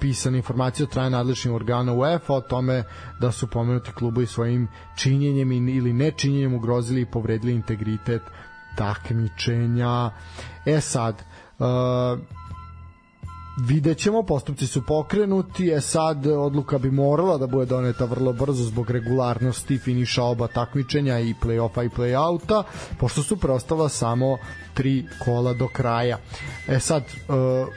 [0.00, 2.84] pisane informacije od traje nadležnih organa UEFA o tome
[3.20, 8.22] da su pomenuti klubovi svojim činjenjem ili nečinjenjem ugrozili i povredili integritet
[8.76, 10.10] takmičenja.
[10.66, 11.22] E sad,
[11.58, 12.18] uh,
[13.56, 18.64] vidjet ćemo, postupci su pokrenuti, je sad odluka bi morala da bude doneta vrlo brzo
[18.64, 22.62] zbog regularnosti finiša oba takmičenja i play-offa i play-outa,
[22.98, 24.38] pošto su preostala samo
[24.74, 26.18] tri kola do kraja.
[26.68, 27.68] E sad, uh,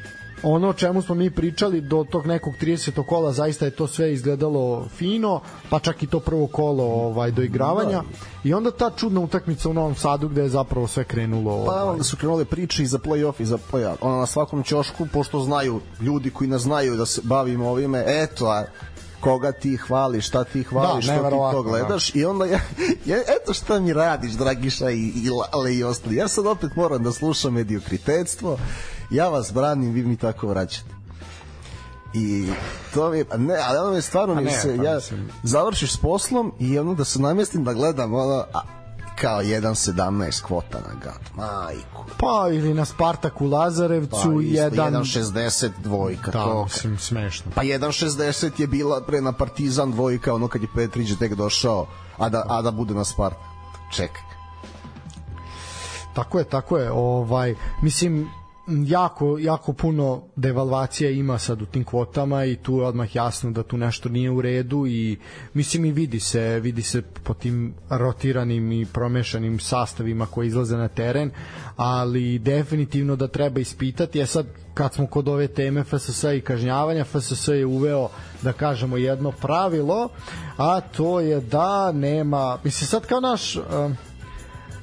[0.47, 3.05] ono o čemu smo mi pričali do tog nekog 30.
[3.05, 7.41] kola zaista je to sve izgledalo fino, pa čak i to prvo kolo ovaj do
[7.41, 8.03] igravanja da.
[8.43, 11.85] i onda ta čudna utakmica u Novom Sadu gde je zapravo sve krenulo pa, ovaj.
[11.85, 13.95] Pa onda su krenule priče i za play-off i za play-off.
[14.01, 18.45] Ona na svakom ćošku, pošto znaju ljudi koji ne znaju da se bavimo ovime, eto,
[18.45, 18.65] a
[19.19, 21.69] koga ti hvališ, šta ti hvališ, da, što ti to da.
[21.69, 22.19] gledaš da.
[22.19, 22.59] i onda ja,
[23.05, 26.15] ja, eto šta mi radiš Dragiša i, i Lale i ostali.
[26.15, 28.57] Ja sad opet moram da slušam mediokritetstvo
[29.09, 30.95] ja vas branim, vi mi tako vraćate.
[32.13, 32.49] I
[32.93, 35.29] to mi, ne, ali ono je stvarno mi se, pa ja mislim.
[35.43, 38.61] završiš s poslom i ono da se namestim da gledam ono, a,
[39.21, 41.19] kao 1.17 kvota na gad.
[41.35, 42.05] Majku.
[42.17, 46.31] Pa ili na Spartaku Lazarevcu pa, 1.60 dvojka.
[46.31, 46.63] Da, to.
[46.63, 47.51] mislim, smešno.
[47.55, 51.87] Pa 1.60 je bila pre na Partizan dvojka, ono kad je Petrić tek došao,
[52.17, 53.39] a da, a da bude na Spartak.
[53.91, 54.21] Čekaj.
[56.13, 56.91] Tako je, tako je.
[56.91, 58.29] Ovaj, mislim,
[58.67, 63.63] jako, jako puno devalvacija ima sad u tim kvotama i tu je odmah jasno da
[63.63, 65.17] tu nešto nije u redu i
[65.53, 70.87] mislim i vidi se, vidi se po tim rotiranim i promešanim sastavima koji izlaze na
[70.87, 71.31] teren,
[71.75, 77.03] ali definitivno da treba ispitati, je sad kad smo kod ove teme FSS i kažnjavanja,
[77.03, 78.09] FSS je uveo
[78.41, 80.09] da kažemo jedno pravilo,
[80.57, 83.57] a to je da nema, mislim sad kao naš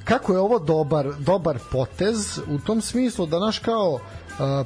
[0.03, 3.99] kako je ovo dobar dobar potez u tom smislu da naš kao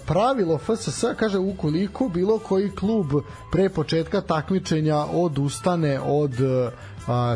[0.06, 3.06] pravilo FSS kaže ukoliko bilo koji klub
[3.52, 6.32] pre početka takmičenja odustane od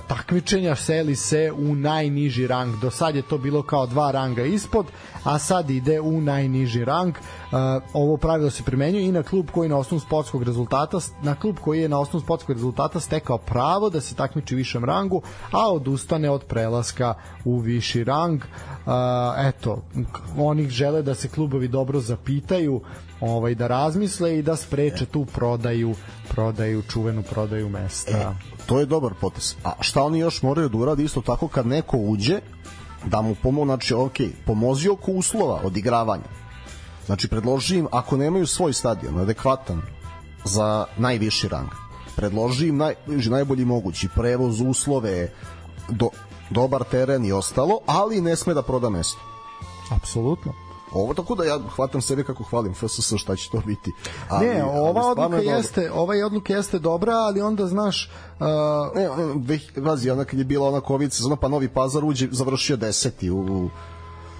[0.07, 2.75] takmičenja seli se u najniži rang.
[2.81, 4.85] Do sad je to bilo kao dva ranga ispod,
[5.23, 7.13] a sad ide u najniži rang.
[7.93, 11.81] Ovo pravilo se primenjuje i na klub koji na osnovu sportskog rezultata na klub koji
[11.81, 16.29] je na osnovu sportskog rezultata stekao pravo da se takmiči u višem rangu, a odustane
[16.29, 17.13] od prelaska
[17.45, 18.41] u viši rang.
[19.37, 19.81] Eto,
[20.37, 22.81] oni žele da se klubovi dobro zapitaju
[23.21, 25.95] ovaj da razmisle i da spreče tu prodaju
[26.29, 28.17] prodaju čuvenu prodaju mesta.
[28.17, 29.55] E, to je dobar potes.
[29.63, 32.39] A šta oni još moraju da urade isto tako kad neko uđe
[33.05, 36.29] da mu pomogu, znači ok, pomozi oko uslova odigravanja.
[37.05, 39.81] Znači predloži im, ako nemaju svoj stadion adekvatan
[40.43, 41.69] za najviši rang,
[42.15, 45.33] predloži im naj, najbolji mogući prevoz, uslove,
[45.89, 46.09] do,
[46.49, 49.19] dobar teren i ostalo, ali ne sme da proda mesto.
[49.91, 50.70] Apsolutno.
[50.91, 53.91] Ovo tako da ja hvatam sebe kako hvalim FSS šta će to biti.
[54.29, 58.45] Ali, ne, ova ali odluka je jeste, ova odluka jeste dobra, ali onda znaš uh,
[58.95, 63.29] ne, vazi, ona kad je bila ona covid sezona pa Novi Pazar uđe završio 10.
[63.29, 63.69] u, u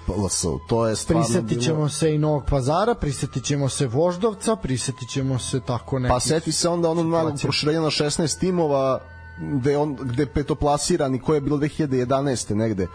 [0.06, 0.44] PLS.
[0.68, 1.88] To je stvarno Prisetit ćemo bilo...
[1.88, 6.12] se i Novog Pazara, prisetit ćemo se Voždovca, prisetit ćemo se tako neki...
[6.12, 9.00] Pa seti se onda ono malo proširenja na 16 timova
[9.40, 12.54] gde, on, gde petoplasirani, koje je bilo 2011.
[12.54, 12.86] negde,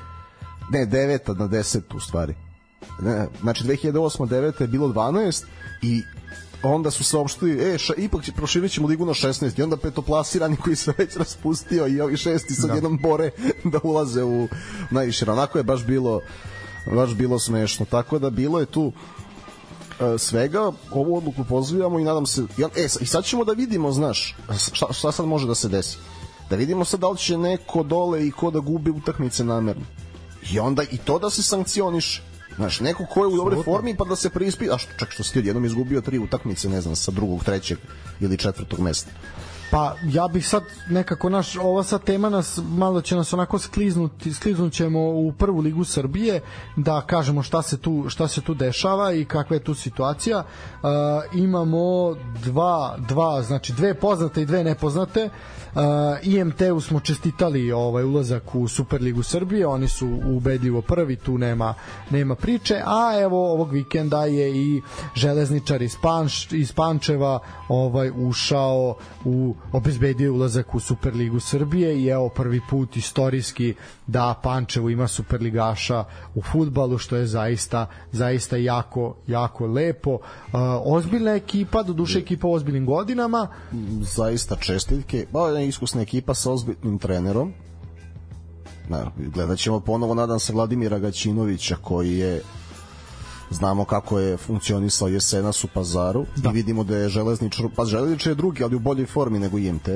[0.71, 1.39] ne, 9.
[1.39, 1.95] na 10.
[1.95, 2.46] u stvari
[3.01, 5.43] ne, znači 2008 9 je bilo 12
[5.81, 6.03] i
[6.63, 10.57] onda su saopštili, e, ša, ipak će, proširit ćemo ligu na 16 i onda petoplasirani
[10.57, 12.75] koji se već raspustio i ovi šesti sad da.
[12.75, 13.31] jednom bore
[13.63, 14.47] da ulaze u
[14.91, 15.31] najviše.
[15.31, 16.21] Onako je baš bilo
[16.95, 17.85] baš bilo smešno.
[17.85, 18.91] Tako da bilo je tu
[19.99, 22.41] e, svega, ovu odluku pozivamo i nadam se,
[22.75, 24.35] e, i sad ćemo da vidimo, znaš,
[24.73, 25.97] šta, šta sad može da se desi.
[26.49, 29.85] Da vidimo sad da li će neko dole i ko da gubi utakmice namerno.
[30.51, 32.21] I onda i to da se sankcioniše
[32.57, 35.23] Znaš, neko ko je u dobroj formi pa da se prispi, a što, čak što
[35.23, 37.77] si ti odjednom izgubio tri utakmice, ne znam, sa drugog, trećeg
[38.19, 39.11] ili četvrtog mesta.
[39.71, 44.33] Pa ja bih sad nekako naš ova sad tema nas malo će nas onako skliznuti
[44.33, 46.41] skliznućemo u prvu ligu Srbije
[46.75, 50.37] da kažemo šta se tu šta se tu dešava i kakva je tu situacija.
[50.39, 50.89] Uh,
[51.33, 55.29] imamo dva dva znači dve poznate i dve nepoznate.
[55.75, 55.81] Uh,
[56.23, 61.73] IMT-u smo čestitali ovaj ulazak u Superligu Srbije, oni su ubedljivo prvi, tu nema
[62.09, 64.81] nema priče, a evo ovog vikenda je i
[65.15, 67.39] železničar iz Panč iz Pančeva
[67.69, 68.95] ovaj ušao
[69.25, 73.73] u obezbedio ulazak u Superligu Srbije i evo prvi put istorijski
[74.07, 76.03] da Pančevo ima superligaša
[76.35, 80.19] u futbalu što je zaista zaista jako jako lepo.
[80.85, 83.47] Ozbiljna ekipa, do duše ekipa u ozbiljnim godinama.
[84.15, 85.25] Zaista čestiljke.
[85.33, 87.53] Ba, iskusna ekipa sa ozbiljnim trenerom.
[88.89, 92.41] Na, gledat ćemo ponovo, nadam se, Vladimira Gaćinovića koji je
[93.49, 96.49] znamo kako je funkcionisao jesenas u pazaru da.
[96.49, 99.89] i vidimo da je železničar, pa železničar je drugi, ali u boljoj formi nego IMT.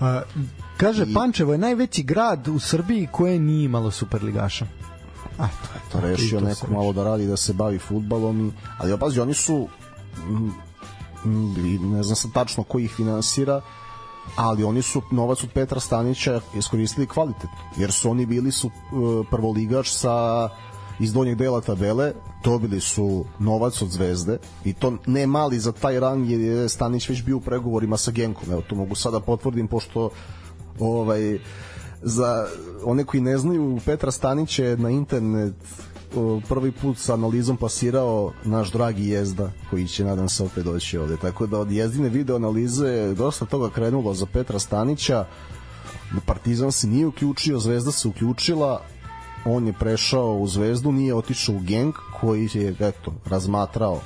[0.00, 0.22] A,
[0.76, 1.14] kaže, I...
[1.14, 4.66] Pančevo je najveći grad u Srbiji koje nije imalo superligaša.
[5.38, 9.20] A, to, to rešio neko malo da radi, da se bavi futbalom, i, ali opazi,
[9.20, 9.68] oni su
[10.28, 10.52] m,
[11.24, 13.60] m, ne znam sad tačno ko ih finansira,
[14.36, 19.26] ali oni su novac od Petra Stanića iskoristili kvalitetno, jer su oni bili su uh,
[19.30, 20.48] prvoligač sa
[21.00, 22.12] iz donjeg dela tabele,
[22.44, 27.08] dobili su novac od Zvezde i to ne mali za taj rang jer je Stanić
[27.08, 28.52] već bio u pregovorima sa Genkom.
[28.52, 30.10] Evo to mogu sada potvrdim pošto
[30.78, 31.38] ovaj
[32.02, 32.46] za
[32.84, 35.54] one koji ne znaju Petra Stanić je na internet
[36.48, 41.16] prvi put sa analizom pasirao naš dragi Jezda koji će nadam se opet doći ovde
[41.16, 45.26] tako da od Jezdine video analize dosta toga krenulo za Petra Stanića
[46.26, 48.82] Partizan se nije uključio Zvezda se uključila
[49.50, 54.00] on je prešao u Zvezdu, nije otišao u Genk koji je eto, razmatrao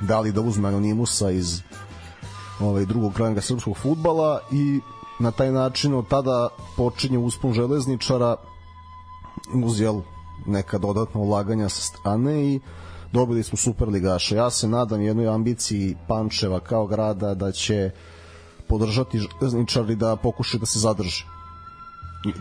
[0.00, 1.62] da li da uzme Anonimusa iz
[2.60, 4.80] ovaj, drugog ranga srpskog futbala i
[5.18, 8.36] na taj način od tada počinje uspon železničara
[9.64, 10.00] uz jel,
[10.46, 12.60] neka dodatna ulaganja sa strane i
[13.12, 14.36] dobili smo superligaša.
[14.36, 17.90] Ja se nadam jednoj ambiciji Pančeva kao grada da će
[18.68, 21.35] podržati železničari da pokuša da se zadrži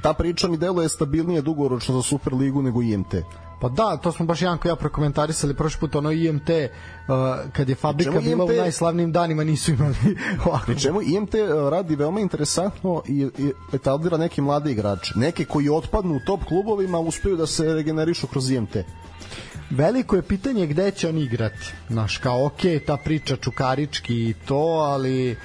[0.02, 3.16] ta priča mi deluje stabilnije dugoročno za Superligu nego IMT.
[3.62, 7.16] Pa da, to smo baš Janko ja prokomentarisali prošli put, ono IMT, uh,
[7.54, 8.52] kad je fabrika bila IMT...
[8.52, 9.96] u najslavnim danima, nisu imali
[10.46, 10.66] ovako.
[10.66, 15.14] Pri čemu IMT uh, radi veoma interesantno i, i etablira neke mlade igrače.
[15.16, 18.78] Neke koji otpadnu u top klubovima uspeju da se regenerišu kroz IMT.
[19.70, 21.74] Veliko je pitanje gde će on igrati.
[21.90, 25.38] Znaš, kao, ok, ta priča čukarički i to, ali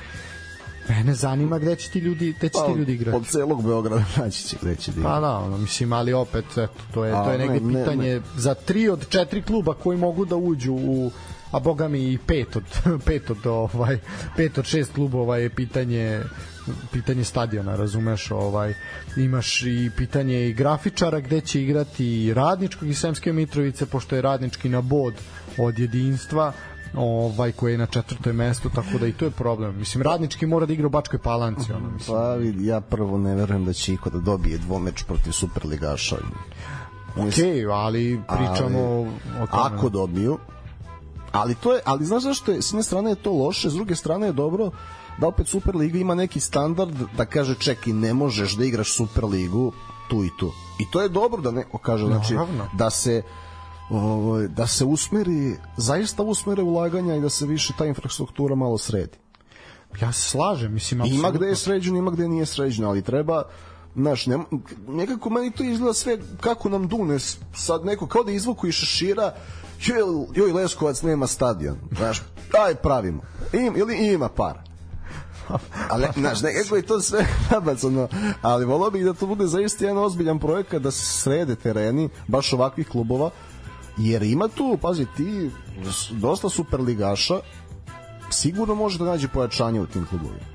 [0.90, 3.16] Mene zanima gde će ti ljudi, gde će pa, ti ljudi igrati.
[3.16, 6.82] Od celog Beograda naći će gde će da Pa da, ono, mislim, ali opet, eto,
[6.94, 8.22] to je, a, to je neke ne, pitanje ne, ne.
[8.36, 11.10] za tri od četiri kluba koji mogu da uđu u
[11.50, 12.64] a boga mi i pet od
[13.06, 13.98] pet od ovaj
[14.36, 16.22] pet od šest klubova je pitanje
[16.92, 18.74] pitanje stadiona, razumeš, ovaj
[19.16, 24.22] imaš i pitanje i grafičara gde će igrati i Radničkog i Semske Mitrovice pošto je
[24.22, 25.14] Radnički na bod
[25.58, 26.52] od jedinstva
[26.94, 29.78] ovaj koji je na četvrtom mestu, tako da i to je problem.
[29.78, 32.16] Mislim radnički mora da igra u Bačkoj Palanci, ono mislim.
[32.16, 36.16] Pa vidi, ja prvo ne verujem da će iko da dobije dvomeč protiv superligaša.
[37.16, 39.08] Okej, okay, ali pričamo ali,
[39.42, 39.76] o tome.
[39.76, 40.38] Ako dobiju,
[41.32, 43.96] ali to je, ali znaš zašto je, s jedne strane je to loše, s druge
[43.96, 44.70] strane je dobro
[45.18, 49.72] da opet Superliga ima neki standard da kaže čekaj, ne možeš da igraš Superligu
[50.10, 50.52] tu i tu.
[50.80, 52.66] I to je dobro da neko kaže, znači, Naravno.
[52.72, 53.22] da se
[53.90, 59.18] ovaj, da se usmeri, zaista usmere ulaganja i da se više ta infrastruktura malo sredi.
[60.00, 61.28] Ja se slažem, mislim, apsolutno.
[61.28, 63.42] Ima gde je sređeno, ima gde nije sređeno, ali treba
[63.94, 64.38] Znaš, ne,
[64.88, 67.18] nekako meni to izgleda sve kako nam dune,
[67.54, 69.34] sad neko kao da izvuku i šešira,
[69.80, 69.98] joj,
[70.34, 72.22] joj Leskovac nema stadion, znaš,
[72.52, 73.22] daj pravimo,
[73.52, 74.58] Im, ili ima par.
[75.90, 78.08] ali, znaš, nekako je to sve nabacano,
[78.42, 82.52] ali volao bih da to bude zaista jedan ozbiljan projekat da se srede tereni, baš
[82.52, 83.30] ovakvih klubova,
[83.96, 85.50] jer ima tu, pazi, ti
[86.10, 87.40] dosta superligaša
[88.30, 90.50] sigurno može da nađe pojačanje u tim klubovima.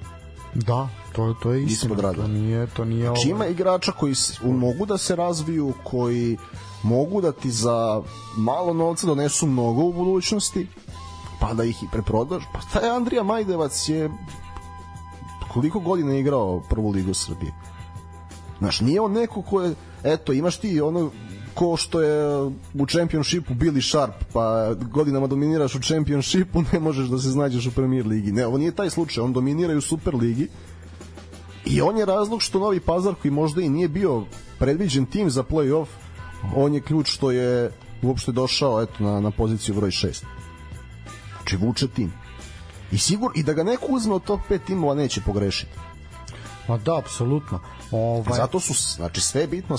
[0.53, 2.13] Da, to, to je istina.
[2.13, 6.37] To nije, to nije znači, ima igrača koji mogu da se razviju, koji
[6.83, 8.01] mogu da ti za
[8.37, 10.67] malo novca donesu mnogo u budućnosti,
[11.39, 12.43] pa da ih i preprodaš.
[12.53, 14.09] Pa taj Andrija Majdevac je
[15.53, 17.53] koliko godina je igrao prvu ligu Srbije.
[18.59, 21.11] Znaš, nije on neko ko je, eto, imaš ti ono
[21.55, 27.19] ko što je u čempionšipu Billy Sharp, pa godinama dominiraš u čempionšipu, ne možeš da
[27.19, 28.31] se znađeš u premier ligi.
[28.31, 30.47] Ne, ovo nije taj slučaj, on dominira i u super ligi.
[31.65, 34.23] I on je razlog što Novi Pazar koji možda i nije bio
[34.59, 35.87] predviđen tim za play-off,
[36.55, 40.23] on je ključ što je uopšte došao eto, na, na poziciju broj 6.
[41.35, 42.13] Znači vuče tim.
[42.91, 45.71] I sigur i da ga neko uzme od top 5 timova neće pogrešiti.
[46.67, 47.59] Ma da, apsolutno.
[47.91, 48.37] Ovaj...
[48.37, 49.77] Zato su, znači sve je bitno,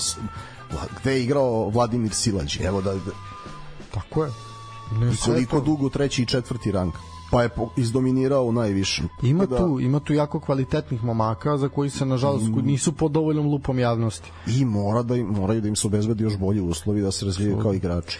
[1.01, 2.93] gde je igrao Vladimir Silađi, evo da...
[3.93, 4.31] Tako je.
[4.99, 6.93] Ne koliko dugo treći i četvrti rang
[7.31, 9.09] pa je izdominirao u najvišem.
[9.23, 9.57] Ima da...
[9.57, 12.65] tu, ima tu jako kvalitetnih momaka za koji se nažalost mm.
[12.65, 14.31] nisu pod dovoljnom lupom javnosti.
[14.47, 17.59] I mora da im, moraju da im se obezbedi još bolji uslovi da se razvijaju
[17.59, 18.19] kao igrači.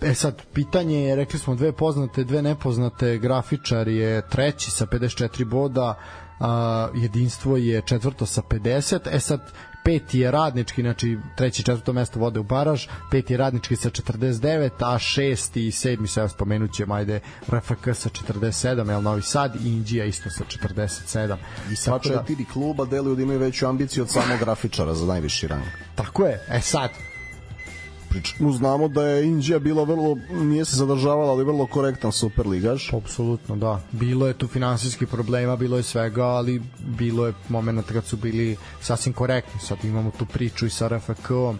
[0.00, 5.44] E sad, pitanje je, rekli smo dve poznate, dve nepoznate, grafičar je treći sa 54
[5.44, 5.98] boda,
[6.40, 9.52] a, jedinstvo je četvrto sa 50 e sad
[9.88, 13.90] peti je radnički, znači treći i četvrto mesto vode u baraž, peti je radnički sa
[13.90, 19.56] 49, a šesti i sedmi se spomenut ćemo, ajde RFK sa 47, El Novi Sad
[19.64, 21.36] i Indija isto sa 47.
[21.72, 25.48] I Tako da- četiri kluba deluju da imaju veću ambiciju od samog grafičara za najviši
[25.48, 25.64] rang.
[25.94, 26.90] Tako je, e sad,
[28.08, 32.92] Pričamo, znamo da je Indija bila vrlo, nije se zadržavala, ali vrlo korektan superligaš.
[32.92, 33.80] Apsolutno, da.
[33.92, 38.56] Bilo je tu finansijskih problema, bilo je svega, ali bilo je moment kad su bili
[38.80, 39.60] sasvim korektni.
[39.60, 41.58] Sad imamo tu priču i sa RFK-om.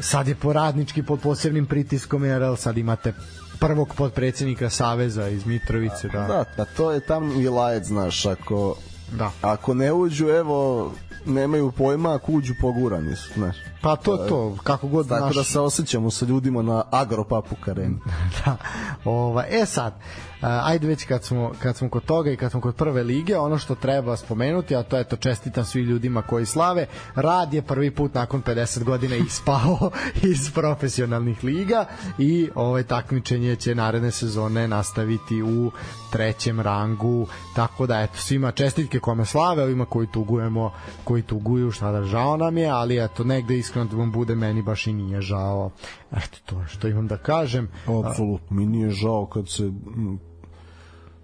[0.00, 3.12] Sad je poradnički pod posebnim pritiskom, jer sad imate
[3.60, 6.20] prvog podpredsednika Saveza iz Mitrovice, da.
[6.20, 8.76] Da, da to je tam vilajet, znaš, ako,
[9.12, 9.30] da.
[9.42, 10.92] ako ne uđu, evo,
[11.26, 13.56] nemaju pojma, ako uđu pogurani su, znaš.
[13.82, 15.36] Pa to je to, kako god Tako naš...
[15.36, 17.98] da se osjećamo sa ljudima na Agropapuk areni.
[18.44, 18.56] da.
[19.04, 19.94] Ova, e sad,
[20.40, 23.58] ajde već kad smo, kad smo kod toga i kad smo kod prve lige, ono
[23.58, 27.90] što treba spomenuti, a to je to čestitam svim ljudima koji slave, Rad je prvi
[27.90, 29.90] put nakon 50 godina ispao
[30.32, 31.86] iz profesionalnih liga
[32.18, 35.70] i ovaj takmičenje će naredne sezone nastaviti u
[36.12, 40.72] trećem rangu, tako da eto svima čestitke kome slave, ovima koji tugujemo,
[41.04, 44.62] koji tuguju, šta da žao nam je, ali eto negde iskreno da vam bude meni
[44.62, 45.70] baš i nije žao.
[46.12, 47.68] Eto to što imam da kažem.
[48.04, 50.18] Apsolutno, mi nije žao kad se mm,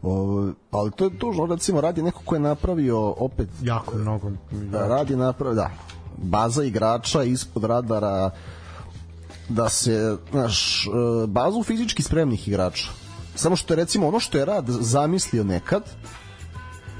[0.02, 4.88] Ovo, ali to je tužno, recimo radi neko ko je napravio opet jako mnogo da,
[4.88, 5.70] radi napravio, da
[6.16, 8.30] baza igrača ispod radara
[9.48, 10.90] da se znaš, e,
[11.26, 12.88] bazu fizički spremnih igrača
[13.34, 15.82] samo što je recimo ono što je rad zamislio nekad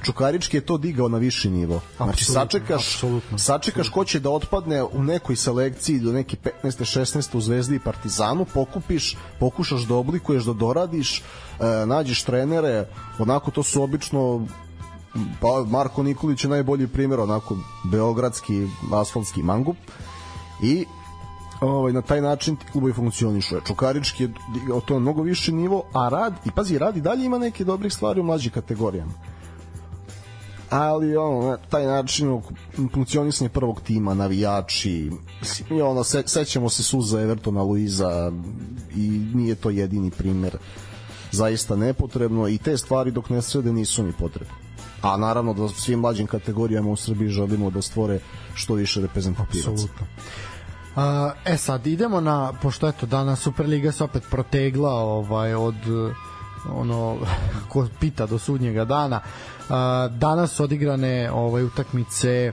[0.05, 1.81] Čukarički je to digao na viši nivo.
[1.97, 3.39] Znači Apsolutno, sačekaš, apsolutno.
[3.39, 7.01] sačekaš ko će da otpadne u nekoj selekciji do neke 15.
[7.01, 7.37] 16.
[7.37, 11.23] u Zvezdi i Partizanu, pokupiš, pokušaš da oblikuješ, da doradiš, e,
[11.87, 12.89] nađeš trenere,
[13.19, 14.47] onako to su obično
[15.41, 19.77] pa Marko Nikolić je najbolji primjer, onako beogradski asfaltski mangup
[20.63, 20.87] i
[21.61, 23.61] ovaj, na taj način ti klubovi funkcionišu.
[23.67, 24.31] Čukarički je
[24.87, 28.21] to mnogo više nivo, a rad, i pazi, rad i dalje ima neke dobrih stvari
[28.21, 29.13] u mlađim kategorijama
[30.73, 32.43] ali ono, na taj način
[32.95, 35.11] funkcionisanje prvog tima, navijači
[35.71, 38.33] i ono, se, sećamo se suza Evertona Luiza
[38.97, 40.57] i nije to jedini primer.
[41.33, 44.55] Zaista nepotrebno i te stvari dok ne srede nisu ni potrebne.
[45.03, 48.21] A naravno da svim mlađim kategorijama u Srbiji želimo da stvore
[48.55, 49.71] što više reprezentativaca.
[49.71, 50.07] Apsolutno.
[50.97, 51.03] Uh,
[51.45, 55.75] e sad idemo na pošto eto danas Superliga se opet protegla ovaj od
[56.71, 57.17] ono
[57.69, 59.21] ko pita do sudnjega dana.
[60.11, 62.53] Danas odigrane ovaj utakmice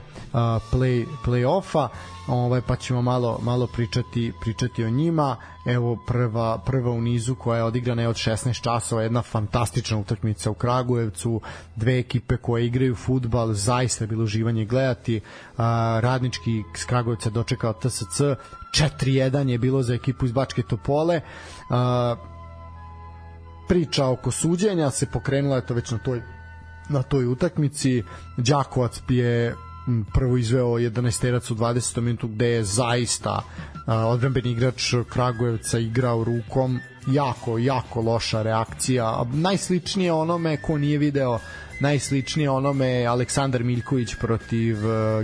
[0.72, 1.88] play play-offa
[2.28, 5.36] ovaj pa ćemo malo malo pričati pričati o njima.
[5.66, 10.50] Evo prva prva u nizu koja je odigrana je od 16 časova jedna fantastična utakmica
[10.50, 11.40] u Kragujevcu.
[11.76, 15.20] Dve ekipe koje igraju fudbal zaista je bilo uživanje gledati.
[16.00, 18.20] Radnički iz Kragujevca dočekao TSC
[19.00, 21.20] 4-1 je bilo za ekipu iz Bačke Topole
[23.70, 26.22] priča oko suđenja se pokrenula eto već na toj
[26.88, 28.02] na toj utakmici.
[28.36, 29.54] Đakovac je
[30.14, 32.00] prvo izveo 11 terac u 20.
[32.00, 33.42] minutu gde je zaista
[33.86, 36.80] odbrambeni igrač Kragujevca igrao rukom.
[37.06, 39.24] Jako, jako loša reakcija.
[39.32, 41.38] Najsličnije onome ko nije video
[41.80, 44.76] najsličnije onome Aleksandar Miljković protiv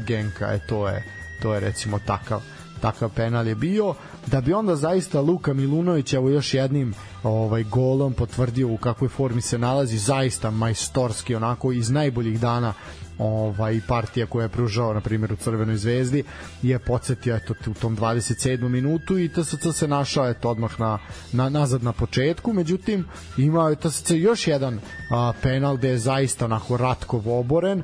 [0.07, 0.55] Genka.
[0.55, 1.05] E to je,
[1.43, 2.43] to je recimo takav
[2.81, 3.95] takav penal je bio
[4.27, 9.41] da bi onda zaista Luka Milunović evo još jednim ovaj golom potvrdio u kakvoj formi
[9.41, 12.73] se nalazi zaista majstorski onako iz najboljih dana
[13.19, 16.25] ovaj partija koja je pružao na primjer u Crvenoj zvezdi
[16.63, 18.69] je podsetio eto u tom 27.
[18.69, 20.99] minutu i TSC se našao eto odmah na,
[21.33, 23.05] na nazad na početku međutim
[23.37, 27.83] imao je TSC još jedan a, penal gde je zaista onako Ratkov oboren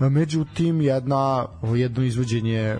[0.00, 2.76] međutim jedna jedno izvođenje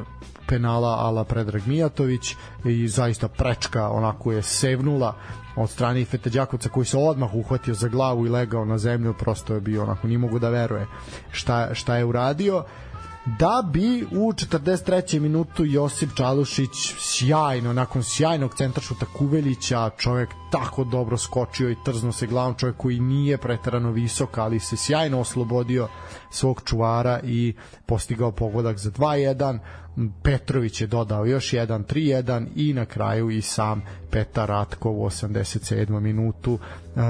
[0.52, 5.14] penala ala Predrag Mijatović i zaista prečka onako je sevnula
[5.56, 9.54] od strane Ifeta Đakovca koji se odmah uhvatio za glavu i legao na zemlju prosto
[9.54, 10.86] je bio onako ni mogu da veruje
[11.30, 12.64] šta, šta je uradio
[13.26, 15.20] da bi u 43.
[15.20, 22.26] minutu Josip Čalušić sjajno, nakon sjajnog centrašuta Kuvelića, čovjek tako dobro skočio i trzno se
[22.26, 25.88] glavom, čovjek koji nije preterano visok, ali se sjajno oslobodio
[26.30, 27.54] svog čuvara i
[27.86, 29.58] postigao pogodak za 2-1.
[30.22, 36.00] Petrović je dodao još jedan 3-1 i na kraju i sam Petar Ratkov u 87.
[36.00, 36.58] minutu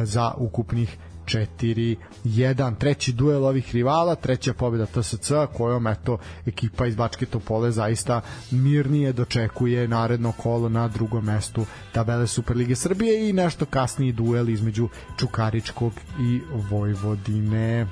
[0.05, 2.79] za ukupnih 4-1.
[2.79, 8.21] Treći duel ovih rivala, treća pobjeda TSC, kojom eto ekipa iz Bačke Topole zaista
[8.51, 14.89] mirnije dočekuje naredno kolo na drugom mestu tabele Superlige Srbije i nešto kasniji duel između
[15.19, 17.87] Čukaričkog i Vojvodine.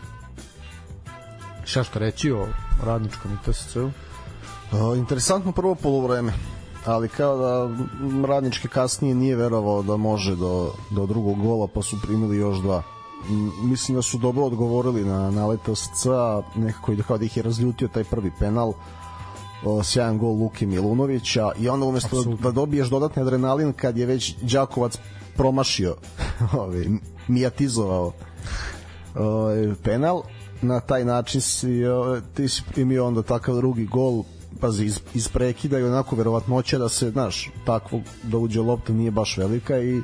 [1.64, 2.46] Šta što reći o
[2.84, 3.90] radničkom i TSC-u?
[4.96, 6.32] Interesantno prvo polovreme
[6.84, 7.70] ali kao da
[8.26, 12.82] radnički kasnije nije verovao da može do, do drugog gola pa su primili još dva
[13.62, 17.88] mislim da su dobro odgovorili na nalet TSC-a nekako i kao da ih je razljutio
[17.88, 18.72] taj prvi penal
[19.84, 22.50] sjajan gol Luke Milunovića i onda umesto Apsolutno.
[22.50, 24.98] da dobiješ dodatni adrenalin kad je već Đakovac
[25.36, 25.96] promašio
[26.60, 26.84] ovaj,
[27.28, 28.12] mijatizovao
[29.14, 30.22] ovaj, penal
[30.62, 34.22] na taj način si, ovaj, ti si primio onda takav drugi gol
[34.60, 39.10] pazi, iz, iz prekida i onako verovatnoća da se, znaš, takvo da uđe lopta nije
[39.10, 40.02] baš velika i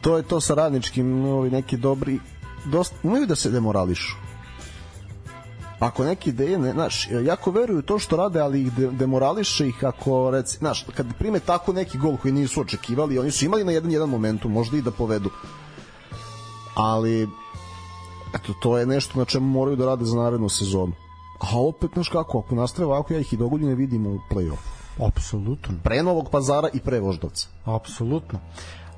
[0.00, 2.20] to je to sa radničkim ovi neki dobri
[2.64, 4.26] dosta, umeju da se demorališu
[5.78, 9.84] ako neke ideje, ne, znaš, jako veruju to što rade, ali ih de, demorališe ih
[9.84, 13.72] ako, reci, znaš, kad prime tako neki gol koji nisu očekivali, oni su imali na
[13.72, 15.30] jedan jedan momentu, možda i da povedu.
[16.74, 17.28] Ali,
[18.34, 20.92] eto, to je nešto na čemu moraju da rade za narednu sezonu.
[21.40, 24.76] A opet, znaš kako, ako nastave ovako, ja ih i dogodine vidimo u play-offu.
[25.06, 25.74] Apsolutno.
[25.84, 27.48] Pre Novog pazara i pre Voždovca.
[27.64, 28.38] Apsolutno.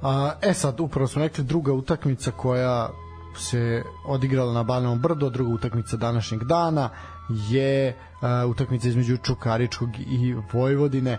[0.03, 2.91] A, e sad, upravo smo rekli druga utakmica koja
[3.37, 6.91] se odigrala na Banovom brdo, druga utakmica današnjeg dana
[7.51, 11.19] je a, utakmica između Čukaričkog i Vojvodine.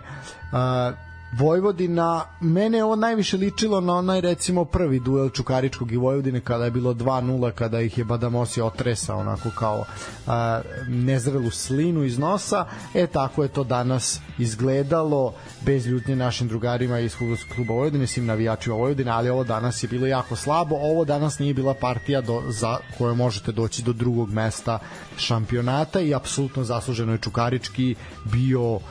[0.52, 0.92] A,
[1.32, 6.64] Vojvodina, mene je ovo najviše ličilo na onaj recimo prvi duel Čukaričkog i Vojvodine kada
[6.64, 9.84] je bilo 2-0 kada ih je Badamosi otresa onako kao
[10.26, 12.64] a, nezrelu slinu iz nosa
[12.94, 15.34] e tako je to danas izgledalo
[15.64, 19.88] bez ljutnje našim drugarima iz fudbalskog kluba Vojvodine svim navijačima Vojvodine ali ovo danas je
[19.88, 24.30] bilo jako slabo ovo danas nije bila partija do, za koje možete doći do drugog
[24.32, 24.78] mesta
[25.16, 27.94] šampionata i apsolutno zasluženo je Čukarički
[28.24, 28.82] bio uh,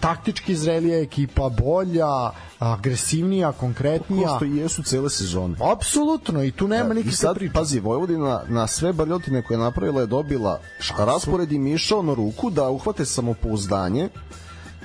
[0.00, 5.56] taktički zrelija ekipa bolja agresivnija, konkretnija Ko što i jesu cele sezone.
[5.72, 7.52] Apsolutno i tu nema I nikakve sad, priče.
[7.52, 10.60] pazi, Vojvodina na sve barljotine koje je napravila je dobila
[10.98, 14.08] raspored im je išao na ruku da uhvate samopouzdanje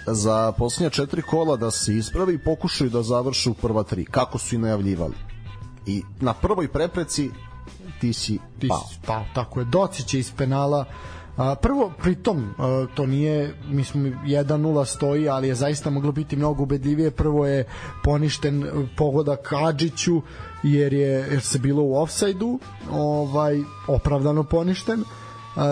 [0.07, 4.37] za poslednja četiri kola da se ispravi i pokušaju da završe u prva tri, kako
[4.37, 5.15] su i najavljivali.
[5.85, 7.31] I na prvoj prepreci
[8.01, 8.87] ti si ti pao.
[8.89, 10.85] si pao, tako je, Docić je iz penala
[11.37, 16.35] A, prvo, pritom, a, to nije, mi smo 1-0 stoji, ali je zaista moglo biti
[16.35, 17.11] mnogo ubedljivije.
[17.11, 17.65] Prvo je
[18.03, 20.21] poništen e, pogodak Adžiću,
[20.63, 22.59] jer je jer se bilo u ofsajdu,
[22.91, 25.03] ovaj, opravdano poništen.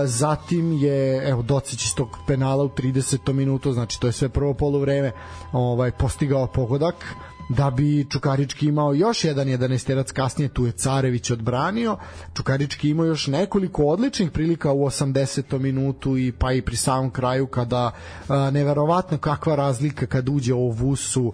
[0.06, 3.34] Zatim je evo Docić iz tog penala u 30.
[3.34, 5.12] minutu, znači to je sve prvo poluvreme,
[5.52, 6.96] ovaj postigao pogodak
[7.56, 11.98] da bi Čukarički imao još jedan 11 kasnije, tu je Carević odbranio.
[12.34, 15.60] Čukarički imao još nekoliko odličnih prilika u 80.
[15.60, 17.92] minutu i pa i pri samom kraju kada
[18.28, 21.34] a, neverovatno kakva razlika kad uđe u Vusu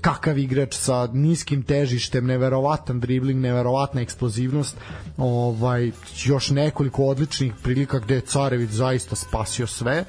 [0.00, 4.76] kakav igrač sa niskim težištem, neverovatan dribling, neverovatna eksplozivnost,
[5.16, 5.90] ovaj
[6.24, 10.04] još nekoliko odličnih prilika gde je Carević zaista spasio sve.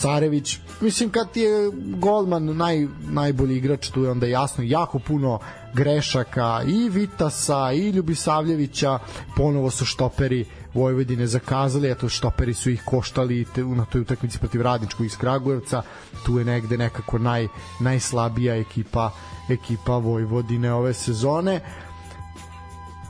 [0.00, 5.38] Carević, mislim kad ti je golman naj, najbolji igrač, tu je onda jasno jako puno
[5.74, 6.62] grešaka.
[6.66, 8.98] I Vitasa i Ljubisavljevića,
[9.36, 10.44] ponovo su štoperi
[10.74, 15.82] Vojvodine zakazali, eto štoperi su ih koštali te, na toj utakmici protiv Radničkog iz Kragujevca,
[16.26, 17.48] tu je negde nekako naj,
[17.80, 19.10] najslabija ekipa
[19.48, 21.60] ekipa Vojvodine ove sezone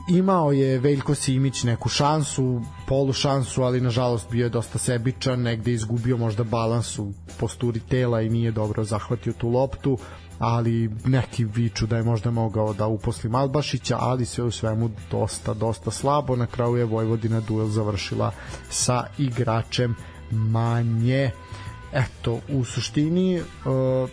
[0.09, 5.71] imao je Veljko Simić neku šansu, polu šansu, ali nažalost bio je dosta sebičan, negde
[5.71, 9.97] izgubio možda balans u posturi tela i nije dobro zahvatio tu loptu,
[10.39, 15.53] ali neki viču da je možda mogao da uposli Malbašića, ali sve u svemu dosta,
[15.53, 16.35] dosta slabo.
[16.35, 18.31] Na kraju je Vojvodina duel završila
[18.69, 19.95] sa igračem
[20.31, 21.31] manje.
[21.93, 24.09] Eto, u suštini uh,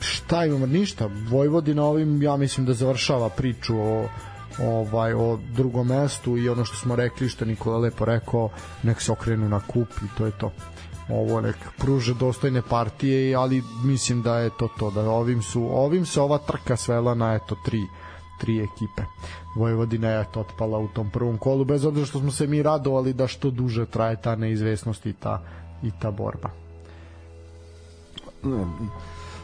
[0.00, 4.08] šta imamo ništa Vojvodina ovim ja mislim da završava priču o
[4.62, 8.48] ovaj o drugom mestu i ono što smo rekli što Nikola lepo rekao
[8.82, 10.52] nek se okrenu na kup i to je to
[11.08, 16.06] ovo nek pruže dostojne partije ali mislim da je to to da ovim su ovim
[16.06, 17.78] se ova trka svela na eto tri
[18.40, 19.02] tri ekipe.
[19.56, 23.12] Vojvodina je eto otpala u tom prvom kolu bez obzira što smo se mi radovali
[23.12, 25.42] da što duže traje ta neizvesnost i ta
[25.82, 26.50] i ta borba.
[28.42, 28.66] Ne,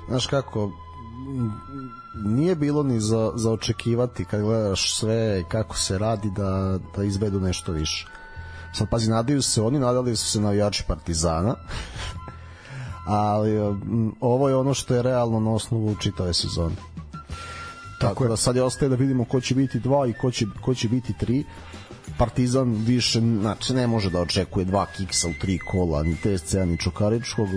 [0.09, 0.71] znaš kako
[2.15, 7.41] nije bilo ni za, za očekivati kad gledaš sve kako se radi da, da izvedu
[7.41, 8.07] nešto više.
[8.73, 11.55] Sad pazi nadaju se oni nadali su se navijači Partizana
[13.07, 16.75] ali m, ovo je ono što je realno na osnovu čitave sezone.
[18.01, 20.75] Tako da sad je ostaje da vidimo ko će biti dva i ko će, ko
[20.75, 21.45] će biti tri.
[22.19, 26.79] Partizan više znači ne može da očekuje dva kiksa u tri kola ni TSC ni
[26.79, 27.49] Čukaričkog.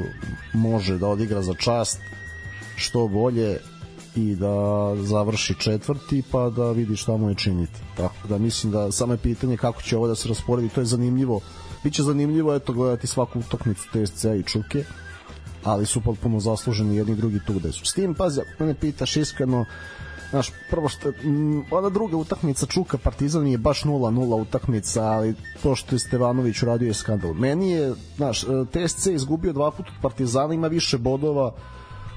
[0.53, 1.99] Može da odigra za čast
[2.75, 3.59] što bolje
[4.15, 7.79] i da završi četvrti pa da vidi šta mu je činiti.
[7.97, 10.85] Tako da mislim da samo je pitanje kako će ovo da se rasporedi, to je
[10.85, 11.39] zanimljivo.
[11.83, 14.83] Biće zanimljivo eto gledati svaku utakmicu TSC i Čuke,
[15.63, 17.85] ali su potpuno zasluženi jedni drugi tu gde su.
[17.85, 19.65] S tim, pazi, ako mene pitaš iskreno,
[20.33, 25.75] Znaš, prvo što, m, ona druga utakmica Čuka Partizan je baš 0-0 utakmica, ali to
[25.75, 27.33] što je Stevanović uradio je skandal.
[27.33, 28.41] Meni je, znaš,
[28.71, 31.53] TSC izgubio dva puta od Partizana, ima više bodova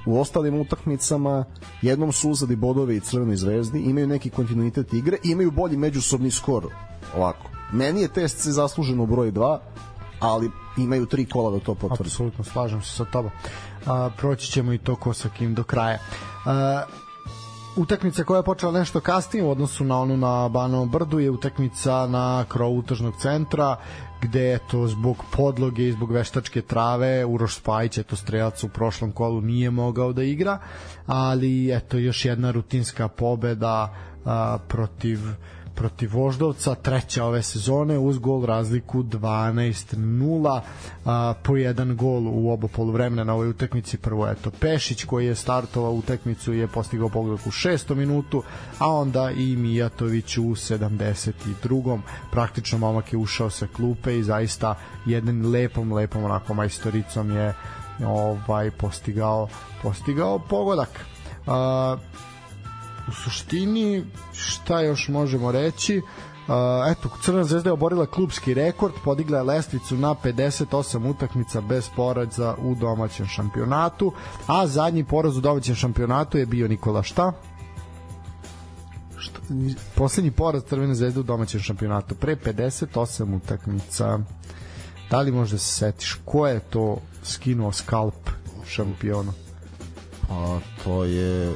[0.07, 1.45] u ostalim utakmicama,
[1.81, 6.31] jednom su uzeli bodove i Crvenoj zvezdi, imaju neki kontinuitet igre i imaju bolji međusobni
[6.31, 6.67] skor.
[7.15, 7.49] Ovako.
[7.71, 9.57] Meni je TSC zasluženo u broj 2,
[10.19, 12.07] ali imaju tri kola da to potvrdi.
[12.07, 13.31] Apsolutno, slažem se sa tobom.
[13.85, 15.99] A, proći ćemo i to ko sa kim do kraja.
[16.45, 16.83] A,
[17.75, 22.07] utakmica koja je počela nešto kasnije u odnosu na onu na Banovom brdu je utakmica
[22.07, 23.75] na krovu utržnog centra
[24.21, 29.11] gde je to zbog podloge i zbog veštačke trave Uroš Spajić, eto strelac u prošlom
[29.11, 30.59] kolu nije mogao da igra,
[31.05, 33.93] ali eto još jedna rutinska pobeda
[34.25, 35.19] a, protiv
[35.77, 40.61] protiv Voždovca, treća ove sezone uz gol razliku 12-0
[41.43, 45.91] po jedan gol u oba poluvremena na ovoj utakmici prvo eto Pešić koji je startovao
[45.91, 47.95] utakmicu je postigao pogodak u 6.
[47.95, 48.43] minutu
[48.79, 51.99] a onda i Mijatović u 72.
[52.31, 54.75] praktično momak je ušao sa klupe i zaista
[55.05, 57.53] jednim lepom lepom onako majstoricom je
[58.05, 59.47] ovaj postigao
[59.83, 60.89] postigao pogodak
[63.07, 66.01] u suštini šta još možemo reći
[66.47, 66.53] Uh,
[66.91, 72.55] eto, Crvena zvezda je oborila klubski rekord, podigla je lestvicu na 58 utakmica bez poraza
[72.63, 74.13] u domaćem šampionatu,
[74.47, 77.31] a zadnji poraz u domaćem šampionatu je bio Nikola šta?
[79.17, 79.39] Šta?
[79.95, 84.19] Poslednji poraz Crvene zvezde u domaćem šampionatu pre 58 utakmica.
[85.09, 88.29] Da li možda se setiš ko je to skinuo skalp
[88.67, 89.33] šampionu?
[90.29, 91.55] A to je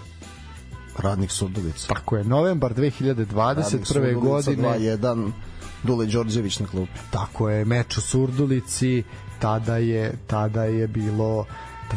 [0.97, 1.87] Radnik Surdulica.
[1.87, 4.19] Tako je, novembar 2021.
[4.19, 4.67] godine.
[4.67, 5.31] 2-1
[5.83, 6.99] Dule Đorđević na klupi.
[7.11, 9.03] Tako je, meč u Surdulici,
[9.39, 11.45] tada je, tada je bilo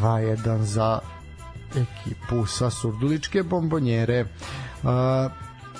[0.00, 0.98] 2-1 za
[1.70, 4.20] ekipu sa Surduličke bombonjere.
[4.82, 4.90] Uh,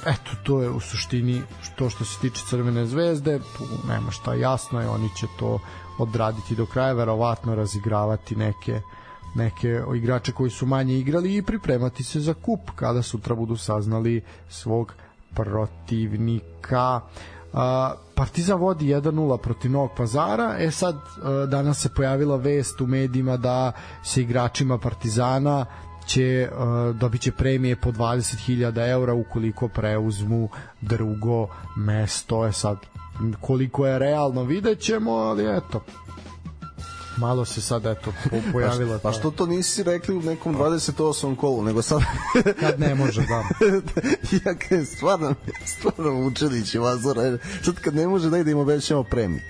[0.07, 4.81] eto, to je u suštini što što se tiče Crvene zvezde, tu nema šta jasno
[4.81, 5.59] je, oni će to
[5.99, 8.81] odraditi do kraja, verovatno razigravati neke
[9.35, 14.23] neke igrače koji su manje igrali i pripremati se za kup kada sutra budu saznali
[14.49, 14.93] svog
[15.35, 17.01] protivnika.
[18.15, 20.57] Partizan vodi 1-0 protiv Novog Pazara.
[20.59, 20.97] E sad
[21.49, 23.73] danas se pojavila vest u medijima da
[24.03, 25.67] se igračima Partizana
[26.07, 30.49] će uh, dobit će premije po 20.000 eura ukoliko preuzmu
[30.81, 32.47] drugo mesto.
[32.47, 32.77] E sad
[33.41, 35.81] koliko je realno vidjet ćemo, ali eto
[37.17, 38.13] malo se sad eto
[38.53, 41.37] pojavila pa, pa što to nisi rekli u nekom 28.
[41.37, 42.01] kolu nego sad
[42.61, 43.45] kad ne može da
[44.45, 45.35] ja kad stvarno
[45.65, 49.41] stvarno Vučelić i Vazora sad kad ne može da ide im obećamo premiju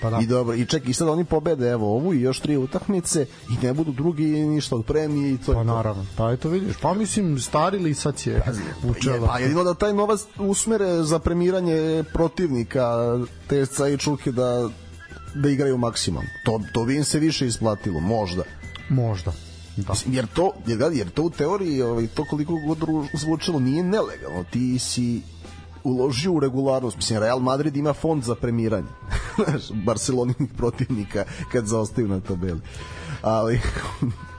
[0.00, 0.18] Pa da.
[0.22, 3.66] I dobro, i ček, i sad oni pobede evo ovu i još tri utakmice i
[3.66, 5.52] ne budu drugi ništa od premije i to.
[5.52, 6.06] Pa naravno.
[6.16, 8.40] Pa eto vidiš, pa mislim starili sad će
[8.84, 9.26] učela.
[9.26, 14.68] Pa jedino da taj novac usmere za premiranje protivnika TSC i Čuke da
[15.34, 16.24] da igraju maksimum.
[16.44, 18.42] To, to bi im se više isplatilo, možda.
[18.88, 19.32] Možda.
[19.76, 19.94] Da.
[20.06, 22.78] Jer to, jer, jer to u teoriji, ovaj, to koliko god
[23.14, 24.44] zvučalo, nije nelegalno.
[24.50, 25.22] Ti si
[25.84, 26.96] uložio u regularnost.
[26.96, 28.88] Mislim, Real Madrid ima fond za premiranje.
[29.44, 32.60] Znaš, Barceloninih protivnika kad zaostaju na tabeli.
[33.22, 33.60] Ali,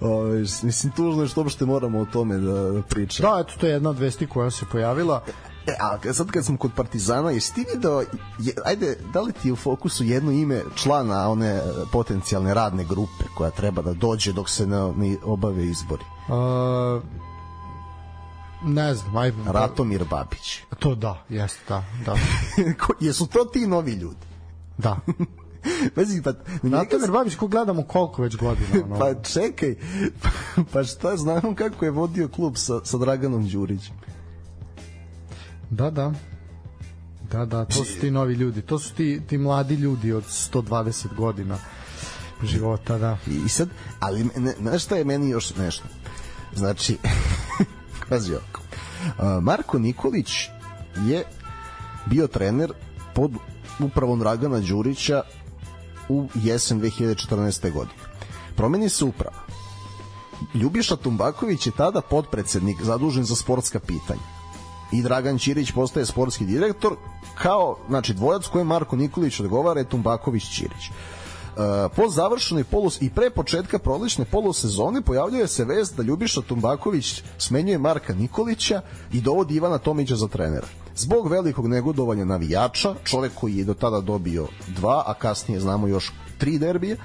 [0.00, 3.30] Ove, mislim, tužno je što uopšte moramo o tome da, da pričamo.
[3.30, 5.24] Da, eto, to je jedna od vesti koja se pojavila.
[5.68, 5.76] E,
[6.08, 8.00] a sad kad sam kod Partizana, jesi ti video,
[8.38, 11.62] je, ajde, da li ti je u fokusu jedno ime člana one
[11.92, 16.04] potencijalne radne grupe koja treba da dođe dok se ne, ne obave izbori?
[16.28, 17.02] Uh,
[18.64, 19.32] ne znam, aj...
[19.46, 20.60] Ratomir Babić.
[20.78, 22.14] To da, jeste, da, da.
[23.06, 24.26] Jesu to ti novi ljudi?
[24.78, 24.96] Da.
[25.94, 26.32] Pazi, pa...
[26.62, 28.84] Ratomir Babić ko gledamo koliko već godina.
[28.84, 28.98] Ono.
[28.98, 29.74] pa čekaj,
[30.72, 33.94] pa šta, znamo kako je vodio klub sa, sa Draganom Đurićem.
[35.70, 36.12] Da, da.
[37.30, 38.62] Da, da, to su ti novi ljudi.
[38.62, 41.58] To su ti, ti mladi ljudi od 120 godina
[42.42, 43.18] života, da.
[43.26, 43.68] I, sad,
[44.00, 44.28] ali
[44.60, 45.84] znaš šta je meni još nešto?
[46.54, 46.96] Znači,
[48.08, 48.60] kazi oko.
[48.60, 50.48] Uh, Marko Nikolić
[51.06, 51.24] je
[52.06, 52.72] bio trener
[53.14, 53.32] pod
[53.78, 55.22] upravom Dragana Đurića
[56.08, 57.72] u jesen 2014.
[57.72, 58.00] godine.
[58.56, 59.36] Promeni se uprava.
[60.54, 64.37] Ljubiša Tumbaković je tada podpredsednik zadužen za sportska pitanja
[64.92, 66.96] i Dragan Ćirić postaje sportski direktor
[67.34, 70.90] kao, znači dvojac koje Marko Nikolić odgovara je Tumbaković Ćirić.
[71.96, 77.78] po završenoj polus i pre početka prolećne polusezone pojavljuje se vest da Ljubiša Tumbaković smenjuje
[77.78, 78.80] Marka Nikolića
[79.12, 80.66] i dovodi Ivana Tomića za trenera.
[80.96, 86.12] Zbog velikog negodovanja navijača, čovek koji je do tada dobio dva, a kasnije znamo još
[86.38, 86.96] tri derbije,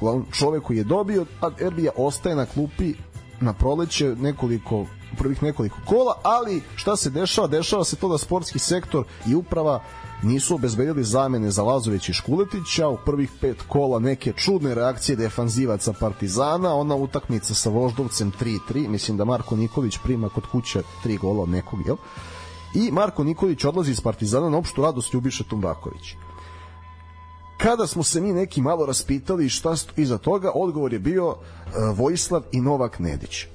[0.00, 2.94] uglavnom čovek koji je dobio a derbija ostaje na klupi
[3.40, 4.86] na proleće nekoliko
[5.16, 7.46] prvih nekoliko kola, ali šta se dešava?
[7.46, 9.82] Dešava se to da sportski sektor i uprava
[10.22, 15.92] nisu obezbedili zamene za Lazović i Škuletića, u prvih pet kola neke čudne reakcije defanzivaca
[15.92, 21.42] Partizana, ona utakmica sa Voždovcem 3-3, mislim da Marko Nikolić prima kod kuće tri gola
[21.42, 21.96] od nekog, jel?
[22.74, 26.14] I Marko Nikolić odlazi iz Partizana na opštu radost Ljubiša Tumbaković.
[27.58, 31.36] Kada smo se mi neki malo raspitali šta iza toga, odgovor je bio uh,
[31.98, 33.46] Vojislav i Novak Nedić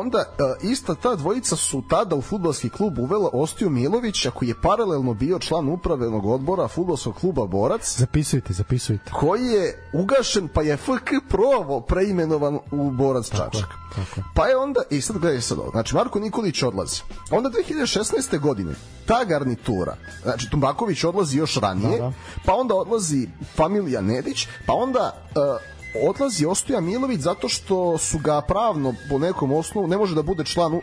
[0.00, 4.60] onda uh, ista ta dvojica su tada u futbalski klub uvela Ostiju Milovića koji je
[4.62, 9.10] paralelno bio član upravnog odbora futbalskog kluba Borac Zapisujte, zapisujte.
[9.20, 10.90] koji je ugašen pa je FK
[11.28, 13.68] Provo preimenovan u Borac Tako Čačak.
[13.94, 14.28] tako.
[14.34, 17.02] Pa je onda, i sad gledaj sad ovo, znači Marko Nikolić odlazi.
[17.30, 18.38] Onda 2016.
[18.40, 18.74] godine
[19.06, 22.12] ta garnitura, znači Tumbaković odlazi još ranije, Da, da.
[22.44, 28.40] pa onda odlazi familija Nedić, pa onda uh, odlazi Ostoja Milović zato što su ga
[28.40, 30.80] pravno po nekom osnovu, ne može da bude član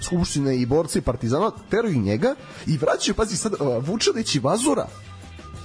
[0.00, 2.34] Skupštine i borci Partizana, teraju njega
[2.66, 3.52] i vraćaju, pazi sad,
[3.86, 4.86] Vučanić i Vazura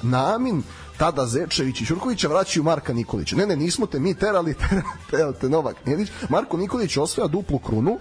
[0.03, 0.63] Namin,
[0.97, 3.35] tada Zečević i Ćurkovića vraćaju Marka Nikolića.
[3.35, 4.55] Ne, ne, nismo te mi terali,
[5.11, 6.09] terao te Novak Nedić.
[6.29, 7.97] Marko Nikolić osvaja duplu krunu,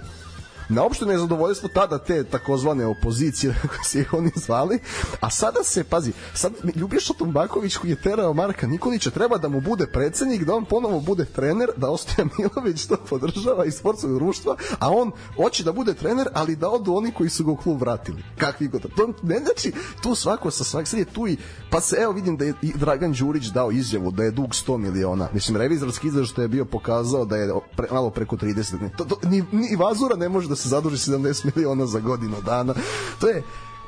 [0.68, 4.78] na opšte nezadovoljstvo tada te takozvane opozicije kako se ih oni zvali.
[5.20, 9.60] A sada se pazi sad Ljubiša Tumbaković koji je terao Marka Nikolića treba da mu
[9.60, 14.56] bude predsednik da on ponovo bude trener da Ostoja Milović to podržava iz sportskog društva
[14.78, 17.80] a on hoće da bude trener ali da odu oni koji su ga u klub
[17.80, 18.22] vratili.
[18.38, 18.82] Kakvi god.
[18.96, 19.72] To ne znači
[20.02, 21.36] tu svako sa svak sad je tu i
[21.70, 24.76] pa se evo vidim da je i Dragan Đurić dao izjavu da je dug 100
[24.76, 25.28] miliona.
[25.32, 29.18] Mislim revizorski izveštaj je bio pokazao da je pre, malo preko 30 ne, to, to,
[29.28, 32.74] ni, ni Vazura ne može da se zaduži 70 miliona za godinu dana
[33.20, 33.42] to je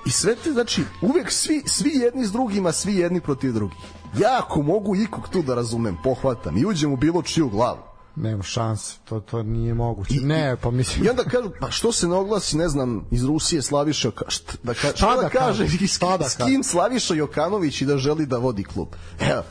[0.07, 3.79] i sve te, znači, uvek svi, svi jedni s drugima, svi jedni protiv drugih.
[4.19, 7.79] Ja ako mogu ikog tu da razumem, pohvatam i uđem u bilo čiju glavu.
[8.17, 10.15] Nema šanse, to, to nije moguće.
[10.15, 11.07] I- ne, pa mislim...
[11.07, 14.53] I onda kažu, pa što se ne oglasi, ne znam, iz Rusije Slaviša Jokanović, šta,
[14.63, 16.51] da, ka, šta da da kaže, Šta da s kaže?
[16.51, 18.89] kim Slaviša Jokanović i da želi da vodi klub.
[19.21, 19.43] Evo,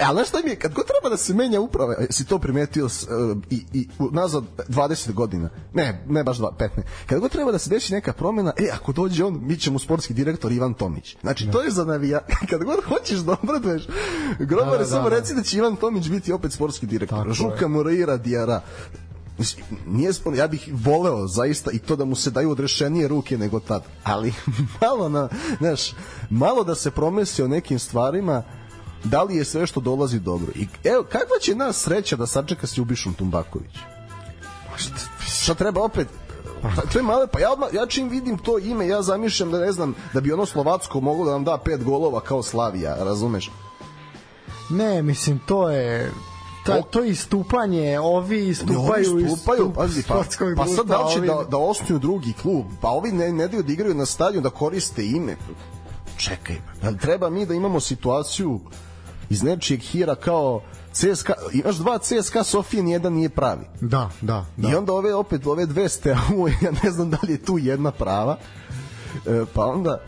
[0.00, 2.38] E, ali znaš šta mi je, kad god treba da se menja uprava, si to
[2.38, 6.68] primetio s, uh, i, i nazad 20 godina, ne, ne baš dva, 15,
[7.06, 10.14] kad god treba da se desi neka promena, e, ako dođe on, mi ćemo sportski
[10.14, 11.16] direktor Ivan Tomić.
[11.20, 12.20] Znači, to je za navija,
[12.50, 13.86] kad god hoćeš da obraduješ,
[14.38, 15.16] grobare, Da, da, samo da.
[15.16, 17.18] reci da će Ivan Tomić biti opet sportski direktor.
[17.18, 17.32] Tako.
[17.32, 18.60] Žuka Moreira Dijara,
[19.86, 23.82] nije ja bih voleo zaista i to da mu se daju odrešenije ruke nego tad,
[24.04, 24.34] ali
[24.80, 25.28] malo na,
[25.58, 25.92] znaš,
[26.30, 28.42] malo da se promesi o nekim stvarima
[29.04, 30.52] da li je sve što dolazi dobro?
[30.54, 33.72] I evo kakva će nas sreća da sačeka s Ljubišom Tumbaković?
[35.26, 36.08] Šta treba opet?
[36.62, 39.58] Pa, to je male, pa ja, odmah, ja čim vidim to ime, ja zamišljam da
[39.58, 43.50] ne znam, da bi ono Slovacko moglo da nam da pet golova kao Slavija, razumeš?
[44.70, 46.12] Ne, mislim, to je...
[46.66, 50.22] Ta, to je istupanje, ovi istupaju, Oni iz stupaju, stup- pazi, pa,
[50.56, 53.48] pa sad da li će ovi- da, da osnuju drugi klub, pa ovi ne, ne
[53.48, 55.36] daju da igraju na stadion, da koriste ime.
[56.16, 58.60] Čekaj, jel treba mi da imamo situaciju
[59.32, 63.66] iz nečijeg hira kao CSKA, imaš dva CSKA Sofije, nijedan nije pravi.
[63.80, 64.68] Da, da, da.
[64.68, 67.90] I onda ove opet ove dve steamu, ja ne znam da li je tu jedna
[67.90, 68.38] prava.
[69.26, 70.00] E, pa onda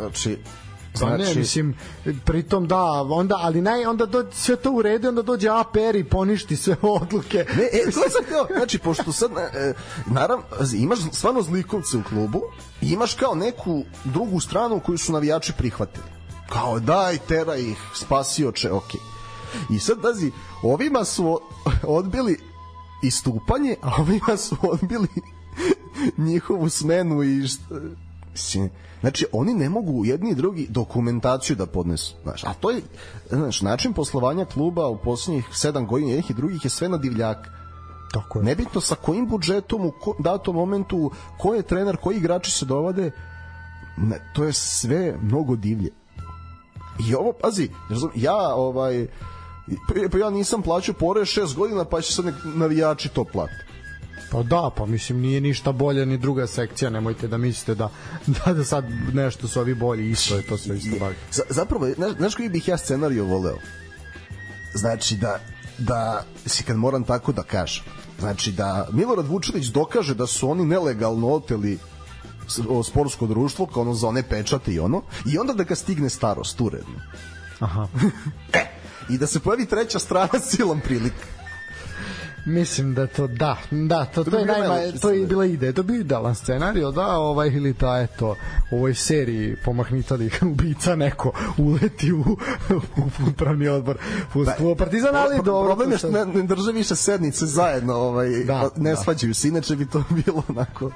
[0.00, 0.38] znači
[1.00, 1.74] Pa ne, mislim,
[2.24, 6.04] pritom da, onda, ali naj, onda do, sve to u redu, onda dođe APR i
[6.04, 7.46] poništi sve odluke.
[7.56, 9.74] Ne, e, to sam htio, znači, pošto sad, e,
[10.06, 12.42] naravno, imaš stvarno zlikovce u klubu
[12.80, 16.17] i imaš kao neku drugu stranu koju su navijači prihvatili.
[16.48, 19.00] Kao, daj, tera ih, spasioče, okej.
[19.70, 21.40] I sad, pazi, ovima su
[21.82, 22.38] odbili
[23.02, 25.08] istupanje, a ovima su odbili
[26.16, 27.74] njihovu smenu i šta,
[28.32, 28.70] mislim,
[29.00, 32.82] znači oni ne mogu jedni i drugi dokumentaciju da podnesu znaš, a to je
[33.30, 37.48] znaš, način poslovanja kluba u poslednjih sedam godina jednih i drugih je sve na divljak
[38.12, 38.44] Tako je.
[38.44, 43.10] nebitno sa kojim budžetom u ko, datom momentu ko je trener, koji igrači se dovode
[43.96, 45.90] ne, to je sve mnogo divlje
[47.08, 47.68] i ovo, pazi,
[48.14, 49.06] ja ovaj
[50.12, 53.54] pa- ja nisam plaćao porez šest godina pa će sad navijači to plati
[54.30, 57.88] Pa da, pa mislim nije ništa bolje ni druga sekcija, nemojte da mislite da
[58.44, 61.10] da, da sad nešto su ovi bolji, isto je to sve isto.
[61.32, 63.56] Za, zapravo, znaš, znaš koji bih ja scenariju voleo?
[64.74, 65.40] Znači da,
[65.78, 67.84] da si kad moram tako da kažem,
[68.18, 71.78] znači da Milorad Vučilić dokaže da su oni nelegalno oteli
[72.84, 76.60] sportsko društvo kao ono za one pečate i ono i onda da ga stigne starost
[76.60, 77.00] uredno
[77.58, 77.88] Aha.
[79.10, 81.37] I da se pojavi treća strana silom prilika.
[82.44, 85.82] Mislim da to da, da, to, to, bi je najma, to je bila ideja, to
[85.82, 88.36] bi idealan scenarijo, da, ovaj ili ta eto,
[88.70, 92.20] u ovoj seriji pomahnitali ubica neko uleti u,
[92.96, 93.98] u upravni odbor
[94.32, 95.68] fudbalskog Partizana, ali Pro- dobro.
[95.68, 98.96] Problem je to što ne, ne drže više sednice zajedno, ovaj, Da, ne da.
[98.96, 100.90] svađaju se, inače bi to bilo onako...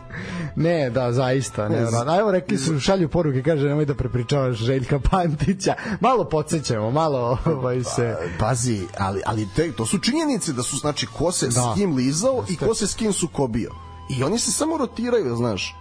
[0.57, 1.69] Ne, da, zaista.
[1.69, 5.75] Ne, Ne ne, Evo rekli su, šalju poruke, kaže nemoj da prepričavaš Željka Pantića.
[6.01, 8.17] Malo podsjećamo, malo ovaj se...
[8.39, 11.73] Pazi, ali, ali te, to su činjenice da su, znači, ko se Da.
[11.73, 13.71] s kim lizao i ko se s kim sukobio.
[14.11, 15.77] I oni se samo rotiraju, znaš.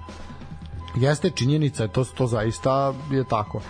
[0.95, 3.61] Jeste činjenica, to, to zaista je tako.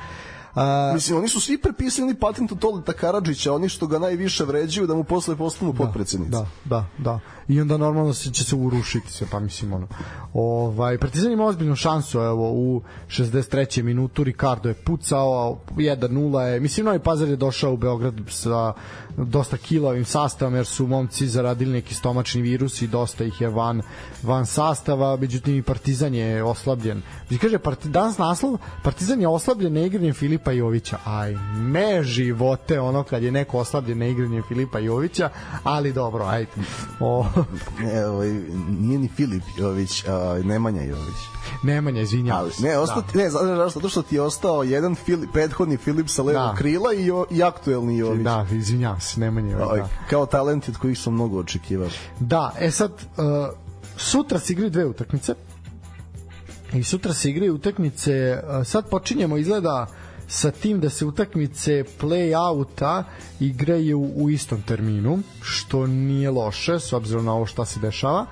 [0.56, 4.88] A, Mislim, oni su svi prepisali patent od Toleta Karadžića, oni što ga najviše vređuju
[4.88, 6.32] da mu posle postanu potpredsednici.
[6.32, 7.20] Da, da, da.
[7.52, 9.88] I onda normalno se će se urušiti se, pa mislim ono.
[10.34, 13.84] Ovaj Partizan ima ozbiljnu šansu evo u 63.
[13.84, 16.60] minutu Ricardo je pucao 1:0 je.
[16.60, 18.74] Mislim Novi Pazar je došao u Beograd sa
[19.18, 23.82] dosta kilovim sastavom jer su momci zaradili neki stomačni virus i dosta ih je van
[24.24, 27.02] van sastava, međutim i Partizan je oslabljen.
[27.42, 30.98] Kaže Parti, danas naslov Partizan je oslabljen neigranjem Filipa Jovića.
[31.06, 35.30] Aj, me živote ono kad je neko oslabljen neigranjem Filipa Jovića,
[35.64, 36.52] ali dobro, ajde.
[37.00, 37.26] O,
[37.80, 38.30] Ne, ovaj,
[38.80, 41.16] nije ni Filip Jović, a, Nemanja Jović.
[41.64, 42.64] Nemanja, izvinjavam se.
[42.64, 43.80] ne, ostati, ne, znaš zašto?
[43.80, 46.56] Zato što ti je ostao jedan Filip, prethodni Filip sa levog Da.
[46.58, 48.24] krila i, i aktuelni Jović.
[48.24, 49.88] Da, da izvinjavam se, Nemanja Jović, Ovaj, da.
[50.10, 51.90] Kao talent od kojih sam mnogo očekivao.
[52.20, 53.26] Da, e sad, uh,
[53.98, 55.34] sutra se igraju dve utakmice.
[56.74, 59.88] I sutra se igraju utakmice, uh, sad počinjemo izgleda
[60.32, 63.04] sa tim da se utakmice play-outa
[63.40, 68.26] igraju u istom terminu, što nije loše s obzirom na ovo šta se dešava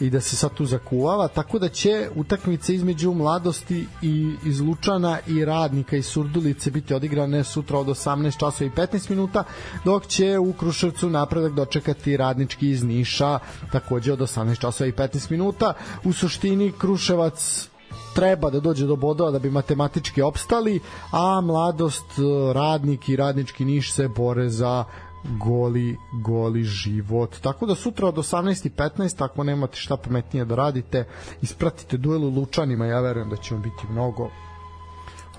[0.00, 5.18] i da se sad tu zakuvava, tako da će utakmice između mladosti i iz Lučana
[5.26, 9.44] i radnika iz Surdulice biti odigrane sutra od 18 časova i 15 minuta,
[9.84, 13.38] dok će u Kruševcu napredak dočekati radnički iz Niša
[13.72, 15.74] takođe od 18 časova i 15 minuta.
[16.04, 17.68] U suštini Kruševac
[18.14, 20.80] treba da dođe do bodova da bi matematički opstali,
[21.10, 22.06] a mladost,
[22.52, 24.84] radnik i radnički niš se bore za
[25.24, 27.36] goli, goli život.
[27.40, 31.04] Tako da sutra od 18.15, ako nemate šta pametnije da radite,
[31.42, 34.30] ispratite duel u Lučanima, ja verujem da će on biti mnogo,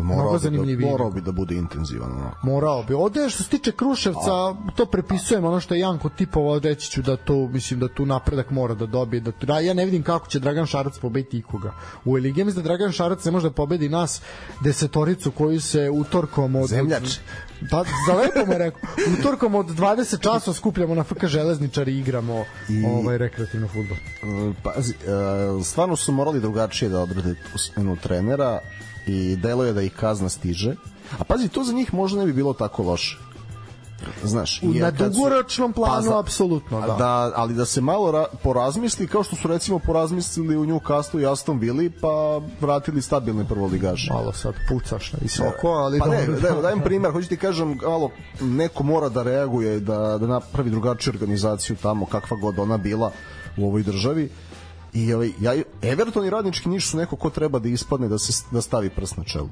[0.03, 2.11] Morao bi, da, morao bi da bude intenzivan.
[2.11, 2.47] Onako.
[2.47, 2.93] morao bi.
[2.93, 7.17] Ovde što se tiče Kruševca, to prepisujem ono što je Janko tipovao, reći ću da
[7.17, 9.21] to, mislim da tu napredak mora da dobije.
[9.21, 11.73] Da tu, da, ja ne vidim kako će Dragan Šarac pobediti ikoga.
[12.05, 14.21] U Eligi mislim da Dragan Šarac ne može da pobedi nas
[14.61, 16.69] desetoricu koju se utorkom od...
[16.69, 17.17] Zemljač.
[17.71, 18.81] Pa, za lepo me rekao.
[19.19, 23.97] Utorkom od 20 časova skupljamo na FK Železničar i igramo I- ovaj rekreativno fudbal.
[23.97, 28.59] E, Pazi, e, stvarno su morali drugačije da odrade tu smenu trenera
[29.07, 30.75] i delo je da ih kazna stiže.
[31.19, 33.17] A pazi, to za njih možda ne bi bilo tako loše.
[34.23, 36.87] Znaš, U, na kad su- dugoročnom planu, za- apsolutno, da.
[36.89, 37.31] da.
[37.35, 41.59] ali da se malo ra, porazmisli kao što su recimo porazmislili u Newcastle i Aston
[41.59, 42.07] Villa pa
[42.61, 44.13] vratili stabilne prvoligaše.
[44.13, 46.41] Malo sad pucaš na visoko, ali Pa ne, dobro.
[46.41, 48.09] da, dajem primer, hoću ti kažem, malo
[48.41, 53.11] neko mora da reaguje, da, da napravi drugačiju organizaciju tamo, kakva god ona bila
[53.57, 54.29] u ovoj državi.
[54.95, 58.43] I ovaj, ja, Everton i Radnički Niš su neko ko treba da ispadne da se
[58.51, 59.49] da stavi prst na čelu,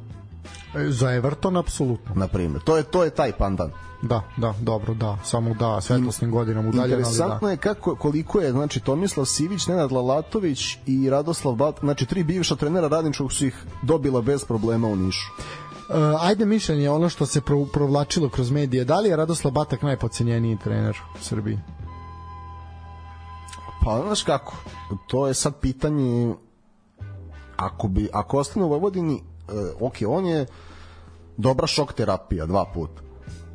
[0.76, 2.15] E, Za Everton, apsolutno.
[2.15, 2.61] na primjer.
[2.64, 3.72] To je, to je taj pandan.
[4.02, 6.98] Da, da, dobro, da, samo da, svetlosnim godinama udaljen, ali da.
[6.98, 12.24] Interesantno je kako, koliko je znači Tomislav Sivić, Nenad Lalatović i Radoslav Bat, znači tri
[12.24, 15.32] bivša trenera Radničkog su ih dobila bez problema u Nišu.
[15.90, 19.82] Uh, ajde mišljenje, ono što se pro, provlačilo kroz medije, da li je Radoslav Batak
[19.82, 21.60] najpocenjeniji trener u Srbiji?
[23.84, 24.55] Pa znaš kako,
[25.07, 26.34] to je sad pitanje
[27.57, 29.22] ako bi ako ostane u Vojvodini, e,
[29.80, 30.45] ok, on je
[31.38, 33.01] dobra šok terapija dva puta.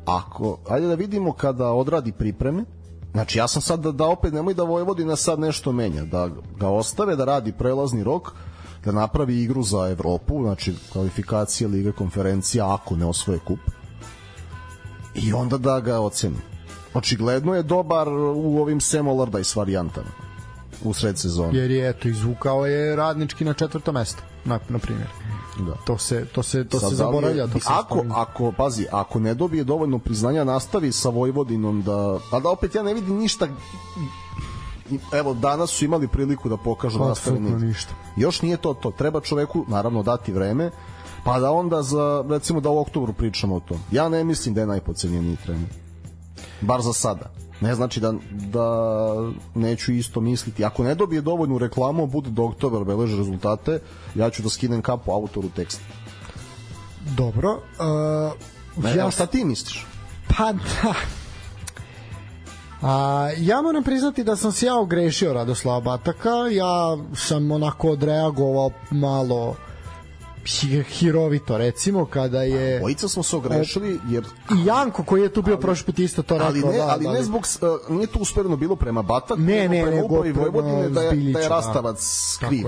[0.05, 2.63] Ako, ajde da vidimo kada odradi pripreme,
[3.11, 6.29] znači ja sam sad da, da opet nemoj da Vojvodina sad nešto menja, da
[6.59, 8.31] ga ostave da radi prelazni rok,
[8.85, 13.59] da napravi igru za Evropu, znači kvalifikacije Liga konferencija ako ne osvoje kup
[15.15, 16.48] i onda da ga oceni.
[16.93, 20.09] Očigledno je dobar u ovim Sam Allardyce varijantama
[20.83, 21.57] u sred sezone.
[21.57, 25.07] Jer je, eto, izvukao je radnički na četvrto mesto, na, na primjer.
[25.59, 25.73] Da.
[25.85, 27.47] To se, to se, to Sad, se da zaboravlja.
[27.47, 28.15] To se ako, spominje.
[28.17, 32.19] ako, pazi, ako ne dobije dovoljno priznanja, nastavi sa Vojvodinom da...
[32.31, 33.47] A da opet ja ne vidim ništa...
[35.13, 37.93] Evo, danas su imali priliku da pokažu nastavni ništa.
[38.15, 38.91] Još nije to to.
[38.91, 40.71] Treba čoveku, naravno, dati vreme,
[41.23, 43.77] pa da onda za, recimo da u oktobru pričamo o tom.
[43.91, 45.69] Ja ne mislim da je najpocenjeniji trener.
[46.61, 47.31] Bar za sada.
[47.61, 48.67] Ne znači da, da
[49.55, 50.65] neću isto misliti.
[50.65, 53.79] Ako ne dobije dovoljnu reklamu, bude do oktobra beleže rezultate,
[54.15, 55.83] ja ću da skinem kapu autoru teksta.
[57.17, 57.51] Dobro.
[57.51, 58.33] Uh,
[58.83, 59.85] Ne, Ja šta ti misliš?
[60.37, 60.93] Pa da.
[62.81, 66.29] A, ja moram priznati da sam se ja ogrešio Radoslava Bataka.
[66.51, 69.55] Ja sam onako odreagovao malo
[70.89, 75.57] hirovito recimo kada je Ojica smo se ogrešili jer i Janko koji je tu bio
[75.57, 78.07] prošli put isto to rekao ali ne, da, ali da, ne zbog s- uh, nije
[78.07, 81.39] to usmereno bilo prema Bataku, Ne, nego ne, prema nego upravi Vojvodine da je, da
[81.39, 81.47] je da.
[81.49, 82.01] Rastavac
[82.39, 82.67] kriv.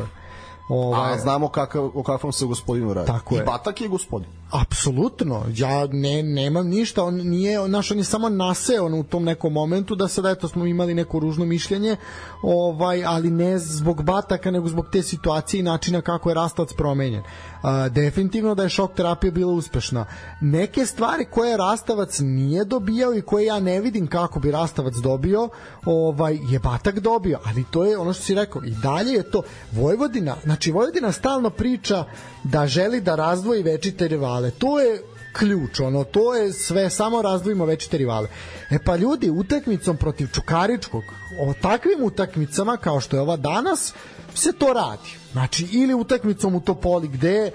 [0.70, 3.08] Ovaj, A znamo kakav, o kakvom se gospodinu radi.
[3.08, 3.44] Tako I je.
[3.44, 4.30] Batak je gospodin.
[4.52, 9.54] Apsolutno, ja ne, nemam ništa, on nije, naš on je samo naseo u tom nekom
[9.54, 11.96] momentu da sad eto smo imali neko ružno mišljenje,
[12.44, 17.24] ovaj, ali ne zbog bataka, nego zbog te situacije i načina kako je Rastavac promenjen.
[17.64, 20.06] A, definitivno da je šok terapija bila uspešna.
[20.42, 25.50] Neke stvari koje Rastavac nije dobijao i koje ja ne vidim kako bi Rastavac dobio,
[25.86, 29.42] ovaj je Batak dobio, ali to je ono što si rekao, i dalje je to
[29.72, 32.06] Vojvodina, znači Vojvodina stalno priča
[32.44, 34.08] da želi da razdvoji večite.
[34.50, 35.04] To je
[35.34, 38.28] ključ, ono, to je sve, samo razdvojimo večite rivale.
[38.70, 41.04] E pa ljudi, utakmicom protiv Čukaričkog,
[41.42, 43.94] o takvim utakmicama kao što je ova danas,
[44.34, 45.18] se to radi.
[45.32, 47.52] Znači, ili utakmicom u Topoli, gde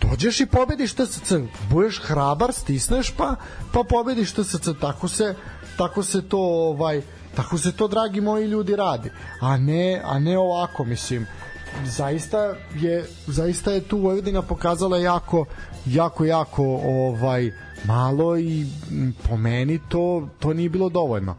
[0.00, 1.32] dođeš i pobediš TSC,
[1.70, 3.34] budeš hrabar, stisneš pa
[3.72, 5.34] pa pobediš TSC, tako se
[5.76, 7.02] tako se to ovaj
[7.34, 9.10] tako se to dragi moji ljudi radi,
[9.40, 11.26] a ne a ne ovako mislim
[11.84, 15.44] zaista je zaista je tu Vojvodina pokazala jako
[15.86, 17.52] jako jako ovaj
[17.84, 18.66] malo i
[19.28, 21.36] po meni to to nije bilo dovoljno.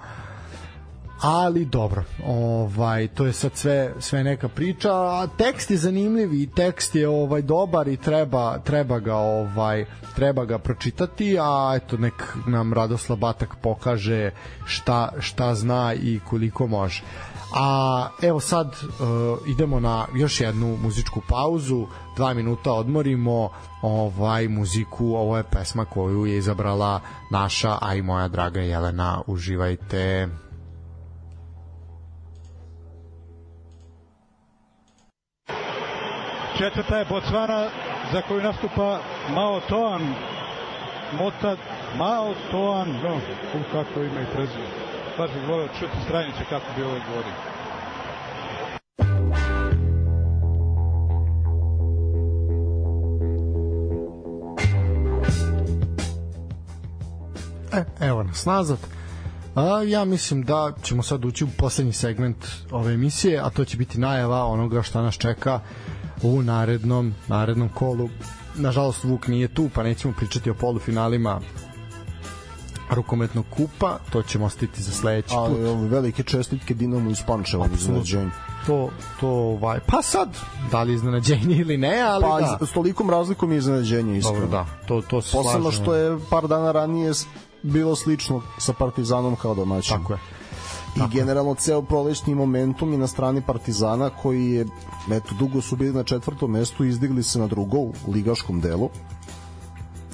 [1.22, 4.92] Ali dobro ovaj to je sad sve sve neka priča.
[4.92, 9.86] A tekst je zanimljiv i tekst je ovaj dobar i treba treba ga ovaj
[10.16, 12.14] treba ga pročitati a eto nek
[12.48, 14.32] nam Radoslav Batak pokaže
[14.66, 17.04] šta šta zna i koliko može
[17.56, 21.88] a evo sad uh, idemo na još jednu muzičku pauzu.
[22.16, 23.50] Dva minuta odmorimo
[23.82, 25.16] ovaj muziku.
[25.16, 27.02] Ovo je pesma koju je izabrala
[27.32, 29.22] naša a i moja draga Jelena.
[29.28, 30.28] Uživajte.
[36.58, 37.70] Četvrta je Botswana
[38.14, 39.00] za koju nastupa
[39.30, 40.14] Mao Toan.
[41.18, 41.56] Mota
[41.98, 43.16] Mao Toan, no,
[43.54, 44.79] u kako ima i prezime.
[45.20, 47.34] Baš bih volio čuti stranice kako bi ovaj govorio.
[57.74, 58.78] E, evo nas nazad.
[59.56, 63.78] A, ja mislim da ćemo sad ući u poslednji segment ove emisije, a to će
[63.78, 65.60] biti najava onoga šta nas čeka
[66.24, 68.10] u narednom, narednom kolu.
[68.56, 71.42] Nažalost, Vuk nije tu, pa nećemo pričati o polufinalima
[72.92, 75.38] rukometnog kupa, to ćemo ostaviti za sledeći put.
[75.38, 78.32] Ali velike čestitke Dinamo iz Pančeva iznenađenju.
[78.66, 78.90] To,
[79.20, 80.38] to, ovaj, pa sad,
[80.72, 82.66] da li iznenađenje ili ne, ali Pa da.
[82.66, 84.40] s tolikom razlikom je iznenađenje iskreno.
[84.40, 85.84] Dobro, da, to, to se Posebno slažemo.
[85.84, 87.12] što je par dana ranije
[87.64, 89.98] bilo slično sa Partizanom kao domaćin.
[89.98, 90.20] Tako je.
[90.96, 94.66] I generalno ceo prolećni momentum je na strani Partizana koji je,
[95.12, 98.90] eto, dugo su bili na četvrtom mestu, izdigli se na drugo u ligaškom delu.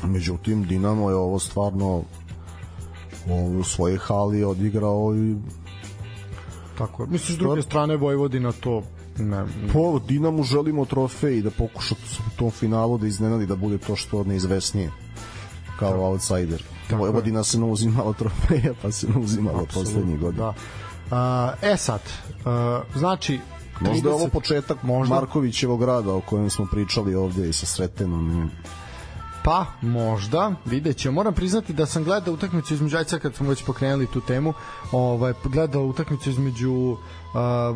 [0.03, 2.03] Međutim, Dinamo je ovo stvarno
[3.27, 5.35] u svojoj hali odigrao i
[6.77, 7.09] Tako je.
[7.09, 8.83] Misliš, s druge strane, Vojvodina to
[9.17, 11.95] ne, po Dinamu želimo trofej i da pokuša
[12.27, 14.91] u tom finalu da iznenadi da bude to što neizvesnije
[15.79, 16.63] kao outsider.
[16.83, 16.97] Tako je.
[16.97, 20.43] Vojvodina se ne uzimala trofeja, pa se ne uzimala poslednjih godina.
[20.43, 20.53] Da.
[21.61, 23.39] Uh, e sad, uh, znači...
[23.81, 25.15] Možda je ovo 30 početak Možda.
[25.15, 28.51] Markovićevog rada o kojem smo pričali ovdje i sa Sretenom.
[29.45, 31.15] Pa, možda, vidjet ćemo.
[31.15, 34.53] Moram priznati da sam gledao utakmicu između, sad kad smo već pokrenuli tu temu,
[34.91, 36.97] ovaj, gledao utakmicu između uh,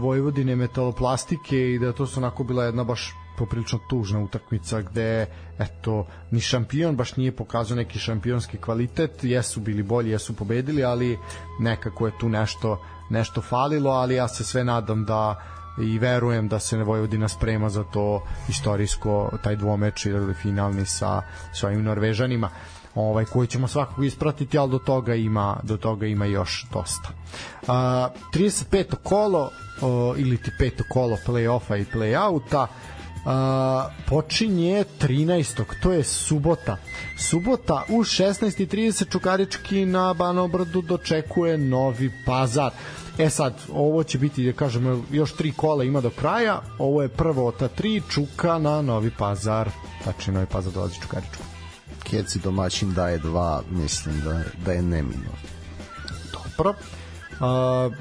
[0.01, 5.25] Vojvodine metaloplastike i da to su onako bila jedna baš poprilično tužna utakmica gde
[5.59, 11.19] eto ni šampion baš nije pokazao neki šampionski kvalitet jesu bili bolji jesu pobedili ali
[11.59, 15.41] nekako je tu nešto nešto falilo ali ja se sve nadam da
[15.81, 21.21] i verujem da se Vojvodina sprema za to istorijsko taj dvomeč ili finalni sa
[21.53, 22.49] svojim Norvežanima
[22.95, 27.09] ovaj koji ćemo svakako ispratiti al do toga ima do toga ima još dosta.
[27.61, 27.67] Uh,
[28.33, 28.95] 35.
[29.03, 29.43] kolo
[29.81, 32.67] uh, ili ti peto kolo play-offa i play-outa
[34.07, 35.63] počinje 13.
[35.81, 36.77] to je subota
[37.17, 42.71] subota u 16.30 Čukarički na Banobrdu dočekuje Novi Pazar
[43.19, 46.61] E sad, ovo će biti, da kažemo, još tri kola ima do kraja.
[46.77, 49.69] Ovo je prvo od ta tri, Čuka na Novi Pazar.
[50.03, 51.43] Tačnije, Novi Pazar dolazi Čukaričku.
[52.03, 55.31] Keci domaćin daje dva, mislim da, da je nemino.
[56.31, 56.69] Dobro.
[56.69, 57.93] Uh,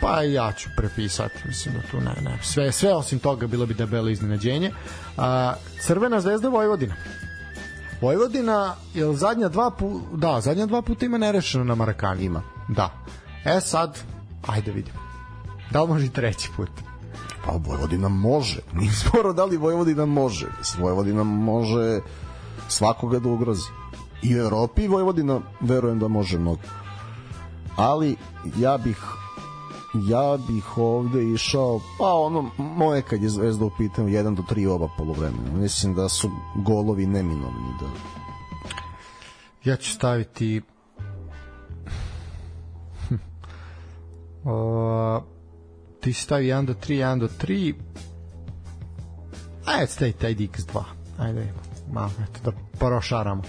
[0.00, 2.38] pa ja ću prepisati, mislim da tu ne, ne.
[2.42, 4.70] Sve, sve osim toga bilo bi debelo iznenađenje.
[5.16, 5.24] Uh,
[5.80, 6.94] Crvena zvezda Vojvodina.
[8.00, 12.24] Vojvodina, je zadnja dva pu, da, zadnja dva puta ima nerešeno na Marakani.
[12.24, 12.42] Ima.
[12.68, 12.90] Da.
[13.44, 13.98] E sad,
[14.46, 14.98] ajde vidimo.
[15.70, 16.70] Da li može i treći put?
[17.46, 18.60] Pa Vojvodina može.
[18.74, 20.46] Nije sporo da li Vojvodina može.
[20.78, 22.00] Vojvodina može
[22.68, 23.68] svakoga da ugrozi.
[24.22, 26.62] I u Evropi Vojvodina verujem da može mnogo.
[27.76, 28.16] Ali
[28.58, 28.98] ja bih
[29.94, 34.68] ja bih ovde išao pa ono moje kad je Zvezda u pitanju 1 do 3
[34.68, 35.52] oba poluvremena.
[35.54, 37.86] Mislim da su golovi neminovni da
[39.70, 40.62] Ja ću staviti
[44.44, 45.22] o,
[46.00, 47.74] ti stavi 1 do 3, 1 do 3
[49.64, 50.82] ajde stavi taj Dix 2
[51.18, 51.52] ajde
[51.92, 53.42] malo eto da prošaramo.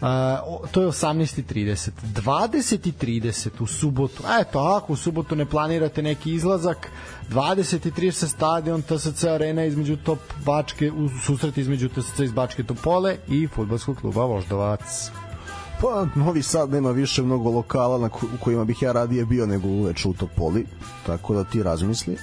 [0.00, 4.22] Uh, to je 18.30 20.30 u subotu.
[4.40, 6.90] Eto ako u subotu ne planirate neki izlazak
[7.30, 13.46] 20.30 stadion TSC arena između top Bačke u susret između TSC iz Bačke Topole i
[13.46, 15.10] futbolskog kluba Voždovac
[15.80, 19.46] Pa, Novi Sad nema više mnogo lokala na ko, u kojima bih ja radije bio
[19.46, 20.66] nego uveče u Topoli,
[21.06, 22.16] tako da ti razmisli.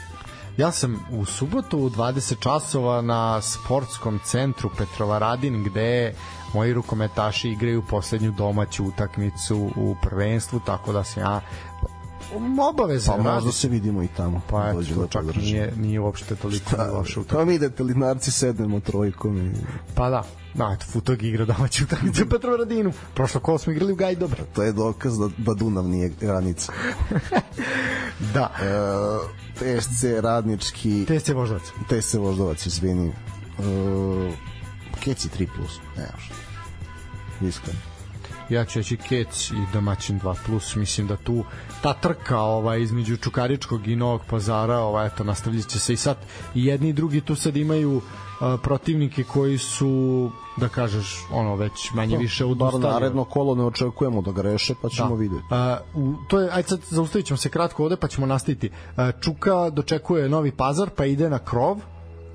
[0.57, 6.13] Ja sam u subotu u 20 časova na sportskom centru Petrovaradin gde
[6.53, 11.41] moji rukometaši igraju poslednju domaću utakmicu u prvenstvu, tako da sam ja
[12.69, 14.41] obaveza Pa možda se vidimo i tamo.
[14.49, 15.53] pa eto, da čak podrži.
[15.53, 17.35] nije, nije uopšte toliko loša utakmica.
[17.37, 19.51] Pa mi idete li narci sednemo trojkom i
[19.95, 20.23] Pa da,
[20.55, 22.93] da, eto, Futog igra domaću utakmicu u Petrovaradinu.
[23.13, 24.43] Prošlo kolo smo igrali u Gajdobra.
[24.55, 26.71] to je dokaz da, da Dunav nije granica.
[28.33, 31.61] Da, E, TSC radnički te se voždac.
[31.89, 33.07] TSC Voždovac, izvini.
[33.07, 33.13] E,
[34.99, 35.47] Keci 3+.
[35.55, 35.79] plus.
[35.97, 36.07] Ne.
[37.41, 37.79] Iskreno.
[38.49, 41.43] Ja ću reći Kec i domaćin 2 plus mislim da tu
[41.81, 46.17] ta trka ovaj između Čukaričkog i Novog Pazara ovaj eto nastavljaće će se i sad
[46.55, 48.01] i jedni i drugi tu sad imaju uh,
[48.63, 54.21] protivnike koji su da kažeš ono već manje više Bar odustali naredno kolo ne očekujemo
[54.21, 55.15] da ga reše, pa ćemo Da.
[55.15, 55.43] videti.
[55.51, 58.69] A, u, to je, ajde sad zaustavit ćemo se kratko ovde pa ćemo nastaviti.
[58.97, 61.77] A, Čuka dočekuje Novi Pazar pa ide na krov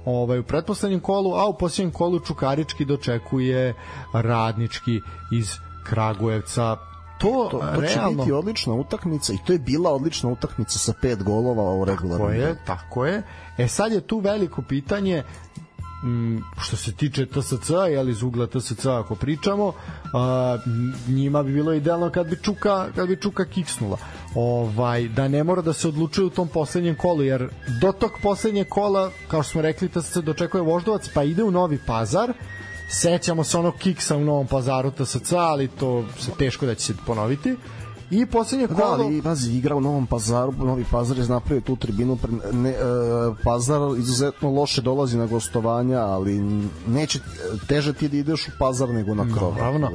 [0.05, 3.74] ovaj, u pretposlednjem kolu, a u posljednjem kolu Čukarički dočekuje
[4.12, 5.01] Radnički
[5.32, 5.51] iz
[5.91, 6.77] Kragujevca.
[7.19, 11.23] To, To, to će biti odlična utakmica i to je bila odlična utakmica sa pet
[11.23, 12.29] golova u regularnom.
[12.29, 13.23] Tako je, tako je.
[13.59, 15.23] E sad je tu veliko pitanje
[16.05, 19.73] m, što se tiče TSC, jel iz ugla TSC ako pričamo,
[20.15, 20.59] a,
[21.09, 23.99] njima bi bilo idealno kad bi Čuka, kad bi Čuka kiksnula.
[24.35, 27.49] Ovaj, da ne mora da se odlučuje u tom poslednjem kolu, jer
[27.81, 31.79] do tog poslednjeg kola, kao što smo rekli, TSC dočekuje Voždovac, pa ide u Novi
[31.87, 32.33] Pazar,
[32.91, 36.95] sećamo se onog kiksa u Novom Pazaru TSC, ali to se teško da će se
[37.07, 37.57] ponoviti.
[38.11, 38.89] I poslednje Da, kolo...
[38.91, 42.75] ali pazi, igra u Novom Pazaru, Novi Pazar je napravio tu tribinu, pre- ne, e,
[43.45, 46.41] Pazar izuzetno loše dolazi na gostovanja, ali
[46.87, 47.21] neće,
[47.69, 49.55] teže ti da ideš u Pazar nego na krov.
[49.55, 49.91] Naravno.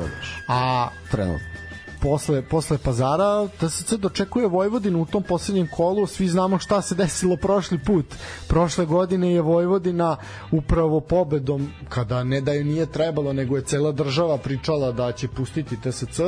[0.48, 1.65] A Trenutno.
[2.06, 7.38] Posle, posle pazara TSC dočekuje Vojvodinu u tom poslednjem kolu svi znamo šta se desilo
[7.38, 8.06] prošli put.
[8.48, 10.18] Prošle godine je Vojvodina
[10.52, 15.28] upravo pobedom kada ne da joj nije trebalo nego je cela država pričala da će
[15.28, 16.20] pustiti TSC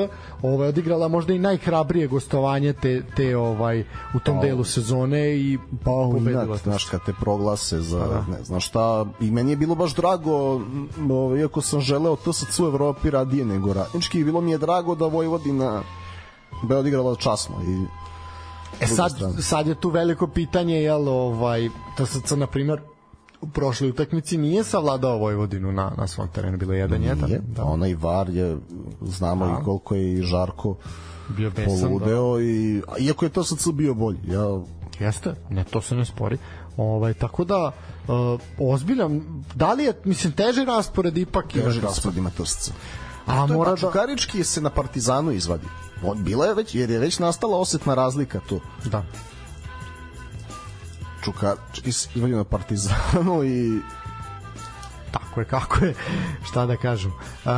[0.41, 3.85] ovaj, odigrala možda i najhrabrije gostovanje te, te ovaj
[4.15, 9.05] u tom delu sezone i Pa pobedila znaš, kad te proglase za, ne znam šta,
[9.19, 10.61] i meni je bilo baš drago,
[11.09, 15.05] ovaj, iako sam želeo TSC u Evropi radije nego radnički, bilo mi je drago da
[15.05, 15.66] Vojvodina
[16.63, 17.85] da je odigrala časno i
[18.81, 22.81] E sad, sad je tu veliko pitanje, jel, ovaj, TSC, na primjer,
[23.41, 26.99] u prošloj utakmici nije savladao Vojvodinu na, na svom terenu, bilo je 1-1.
[26.99, 28.57] Nije, Da, onaj var je
[29.01, 30.75] znamo i koliko je i Žarko
[31.29, 31.81] bio besan.
[31.81, 31.87] Da.
[31.87, 34.61] poludeo i a iako je TSC bio bolji ja
[34.99, 36.37] Jeste, ne, to se ne spori.
[36.77, 37.71] Ovaj, tako da,
[38.07, 42.71] uh, ozbiljan, da li je, mislim, teži raspored ipak je teže raspored ima TSC
[43.27, 43.77] A to mora da...
[43.77, 45.67] Čukarički se na Partizanu izvadi
[46.03, 49.03] On, bila je već, jer je već nastala osetna razlika tu Da.
[51.23, 53.79] Čukarički se izvadi na Partizanu i
[55.11, 55.93] Tako je, kako je,
[56.43, 57.11] šta da kažem.
[57.11, 57.51] Uh,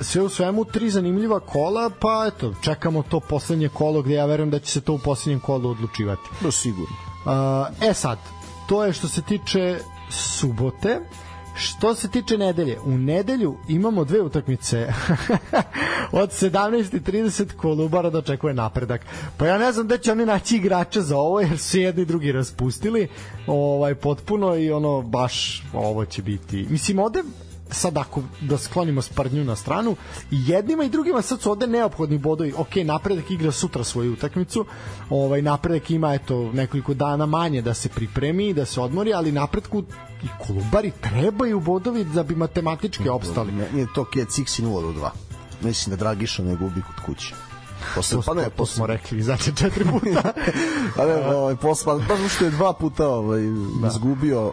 [0.00, 4.50] sve u svemu tri zanimljiva kola, pa eto, čekamo to poslednje kolo gde ja verujem
[4.50, 6.28] da će se to u poslednjem kolu odlučivati.
[6.40, 8.18] no sigurno Uh, e sad,
[8.66, 9.78] to je što se tiče
[10.10, 11.00] subote.
[11.60, 14.92] Što se tiče nedelje, u nedelju imamo dve utakmice.
[16.12, 19.00] Od 17.30 Kolubara dočekuje napredak.
[19.36, 22.04] Pa ja ne znam da će oni naći igrača za ovo, jer su jedni i
[22.04, 23.08] drugi raspustili
[23.46, 26.66] ovaj, potpuno i ono, baš ovo će biti.
[26.70, 27.22] Mislim, ovde
[27.72, 29.96] sad ako da sklonimo sprdnju na stranu
[30.30, 34.64] i jednima i drugima sad su ovde neophodni bodovi ok, napredak igra sutra svoju utakmicu
[35.10, 39.82] ovaj, napredak ima eto nekoliko dana manje da se pripremi da se odmori, ali napredku
[40.22, 44.94] i kolubari trebaju bodovi da bi matematički opstali Meni je to Cat 6 i 0
[44.94, 45.08] do 2.
[45.62, 47.34] Mislim da Dragiša ne gubi kod kuće.
[47.94, 50.32] Posle, to, pa ne, posle, smo rekli znači četiri puta
[50.96, 53.40] pa ne, ovaj, posle, pa baš što je dva puta ovaj,
[53.80, 53.86] da.
[53.88, 54.52] izgubio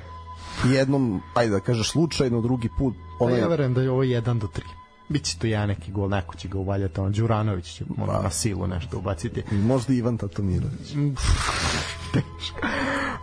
[0.66, 4.40] jednom, ajde da kažeš slučajno, drugi put Pa onaj, ja verujem da je ovo 1
[4.40, 4.62] do 3.
[5.10, 8.68] Biće to ja neki gol, neko će ga uvaljati, on Đuranović će možda na silu
[8.68, 9.44] nešto ubaciti.
[9.52, 10.94] možda Ivan Tatomirović.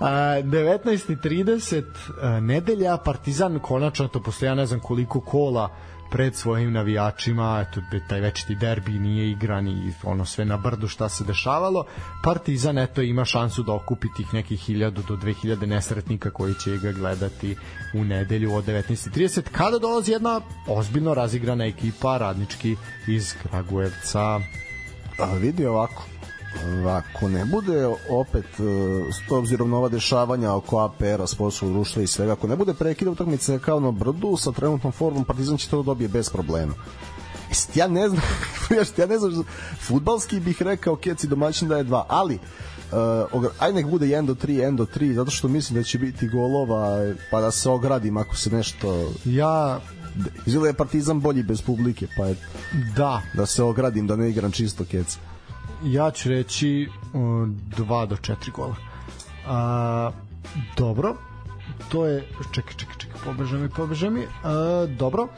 [0.00, 0.08] A,
[0.42, 1.84] 19.30
[2.22, 5.70] a, nedelja Partizan konačno to posle ja ne znam koliko kola
[6.14, 11.08] pred svojim navijačima, eto taj večiti derbi nije igran i ono sve na brdu šta
[11.08, 11.84] se dešavalo.
[12.24, 16.92] Partizan eto ima šansu da okupi tih nekih 1000 do 2000 nesretnika koji će ga
[16.92, 17.56] gledati
[17.94, 22.76] u nedelju od 19.30 kada dolazi jedna ozbiljno razigrana ekipa radnički
[23.08, 24.40] iz Kragujevca.
[25.18, 26.02] A vidi ovako,
[26.88, 28.62] ako ne bude opet e,
[29.12, 33.10] s obzirom na ova dešavanja oko APR-a, sportskog društva i svega, ako ne bude prekida
[33.10, 36.74] utakmice kao na brdu sa trenutnom formom, Partizan će to da dobije bez problema.
[37.74, 38.22] Ja ne znam,
[38.98, 39.44] ja ne znam,
[39.80, 42.38] futbalski bih rekao Keci domaćin da je dva, ali
[43.32, 45.98] uh, aj nek bude 1 do 3, 1 do 3, zato što mislim da će
[45.98, 46.98] biti golova,
[47.30, 49.12] pa da se ogradim ako se nešto...
[49.24, 49.80] Ja
[50.46, 52.36] Izgleda je Partizan bolji bez publike, pa je,
[52.96, 55.18] da, da se ogradim, da ne igram čisto Keci.
[55.84, 58.76] Ja ću reći 2 do 4 gola.
[59.46, 60.10] A,
[60.76, 61.14] dobro,
[61.88, 65.28] to je, čekaj, čekaj, čekaj, pobeže mi, pobeže mi, A, dobro,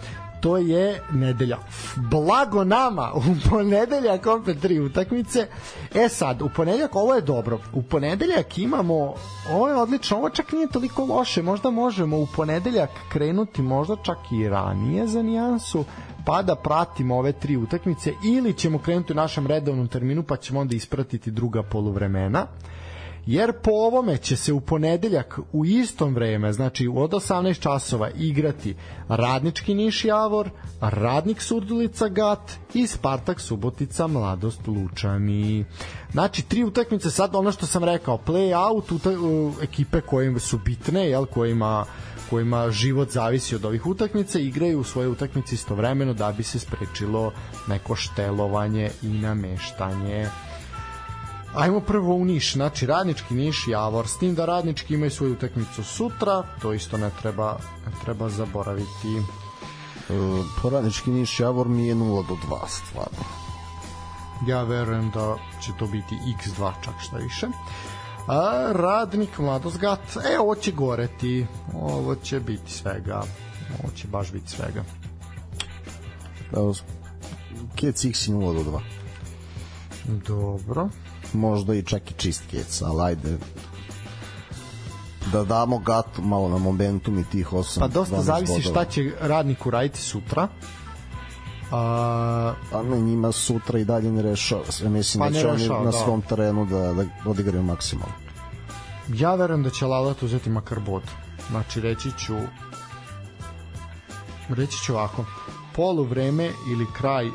[0.40, 1.58] to je nedelja.
[1.96, 5.46] Blago nama, u ponedeljak opet tri utakmice.
[5.94, 7.58] E sad, u ponedeljak ovo je dobro.
[7.72, 9.14] U ponedeljak imamo,
[9.52, 14.18] ovo je odlično, ovo čak nije toliko loše, možda možemo u ponedeljak krenuti možda čak
[14.32, 15.84] i ranije za nijansu,
[16.26, 20.60] pa da pratimo ove tri utakmice ili ćemo krenuti u našem redovnom terminu pa ćemo
[20.60, 22.46] onda ispratiti druga poluvremena
[23.27, 28.77] jer po ovome će se u ponedeljak u istom vreme, znači od 18 časova igrati
[29.09, 30.51] Radnički Niš Javor,
[30.81, 35.65] Radnik Surdulica Gat i Spartak Subotica Mladost Lučani.
[36.12, 40.59] Znači tri utakmice sad ono što sam rekao, play out uta, u, ekipe koje su
[40.65, 41.85] bitne, jel, kojima
[42.31, 47.32] kojima život zavisi od ovih utakmica igraju svoje utakmice istovremeno da bi se sprečilo
[47.69, 50.28] neko štelovanje i nameštanje
[51.55, 55.85] Ajmo prvo u Niš, znači radnički Niš Javor, s tim da radnički imaju svoju utakmicu
[55.85, 59.16] sutra, to isto ne treba, ne treba zaboraviti.
[60.09, 63.24] Uh, poradnički Niš Javor mi je 0 do 2 stvarno.
[64.47, 67.47] Ja verujem da će to biti x2 čak šta više.
[68.27, 73.23] A, radnik Mladozgat, e ovo će goreti, ovo će biti svega,
[73.82, 74.85] ovo će baš biti svega.
[76.56, 76.74] Evo,
[77.77, 78.81] Kec X i 0 do 2.
[80.27, 80.89] Dobro.
[81.32, 83.39] Možda i čak i čist Kec, ali ajde
[85.32, 88.70] da damo gatu malo na momentum i tih 8 Pa dosta 12 zavisi bodova.
[88.70, 90.48] šta će radnik uraditi sutra.
[91.73, 94.62] A, Pa ne, njima sutra i dalje ne rešava.
[94.82, 95.98] Ja mislim Pa da će oni rešava, na da.
[95.98, 98.15] svom terenu da, da odigraju maksimalno.
[99.09, 101.03] ja verujem da će Lalat uzeti makar bod.
[101.51, 102.36] Znači reći ću
[104.48, 105.24] reći ću ovako
[105.74, 107.27] polu vreme ili kraj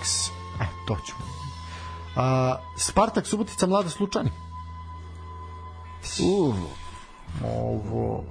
[0.00, 0.26] x
[0.60, 1.12] e to ću
[2.16, 4.30] a, Spartak Subotica Mlada Slučani
[6.20, 6.54] Uh,
[7.44, 8.24] ovo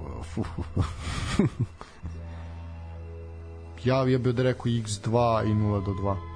[3.84, 6.30] ja, ja bih da rekao x2 i 0 do 2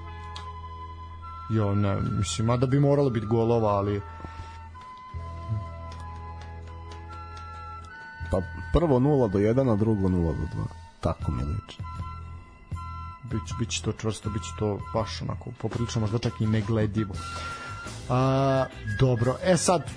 [1.50, 4.00] jo ne, mislim, mada bi moralo biti golova, ali
[8.30, 8.42] pa
[8.72, 10.64] prvo 0 do 1, a drugo 0 do 2.
[11.00, 11.93] Tako mi liči.
[13.24, 17.14] Biće, biće to čvrsto, biće to baš onako poprilično možda čak i negledivo.
[18.08, 18.66] A,
[18.98, 19.90] dobro, e sad,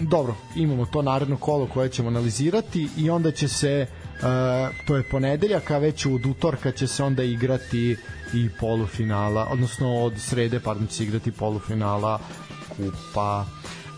[0.00, 3.86] dobro, imamo to naredno kolo koje ćemo analizirati i onda će se
[4.22, 7.96] a, to je ponedeljak, a već od utorka će se onda igrati
[8.34, 12.18] i polufinala, odnosno od srede, pardon, će igrati polufinala
[12.68, 13.44] kupa.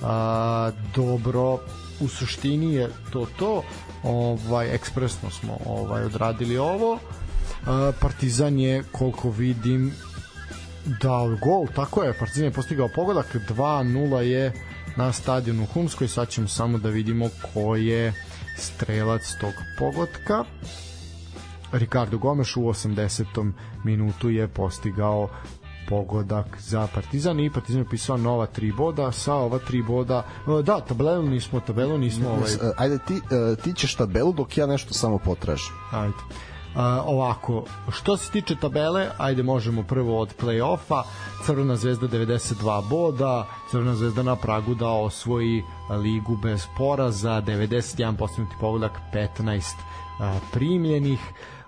[0.02, 1.58] A, dobro,
[2.00, 3.62] u suštini je to to.
[4.02, 6.98] Ovaj ekspresno smo ovaj odradili ovo.
[8.00, 9.92] Partizan je koliko vidim
[11.00, 14.52] dao gol, tako je, Partizan je postigao pogodak, 2-0 je
[14.96, 18.12] na stadionu u Humskoj, sad ćemo samo da vidimo ko je
[18.56, 20.44] strelac tog pogotka.
[21.72, 23.52] Ricardo Gomes u 80.
[23.84, 25.28] minutu je postigao
[25.88, 30.24] pogodak za Partizan i Partizan je upisao nova tri boda sa ova tri boda
[30.58, 34.66] e, da, tabelu nismo tabelu nismo ovaj, Ajde, ti, e, ti ćeš tabelu dok ja
[34.66, 35.74] nešto samo potražim.
[35.92, 36.14] ajde
[37.06, 41.02] ovako, što se tiče tabele, ajde možemo prvo od play-offa,
[41.44, 48.56] Crvena zvezda 92 boda, Crvena zvezda na pragu da osvoji ligu bez poraza, 91 postignuti
[48.60, 49.74] pogodak, 15
[50.20, 51.20] a, primljenih.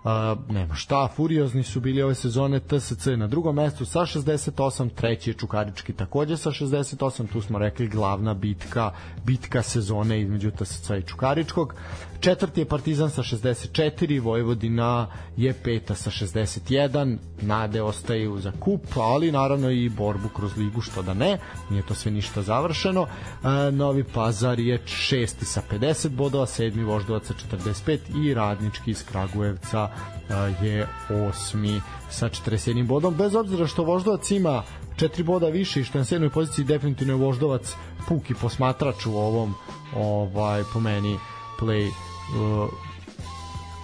[0.04, 5.30] Uh, nema šta, furiozni su bili ove sezone TSC na drugom mestu sa 68, treći
[5.30, 8.90] je Čukarički takođe sa 68, tu smo rekli glavna bitka,
[9.24, 11.74] bitka sezone između TSC i Čukaričkog.
[12.20, 19.32] Četvrti je Partizan sa 64, Vojvodina je peta sa 61, nade ostaju za kup, ali
[19.32, 21.38] naravno i borbu kroz ligu, što da ne,
[21.70, 23.06] nije to sve ništa završeno.
[23.06, 29.04] E, Novi Pazar je šesti sa 50 bodova, sedmi Voždovac sa 45 i Radnički iz
[29.04, 30.88] Kragujevca e, je
[31.28, 31.80] osmi
[32.10, 34.62] sa 41 bodom, bez obzira što Voždovac ima
[34.96, 37.74] 4 boda više i što je na sedmoj poziciji definitivno je Voždovac
[38.08, 39.54] puki posmatrač u ovom
[39.96, 41.18] ovaj po meni
[41.60, 42.07] play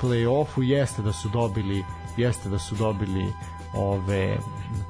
[0.00, 1.84] play-offu jeste da su dobili
[2.16, 3.32] jeste da su dobili
[3.74, 4.38] ove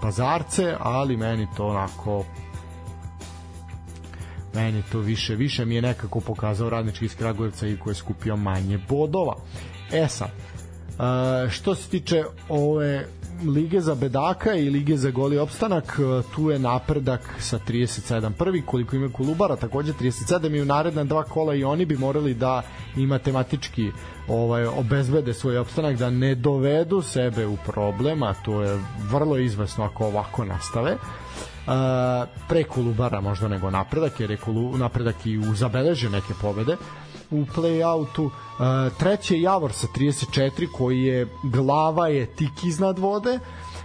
[0.00, 2.24] pazarce, ali meni to onako
[4.54, 8.36] meni to više više mi je nekako pokazao radnički iz Kragujevca i koji je skupio
[8.36, 9.36] manje bodova.
[9.92, 13.06] E sad, uh, što se tiče ove
[13.42, 15.98] lige za bedaka i lige za goli opstanak,
[16.34, 21.22] tu je napredak sa 37 prvi, koliko ima Kolubara, takođe 37 i u naredna dva
[21.22, 22.62] kola i oni bi morali da
[22.96, 23.90] i matematički
[24.28, 28.78] ovaj obezbede svoj opstanak da ne dovedu sebe u problem, a to je
[29.10, 30.96] vrlo izvesno ako ovako nastave.
[31.66, 31.72] Uh,
[32.48, 36.76] pre Kolubara možda nego napredak, jer je Kolu, napredak i u zabeležio neke pobede
[37.34, 38.24] u play-outu.
[38.24, 43.38] Uh, treći je Javor sa 34 koji je glava je tik iznad vode.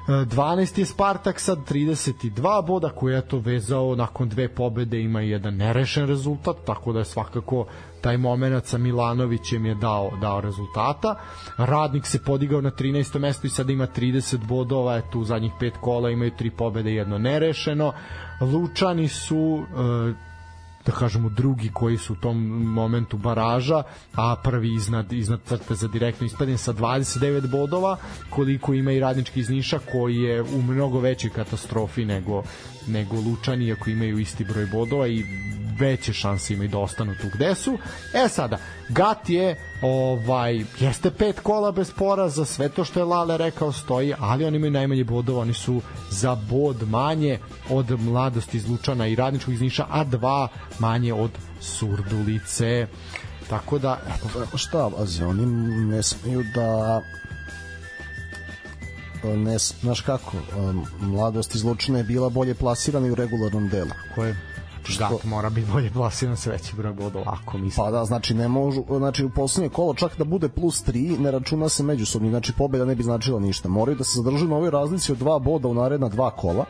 [0.09, 5.55] 12 je Spartak sad 32 boda koji je to vezao nakon dve pobede ima jedan
[5.55, 7.65] nerešen rezultat tako da je svakako
[8.01, 11.15] taj moment sa Milanovićem je dao dao rezultata.
[11.57, 13.19] Radnik se podigao na 13.
[13.19, 16.95] mesto i sada ima 30 bodova, eto u zadnjih pet kola imaju tri pobede i
[16.95, 17.93] jedno nerešeno.
[18.41, 20.15] Lučani su uh,
[20.85, 23.83] da kažemo drugi koji su u tom momentu baraža,
[24.15, 27.97] a prvi iznad, iznad crte za direktno ispadanje sa 29 bodova,
[28.29, 32.43] koliko ima i radnički iz Niša koji je u mnogo većoj katastrofi nego,
[32.87, 35.23] nego Lučani, iako imaju isti broj bodova i
[35.79, 37.77] veće šanse imaju da ostanu tu gde su.
[38.13, 38.57] E sada,
[38.89, 44.13] Gat je ovaj, jeste pet kola bez poraza, sve to što je Lale rekao stoji,
[44.19, 47.39] ali oni imaju najmanje bodova, oni su za bod manje
[47.69, 50.47] od mladosti iz Lučana i radničkog iz Niša, a dva
[50.79, 52.87] manje od Surdulice.
[53.49, 54.57] Tako da, eto.
[54.57, 55.45] Šta, Azi, oni
[55.85, 57.01] ne smeju da
[59.23, 60.31] ne, znaš kako,
[60.99, 63.91] mladost iz Lučana je bila bolje plasirana i u regularnom delu.
[64.15, 64.35] Koje?
[64.83, 65.09] Što...
[65.09, 67.85] Gat mora biti bolje plasiran sa veći broj bodova, ako mislim.
[67.85, 71.31] Pa da, znači ne možu, znači u poslednje kolo čak da bude plus 3, ne
[71.31, 73.69] računa se međusobni, znači pobeda ne bi značila ništa.
[73.69, 76.65] Moraju da se zadrže na ovoj razlici od dva boda u naredna dva kola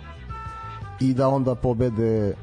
[0.99, 2.33] i da onda pobede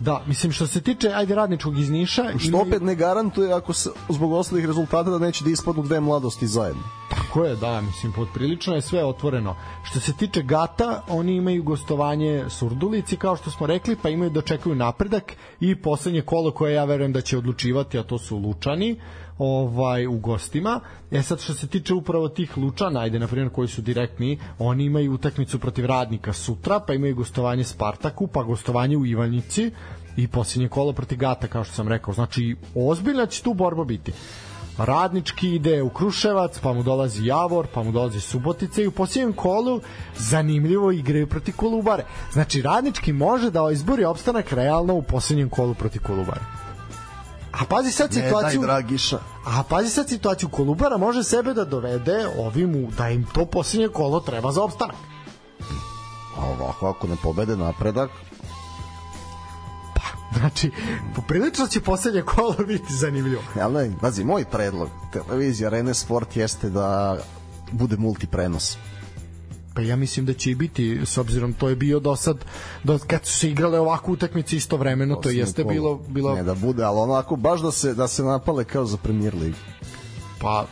[0.00, 2.66] Da, mislim što se tiče ajde radničkog iz Niša, što imaju...
[2.66, 6.82] opet ne garantuje ako se zbog ostalih rezultata da neće da ispadnu dve mladosti zajedno.
[7.28, 9.56] Tako je, da, mislim podprilično je sve otvoreno.
[9.84, 14.42] Što se tiče Gata, oni imaju gostovanje Surdulici kao što smo rekli, pa imaju da
[14.42, 19.00] čekaju napredak i poslednje kolo koje ja verujem da će odlučivati, a to su Lučani
[19.38, 20.80] ovaj u gostima.
[21.10, 24.84] E sad što se tiče upravo tih Lučana, ajde na primjer koji su direktni, oni
[24.84, 29.70] imaju utakmicu protiv Radnika sutra, pa imaju gostovanje Spartaku, pa gostovanje u Ivanjici
[30.16, 32.14] i posljednje kolo protiv Gata kao što sam rekao.
[32.14, 34.12] Znači ozbiljna će tu borba biti.
[34.78, 39.32] Radnički ide u Kruševac, pa mu dolazi Javor, pa mu dolazi Subotica i u posljednjem
[39.32, 39.80] kolu
[40.16, 42.04] zanimljivo igraju protiv Kolubare.
[42.32, 46.40] Znači Radnički može da izbori opstanak realno u posljednjem kolu protiv Kolubare.
[47.52, 48.60] A pazi sad situaciju...
[48.60, 49.18] Ne daj, Dragiša.
[49.46, 54.20] A pazi sad situaciju, Kolubara može sebe da dovede ovim, da im to posljednje kolo
[54.20, 54.96] treba za opstanak.
[56.38, 58.10] A ovako, ako ne pobede napredak,
[60.38, 60.70] Znači,
[61.14, 63.42] poprilično će poslednje kolo biti zanimljivo.
[63.56, 67.18] Ja ne, vazi, moj predlog televizija Rene Sport jeste da
[67.72, 68.76] bude multiprenos.
[69.74, 72.44] Pa ja mislim da će i biti, s obzirom to je bio do sad,
[72.84, 76.34] do, kad su se igrale ovako utakmice istovremeno, to, to jeste bilo, bilo...
[76.34, 79.58] Ne da bude, ali onako baš da se, da se napale kao za Premier League.
[80.40, 80.66] Pa,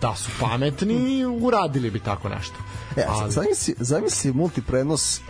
[0.00, 2.54] da su pametni, uradili bi tako nešto.
[2.96, 3.32] E, ali...
[3.32, 5.22] zamisli, zamisli multiprenos e,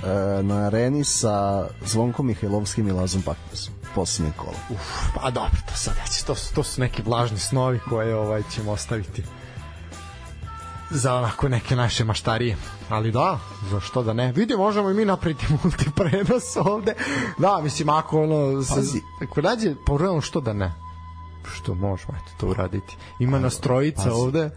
[0.43, 4.57] na areni sa Zvonkom Mihajlovskim i Lazom Pakosom posljednje kolo.
[4.70, 4.81] Uf,
[5.15, 9.23] pa dobro, to sad neće, to, to su neki vlažni snovi koje ovaj ćemo ostaviti
[10.91, 12.57] za onako neke naše maštarije.
[12.89, 13.39] Ali da,
[13.70, 14.32] zašto da ne?
[14.32, 16.95] Vidi, možemo i mi napraviti multiprenos ovde.
[17.39, 18.62] Da, mislim, ako ono...
[18.62, 19.01] Se, Pazi.
[19.23, 20.73] Ako nađe, pa što da ne?
[21.53, 22.97] Što možemo eto, to uraditi.
[23.21, 24.21] Ima nas trojica Pazi.
[24.21, 24.51] ovde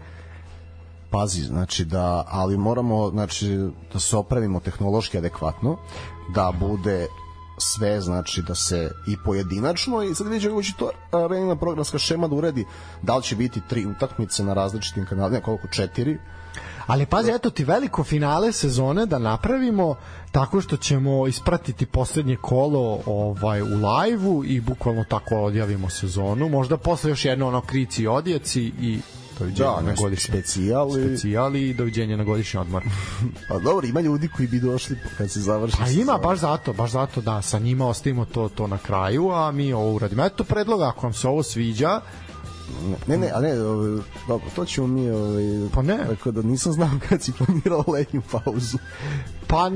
[1.10, 3.58] pazi, znači da, ali moramo znači,
[3.92, 5.76] da se opravimo tehnološki adekvatno,
[6.34, 7.06] da bude
[7.58, 12.28] sve znači da se i pojedinačno i sad vidimo kako će to arenina programska šema
[12.28, 12.64] da uredi
[13.02, 16.18] da li će biti tri utakmice na različitim kanalima, koliko četiri
[16.86, 19.94] Ali pazi, eto ti veliko finale sezone da napravimo
[20.32, 26.48] tako što ćemo ispratiti poslednje kolo ovaj u lajvu i bukvalno tako odjavimo sezonu.
[26.48, 28.98] Možda posle još jedno ono krici i odjeci i
[29.38, 32.82] doviđenja Da, na godišnji specijal i- specijal i doviđenja na godišnji odmor.
[33.48, 35.76] Pa dobro, ima ljudi koji bi došli kad se završi.
[35.78, 39.50] Pa ima baš zato, baš zato da sa njima ostavimo to to na kraju, a
[39.50, 40.24] mi ovo uradimo.
[40.24, 42.00] Eto predlog ako vam se ovo sviđa,
[43.06, 45.42] Ne, ne, a ne, ovaj, dobro, to ćemo mi, ovaj,
[45.72, 45.98] Pa ne.
[46.08, 48.78] Tako da nisam znao kad si planirao letnju pauzu.
[49.46, 49.70] Pa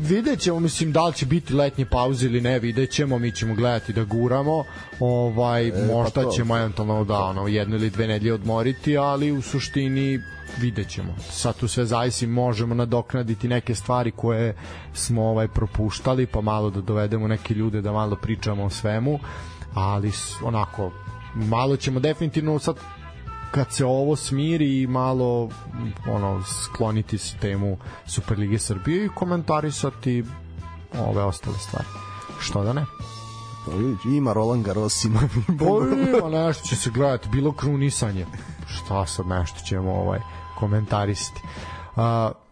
[0.00, 3.54] vidjet ćemo, mislim, da li će biti letnje pauze ili ne, vidjet ćemo, mi ćemo
[3.54, 4.64] gledati da guramo,
[5.00, 6.30] ovaj, e, možda pa to.
[6.30, 10.20] ćemo eventualno da, ono, jednu ili dve nedelje odmoriti, ali u suštini
[10.60, 11.14] vidjet ćemo.
[11.30, 14.54] Sad tu sve zavisi, možemo nadoknaditi neke stvari koje
[14.94, 19.18] smo ovaj propuštali, pa malo da dovedemo neke ljude da malo pričamo o svemu,
[19.74, 20.12] ali
[20.44, 20.92] onako,
[21.34, 22.76] malo ćemo definitivno sad
[23.50, 25.48] kad se ovo smiri i malo
[26.10, 27.76] ono skloniti s temu
[28.06, 30.24] Superlige Srbije i komentarisati
[30.98, 31.86] ove ostale stvari.
[32.40, 32.84] Što da ne?
[33.66, 33.72] Pa
[34.08, 35.20] Ima Roland Garros, ima
[35.58, 35.64] Pa
[36.18, 38.26] ima nešto će se gledati, bilo krunisanje.
[38.66, 40.20] Šta sad nešto ćemo ovaj
[40.58, 41.40] komentarisati.
[41.96, 42.02] Uh,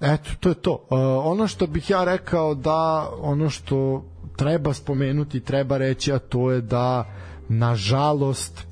[0.01, 0.73] eto, to je to.
[0.73, 4.05] Uh, ono što bih ja rekao da ono što
[4.36, 7.05] treba spomenuti, treba reći, a to je da
[7.48, 8.69] nažalost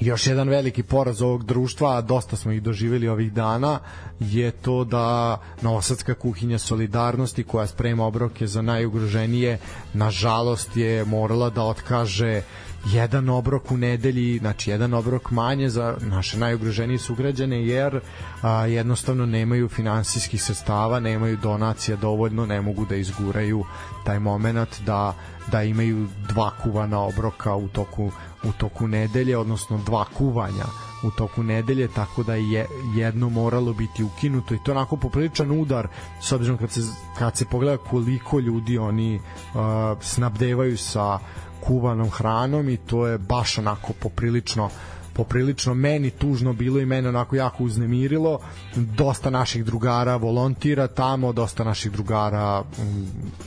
[0.00, 3.78] još jedan veliki poraz ovog društva, a dosta smo ih doživjeli ovih dana,
[4.20, 9.58] je to da Novosadska kuhinja solidarnosti koja sprema obroke za najugroženije,
[9.94, 12.42] nažalost je morala da otkaže
[12.86, 18.00] jedan obrok u nedelji, znači jedan obrok manje za naše najugroženije sugrađane jer
[18.42, 23.64] a, jednostavno nemaju finansijskih sredstava, nemaju donacija dovoljno, ne mogu da izguraju
[24.04, 25.14] taj moment da
[25.50, 28.10] da imaju dva kuvana obroka u toku
[28.44, 30.64] u toku nedelje, odnosno dva kuvanja
[31.02, 35.88] u toku nedelje, tako da je jedno moralo biti ukinuto i to onako popriličan udar
[36.20, 36.80] s obzirom kad se,
[37.18, 39.60] kad se pogleda koliko ljudi oni uh,
[40.00, 41.18] snabdevaju sa
[41.60, 44.70] kuvanom hranom i to je baš onako poprilično
[45.18, 48.38] poprilično meni tužno bilo i mene onako jako uznemirilo.
[48.76, 52.82] Dosta naših drugara volontira tamo dosta naših drugara mm,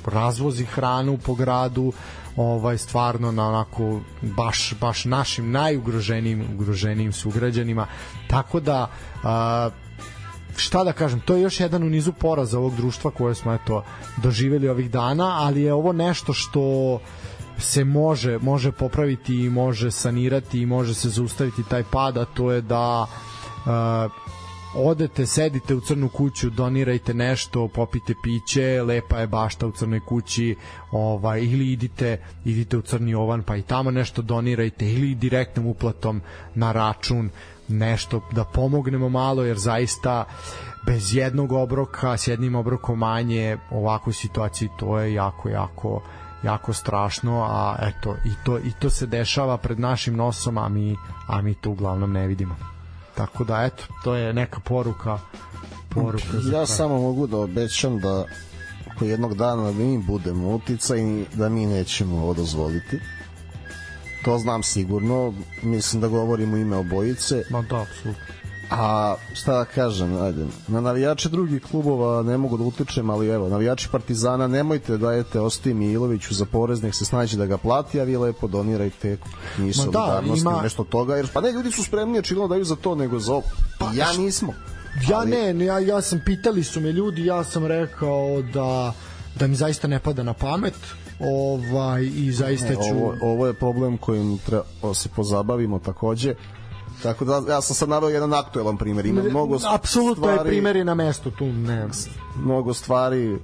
[0.06, 1.94] razvozi hranu po gradu
[2.36, 7.88] ovaj stvarno na onako baš baš našim najugroženijim ugroženijim sugrađanima.
[8.28, 8.90] Tako da
[9.24, 9.70] a,
[10.56, 13.84] šta da kažem, to je još jedan u nizu poraza ovog društva koje smo eto
[14.24, 17.00] doživeli ovih dana, ali je ovo nešto što
[17.62, 22.52] se može može popraviti i može sanirati i može se zaustaviti taj pad, a to
[22.52, 23.02] je da
[23.66, 24.12] uh,
[24.76, 30.56] odete, sedite u crnu kuću, donirajte nešto, popite piće, lepa je bašta u crnoj kući,
[30.92, 36.22] ovaj ili idite, idite u crni ovan pa i tamo nešto donirajte ili direktnom uplatom
[36.56, 37.30] na račun
[37.68, 40.26] nešto da pomognemo malo jer zaista
[40.86, 46.02] bez jednog obroka, s jednim obrokom manje ovakvoj situaciji to je jako, jako
[46.44, 50.96] jako strašno, a eto i to i to se dešava pred našim nosom, a mi
[51.28, 52.56] a mi to uglavnom ne vidimo.
[53.16, 55.20] Tako da eto, to je neka poruka
[55.90, 56.66] poruka za Ja kraj.
[56.66, 58.26] samo mogu da obećam da
[58.92, 63.00] ako jednog dana mi budemo uticajni, da mi nećemo ovo dozvoliti.
[64.26, 67.44] To znam sigurno, mislim da govorim u ime obojice.
[67.50, 68.24] Ma da, apsolutno.
[68.72, 73.50] A šta da kažem, ajde, na navijače drugih klubova ne mogu da utičem, ali evo,
[73.50, 78.00] navijači Partizana nemojte da dajete Ostoji Miloviću za porez, nek se snađe da ga plati,
[78.00, 79.18] a vi lepo donirajte
[79.58, 82.66] Ma da, solidarnosti, ima- nešto toga, jer pa ne, ljudi su spremni očigledno da daju
[82.66, 83.44] za to nego za ovo.
[83.80, 84.54] Pa, ja nismo.
[85.10, 88.94] Ja Ali- ne, ne, ja, ja sam pitali su me ljudi, ja sam rekao da
[89.36, 90.74] da mi zaista ne pada na pamet
[91.20, 96.36] ovaj i zaista Ne, ću ovo, ovo je problem kojim treba da se pozabavimo takođe.
[97.04, 99.06] Tako da ja sam sad naveo jedan aktuelan primer.
[99.06, 101.88] Ima mnogo apsolutno je stvari, primjer i na mestu tu ne
[102.36, 103.40] mnogo stvari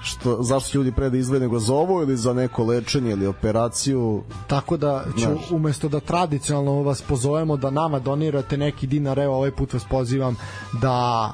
[0.00, 3.26] što, zašto će ljudi pre da izgleda nego za ovo ili za neko lečenje ili
[3.26, 4.22] operaciju?
[4.46, 5.50] Tako da ću Znaš.
[5.50, 10.36] umesto da tradicionalno vas pozovemo da nama donirate neki dinar, evo ovaj put vas pozivam
[10.82, 11.30] da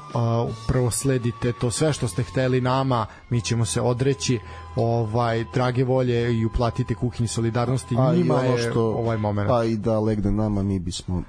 [0.47, 4.39] uh, prvo sledite to sve što ste hteli nama, mi ćemo se odreći
[4.75, 7.95] ovaj drage volje i uplatite kuhinji solidarnosti.
[7.99, 9.49] A i njima ono je što ovaj moment.
[9.49, 11.23] pa i da legne nama mi bismo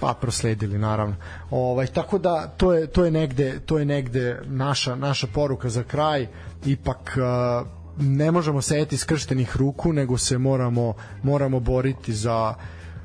[0.00, 1.16] pa prosledili naravno.
[1.50, 5.82] Ovaj tako da to je to je negde to je negde naša naša poruka za
[5.82, 6.28] kraj
[6.64, 7.66] ipak uh,
[7.98, 12.54] ne možemo sedeti skrštenih ruku nego se moramo moramo boriti za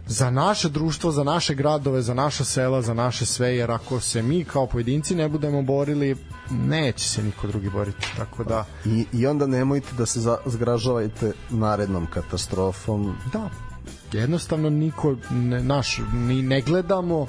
[0.08, 4.22] za naše društvo, za naše gradove, za naša sela, za naše sve, jer ako se
[4.22, 6.16] mi kao pojedinci ne budemo borili,
[6.50, 8.08] neće se niko drugi boriti.
[8.18, 13.16] Tako da, I, I onda nemojte da se zgražavajte narednom katastrofom.
[13.34, 13.50] da,
[14.12, 17.28] jednostavno niko, ne, naš, ni ne gledamo,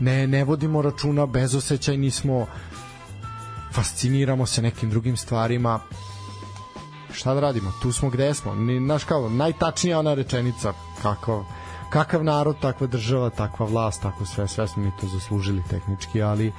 [0.00, 2.46] ne, ne vodimo računa, bezosećajni smo,
[3.72, 5.80] fasciniramo se nekim drugim stvarima,
[7.12, 10.72] šta da radimo, tu smo gde smo, ni, naš kao, najtačnija ona rečenica,
[11.02, 11.44] kakav,
[11.90, 16.52] kakav narod, takva država, takva vlast, tako sve, sve smo mi to zaslužili tehnički, ali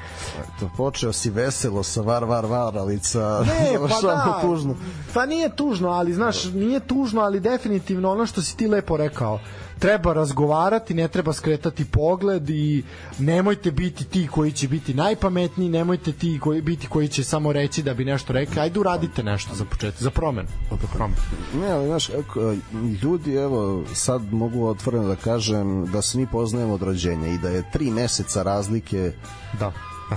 [0.60, 4.40] To počeo si veselo sa var, var, var, ali sa Ne, pa da.
[4.42, 4.76] tužno.
[5.14, 9.40] Pa nije tužno, ali znaš, nije tužno, ali definitivno ono što si ti lepo rekao.
[9.80, 12.84] Treba razgovarati, ne treba skretati pogled i
[13.20, 17.84] nemojte biti ti koji će biti najpametniji, nemojte ti koji biti koji će samo reći
[17.84, 18.62] da bi nešto rekli.
[18.62, 20.50] Ajde uradite nešto za početak, za promenu.
[20.82, 21.22] Za promenu.
[21.62, 22.56] Ne, ali znaš, kako,
[23.04, 27.50] ljudi, evo, sad mogu otvoreno da kažem da se mi poznajemo od rođenja i da
[27.50, 29.12] je tri meseca razlike
[29.60, 29.72] Da.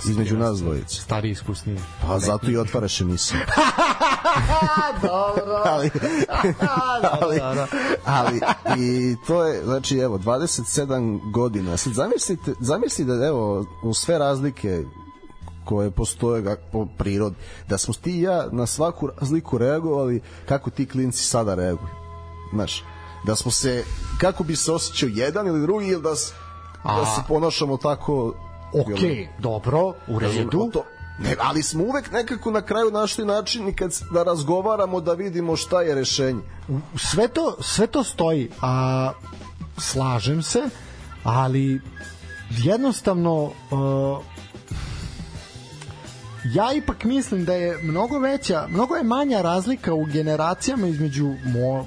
[0.05, 0.95] Između nas dvojice.
[0.95, 1.79] Stari iskusniji.
[2.03, 3.39] Pa zato i otvaraš emisiju.
[5.03, 5.63] Dobro.
[5.73, 5.91] ali,
[7.41, 7.41] ali,
[8.05, 8.41] ali
[8.83, 14.85] i to je znači evo 27 godina sad zamislite zamislite da evo u sve razlike
[15.65, 17.37] koje postoje po prirodi
[17.69, 21.91] da smo ti i ja na svaku razliku reagovali kako ti klinci sada reaguju
[22.55, 22.85] znaš
[23.25, 23.85] da smo se
[24.21, 26.11] kako bi se osjećao jedan ili drugi ili da,
[26.85, 28.35] da se ponašamo tako
[28.81, 29.01] Ok,
[29.39, 30.71] dobro, u redu.
[30.73, 30.85] to,
[31.19, 35.57] ne, ali smo uvek nekako na kraju našli način i kad da razgovaramo da vidimo
[35.57, 36.41] šta je rešenje
[36.97, 39.13] sve to sve to stoji a
[39.79, 40.61] slažem se
[41.25, 41.81] ali
[42.51, 43.53] jednostavno uh,
[46.55, 51.87] ja ipak mislim da je mnogo veća, mnogo je manja razlika u generacijama između mo,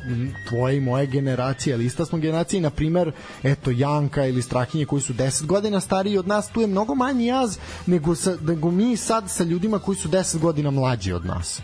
[0.50, 3.12] tvoje i moje generacije, ali ista smo generacije, na primer,
[3.44, 7.26] eto, Janka ili Strahinje koji su 10 godina stariji od nas, tu je mnogo manji
[7.26, 11.62] jaz nego, sa, nego mi sad sa ljudima koji su 10 godina mlađi od nas.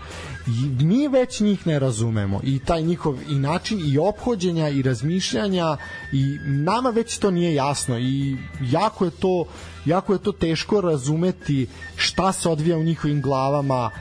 [0.48, 5.78] I mi već njih ne razumemo i taj njihov i način i ophođenja i razmišljanja
[6.12, 9.46] i nama već to nije jasno i jako je to
[9.86, 13.91] jako je to teško razumeti šta se odvija u njihovim glavama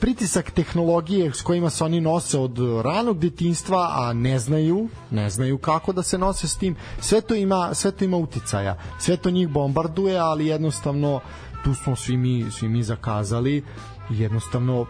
[0.00, 5.58] pritisak tehnologije s kojima se oni nose od ranog detinjstva, a ne znaju, ne znaju
[5.58, 6.76] kako da se nose s tim.
[7.00, 8.78] Sve to ima, sve to ima uticaja.
[8.98, 11.20] Sve to njih bombarduje, ali jednostavno
[11.64, 13.64] tu smo svi mi, svi mi zakazali
[14.10, 14.86] jednostavno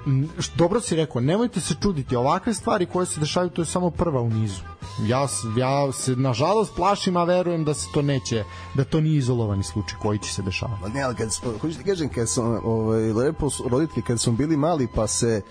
[0.55, 4.21] dobro si rekao nemojte se čuditi ovakve stvari koje se dešavaju to je samo prva
[4.21, 4.63] u nizu.
[5.07, 5.27] Ja,
[5.57, 8.45] ja se nažalost plašim a verujem da se to neće
[8.75, 10.93] da to nije izolovani slučaj koji će se dešavati.
[10.95, 11.29] Ne, ali kad,
[11.79, 15.43] ti kažem, kad sam, ovaj, lepo roditelji, kad smo bili mali, pa se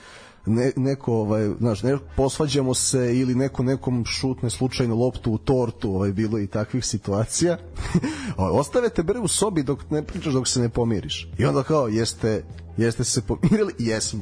[0.45, 5.95] ne, neko, ovaj, znaš, ne, posvađamo se ili neko nekom šutne slučajno loptu u tortu,
[5.95, 7.57] ovaj, bilo i takvih situacija.
[8.37, 11.29] Ostave te bre u sobi dok ne pričaš, dok se ne pomiriš.
[11.37, 12.43] I onda kao, jeste,
[12.77, 13.73] jeste se pomirili?
[13.79, 14.19] Jesmo.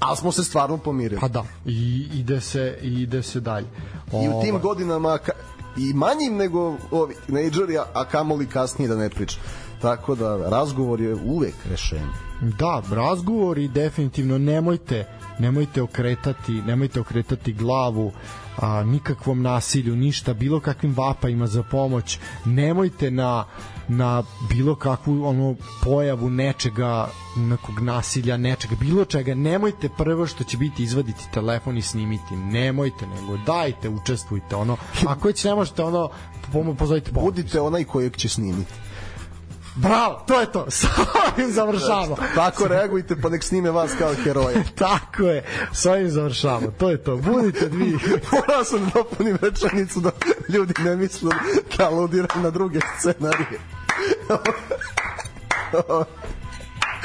[0.00, 1.20] Ali smo se stvarno pomirili.
[1.20, 3.66] pa da i ide se i ide se dalje
[4.06, 4.62] I u tim Ovaj.
[4.62, 5.32] godinama ka,
[5.76, 6.60] i manjim nego
[6.90, 9.40] ovi nejdžeri, a- a kamoli kasnije da ne pričam.
[9.82, 12.12] Tako da razgovor je uvek rešenje.
[12.40, 15.04] Da, razgovor i definitivno nemojte
[15.38, 18.12] nemojte okretati, nemojte okretati glavu
[18.56, 23.44] a, nikakvom nasilju, ništa, bilo kakvim vapajima za pomoć, nemojte na
[23.88, 30.56] na bilo kakvu ono pojavu nečega nekog nasilja, nečega, bilo čega, nemojte prvo što će
[30.56, 36.08] biti izvaditi telefon i snimiti, nemojte, nego dajte, učestvujte, ono, ako već ne možete, ono,
[36.78, 37.24] pozovite pomoć.
[37.24, 38.72] Budite onaj kojeg će snimiti.
[39.76, 40.88] Bravo, to je to, sa
[41.36, 42.16] ovim završavamo.
[42.34, 44.64] Tako reagujte pa nek snime vas kao heroje.
[44.78, 47.98] Tako je, s ovim završavamo, to je to, budite vi.
[48.32, 50.10] Morao sam da dopunim rečenicu da
[50.48, 51.30] ljudi ne misle
[51.78, 53.60] da aludiram na druge scenarije.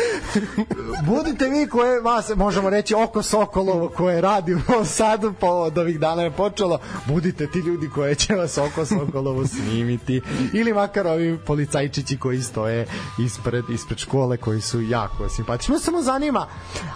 [1.11, 5.77] budite vi koje vas možemo reći oko Sokolovo koje radi u Novom Sadu pa od
[5.77, 6.79] ovih dana je počelo.
[7.07, 10.21] Budite ti ljudi koje će vas oko Sokolovo snimiti.
[10.53, 12.87] Ili makar ovi policajčići koji stoje
[13.19, 15.73] ispred, ispred škole koji su jako simpatični.
[15.73, 16.47] Me samo zanima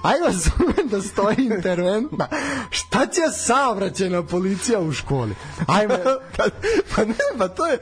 [0.01, 2.27] ajde razumem da stoji interventna.
[2.69, 5.35] Šta će saobraćajna policija u školi?
[5.67, 5.99] Ajme.
[6.37, 6.43] Pa,
[6.95, 7.77] pa ne, pa to je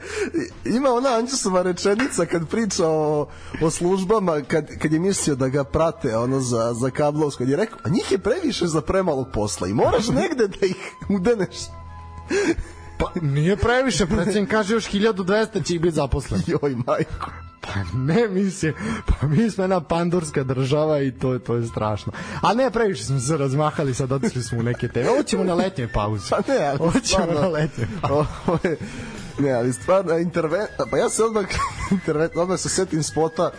[0.64, 3.26] ima ona Anđusova rečenica kad priča o,
[3.62, 7.78] o službama kad, kad je mislio da ga prate ono za, za kablovsko je rekao,
[7.84, 11.56] a njih je previše za premalo posla i moraš negde da ih udeneš
[12.98, 17.30] pa nije previše predsednik kaže još 1200 će ih biti zaposleni joj majko
[17.60, 18.74] Pa ne, mislim,
[19.06, 22.12] pa mi smo jedna pandurska država i to, to je strašno.
[22.40, 25.10] A ne, previše smo se razmahali, sad otišli smo u neke teme.
[25.10, 26.26] Ovo ćemo na letnje pauze.
[26.30, 28.28] Pa ne, ali Ovo ćemo stvarno, na letnje pauze.
[28.46, 28.76] ovo je,
[29.38, 30.66] Ne, ali stvarno, interven...
[30.90, 31.44] pa ja se odmah,
[31.90, 32.30] interven...
[32.34, 33.50] odmah se setim spota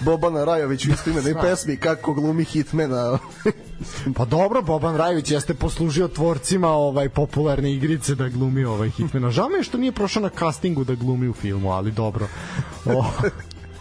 [0.00, 3.18] Bobana Rajović u istoimenoj pesmi kako glumi hitmena.
[4.16, 9.30] Pa dobro, Boban Rajović jeste poslužio tvorcima ovaj popularne igrice da glumi ovaj Hitmana.
[9.30, 12.28] Žao mi je što nije prošao na castingu da glumi u filmu, ali dobro.
[12.84, 13.04] O,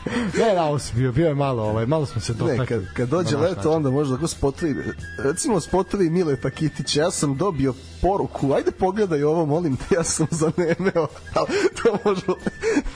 [0.06, 2.60] ne, da, si bio, bio je malo, ovaj, malo smo se dotakli.
[2.60, 3.72] Ne, kad, kad dođe Na leto, način.
[3.72, 4.76] onda možda ako spotovi,
[5.18, 10.28] recimo spotovi Mileta Kitića, ja sam dobio poruku, ajde pogledaj ovo, molim te, ja sam
[10.32, 11.48] zanemeo, ali
[11.84, 12.34] to možda,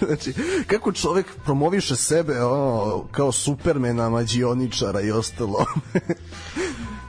[0.06, 0.34] znači,
[0.68, 5.66] kako čovek promoviše sebe, ono, kao supermena, mađioničara i ostalo.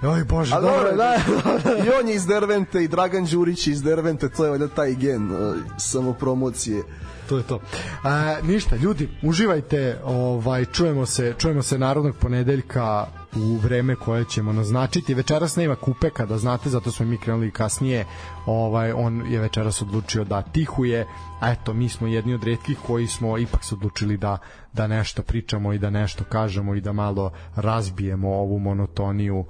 [0.02, 1.18] Oj, bože, A dobro, dobro, da,
[1.64, 4.94] da, i on je iz Dervente i Dragan Đurić iz Dervente, to je valjda taj
[4.94, 6.82] gen uh, samopromocije.
[7.28, 7.60] To je to.
[8.02, 13.06] A, ništa, ljudi, uživajte, ovaj čujemo se, čujemo se narodnog ponedeljka
[13.42, 15.14] u vreme koje ćemo naznačiti.
[15.14, 18.04] Večeras nema kupeka, da znate, zato smo mi krenuli kasnije.
[18.46, 21.06] Ovaj on je večeras odlučio da tihuje,
[21.40, 24.38] a eto mi smo jedni od retkih koji smo ipak se odlučili da
[24.72, 29.44] da nešto pričamo i da nešto kažemo i da malo razbijemo ovu monotoniju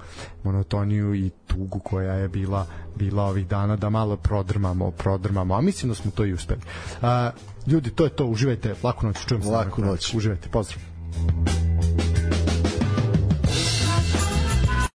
[0.45, 5.89] monotoniju i tugu koja je bila bila ovih dana da malo prodrmamo prodrmamo a mislim
[5.89, 6.61] da smo to i uspeli.
[7.03, 7.31] A,
[7.67, 10.15] ljudi to je to uživajte laku noć čujemo se Laku noć.
[10.15, 10.81] uživajte pozdrav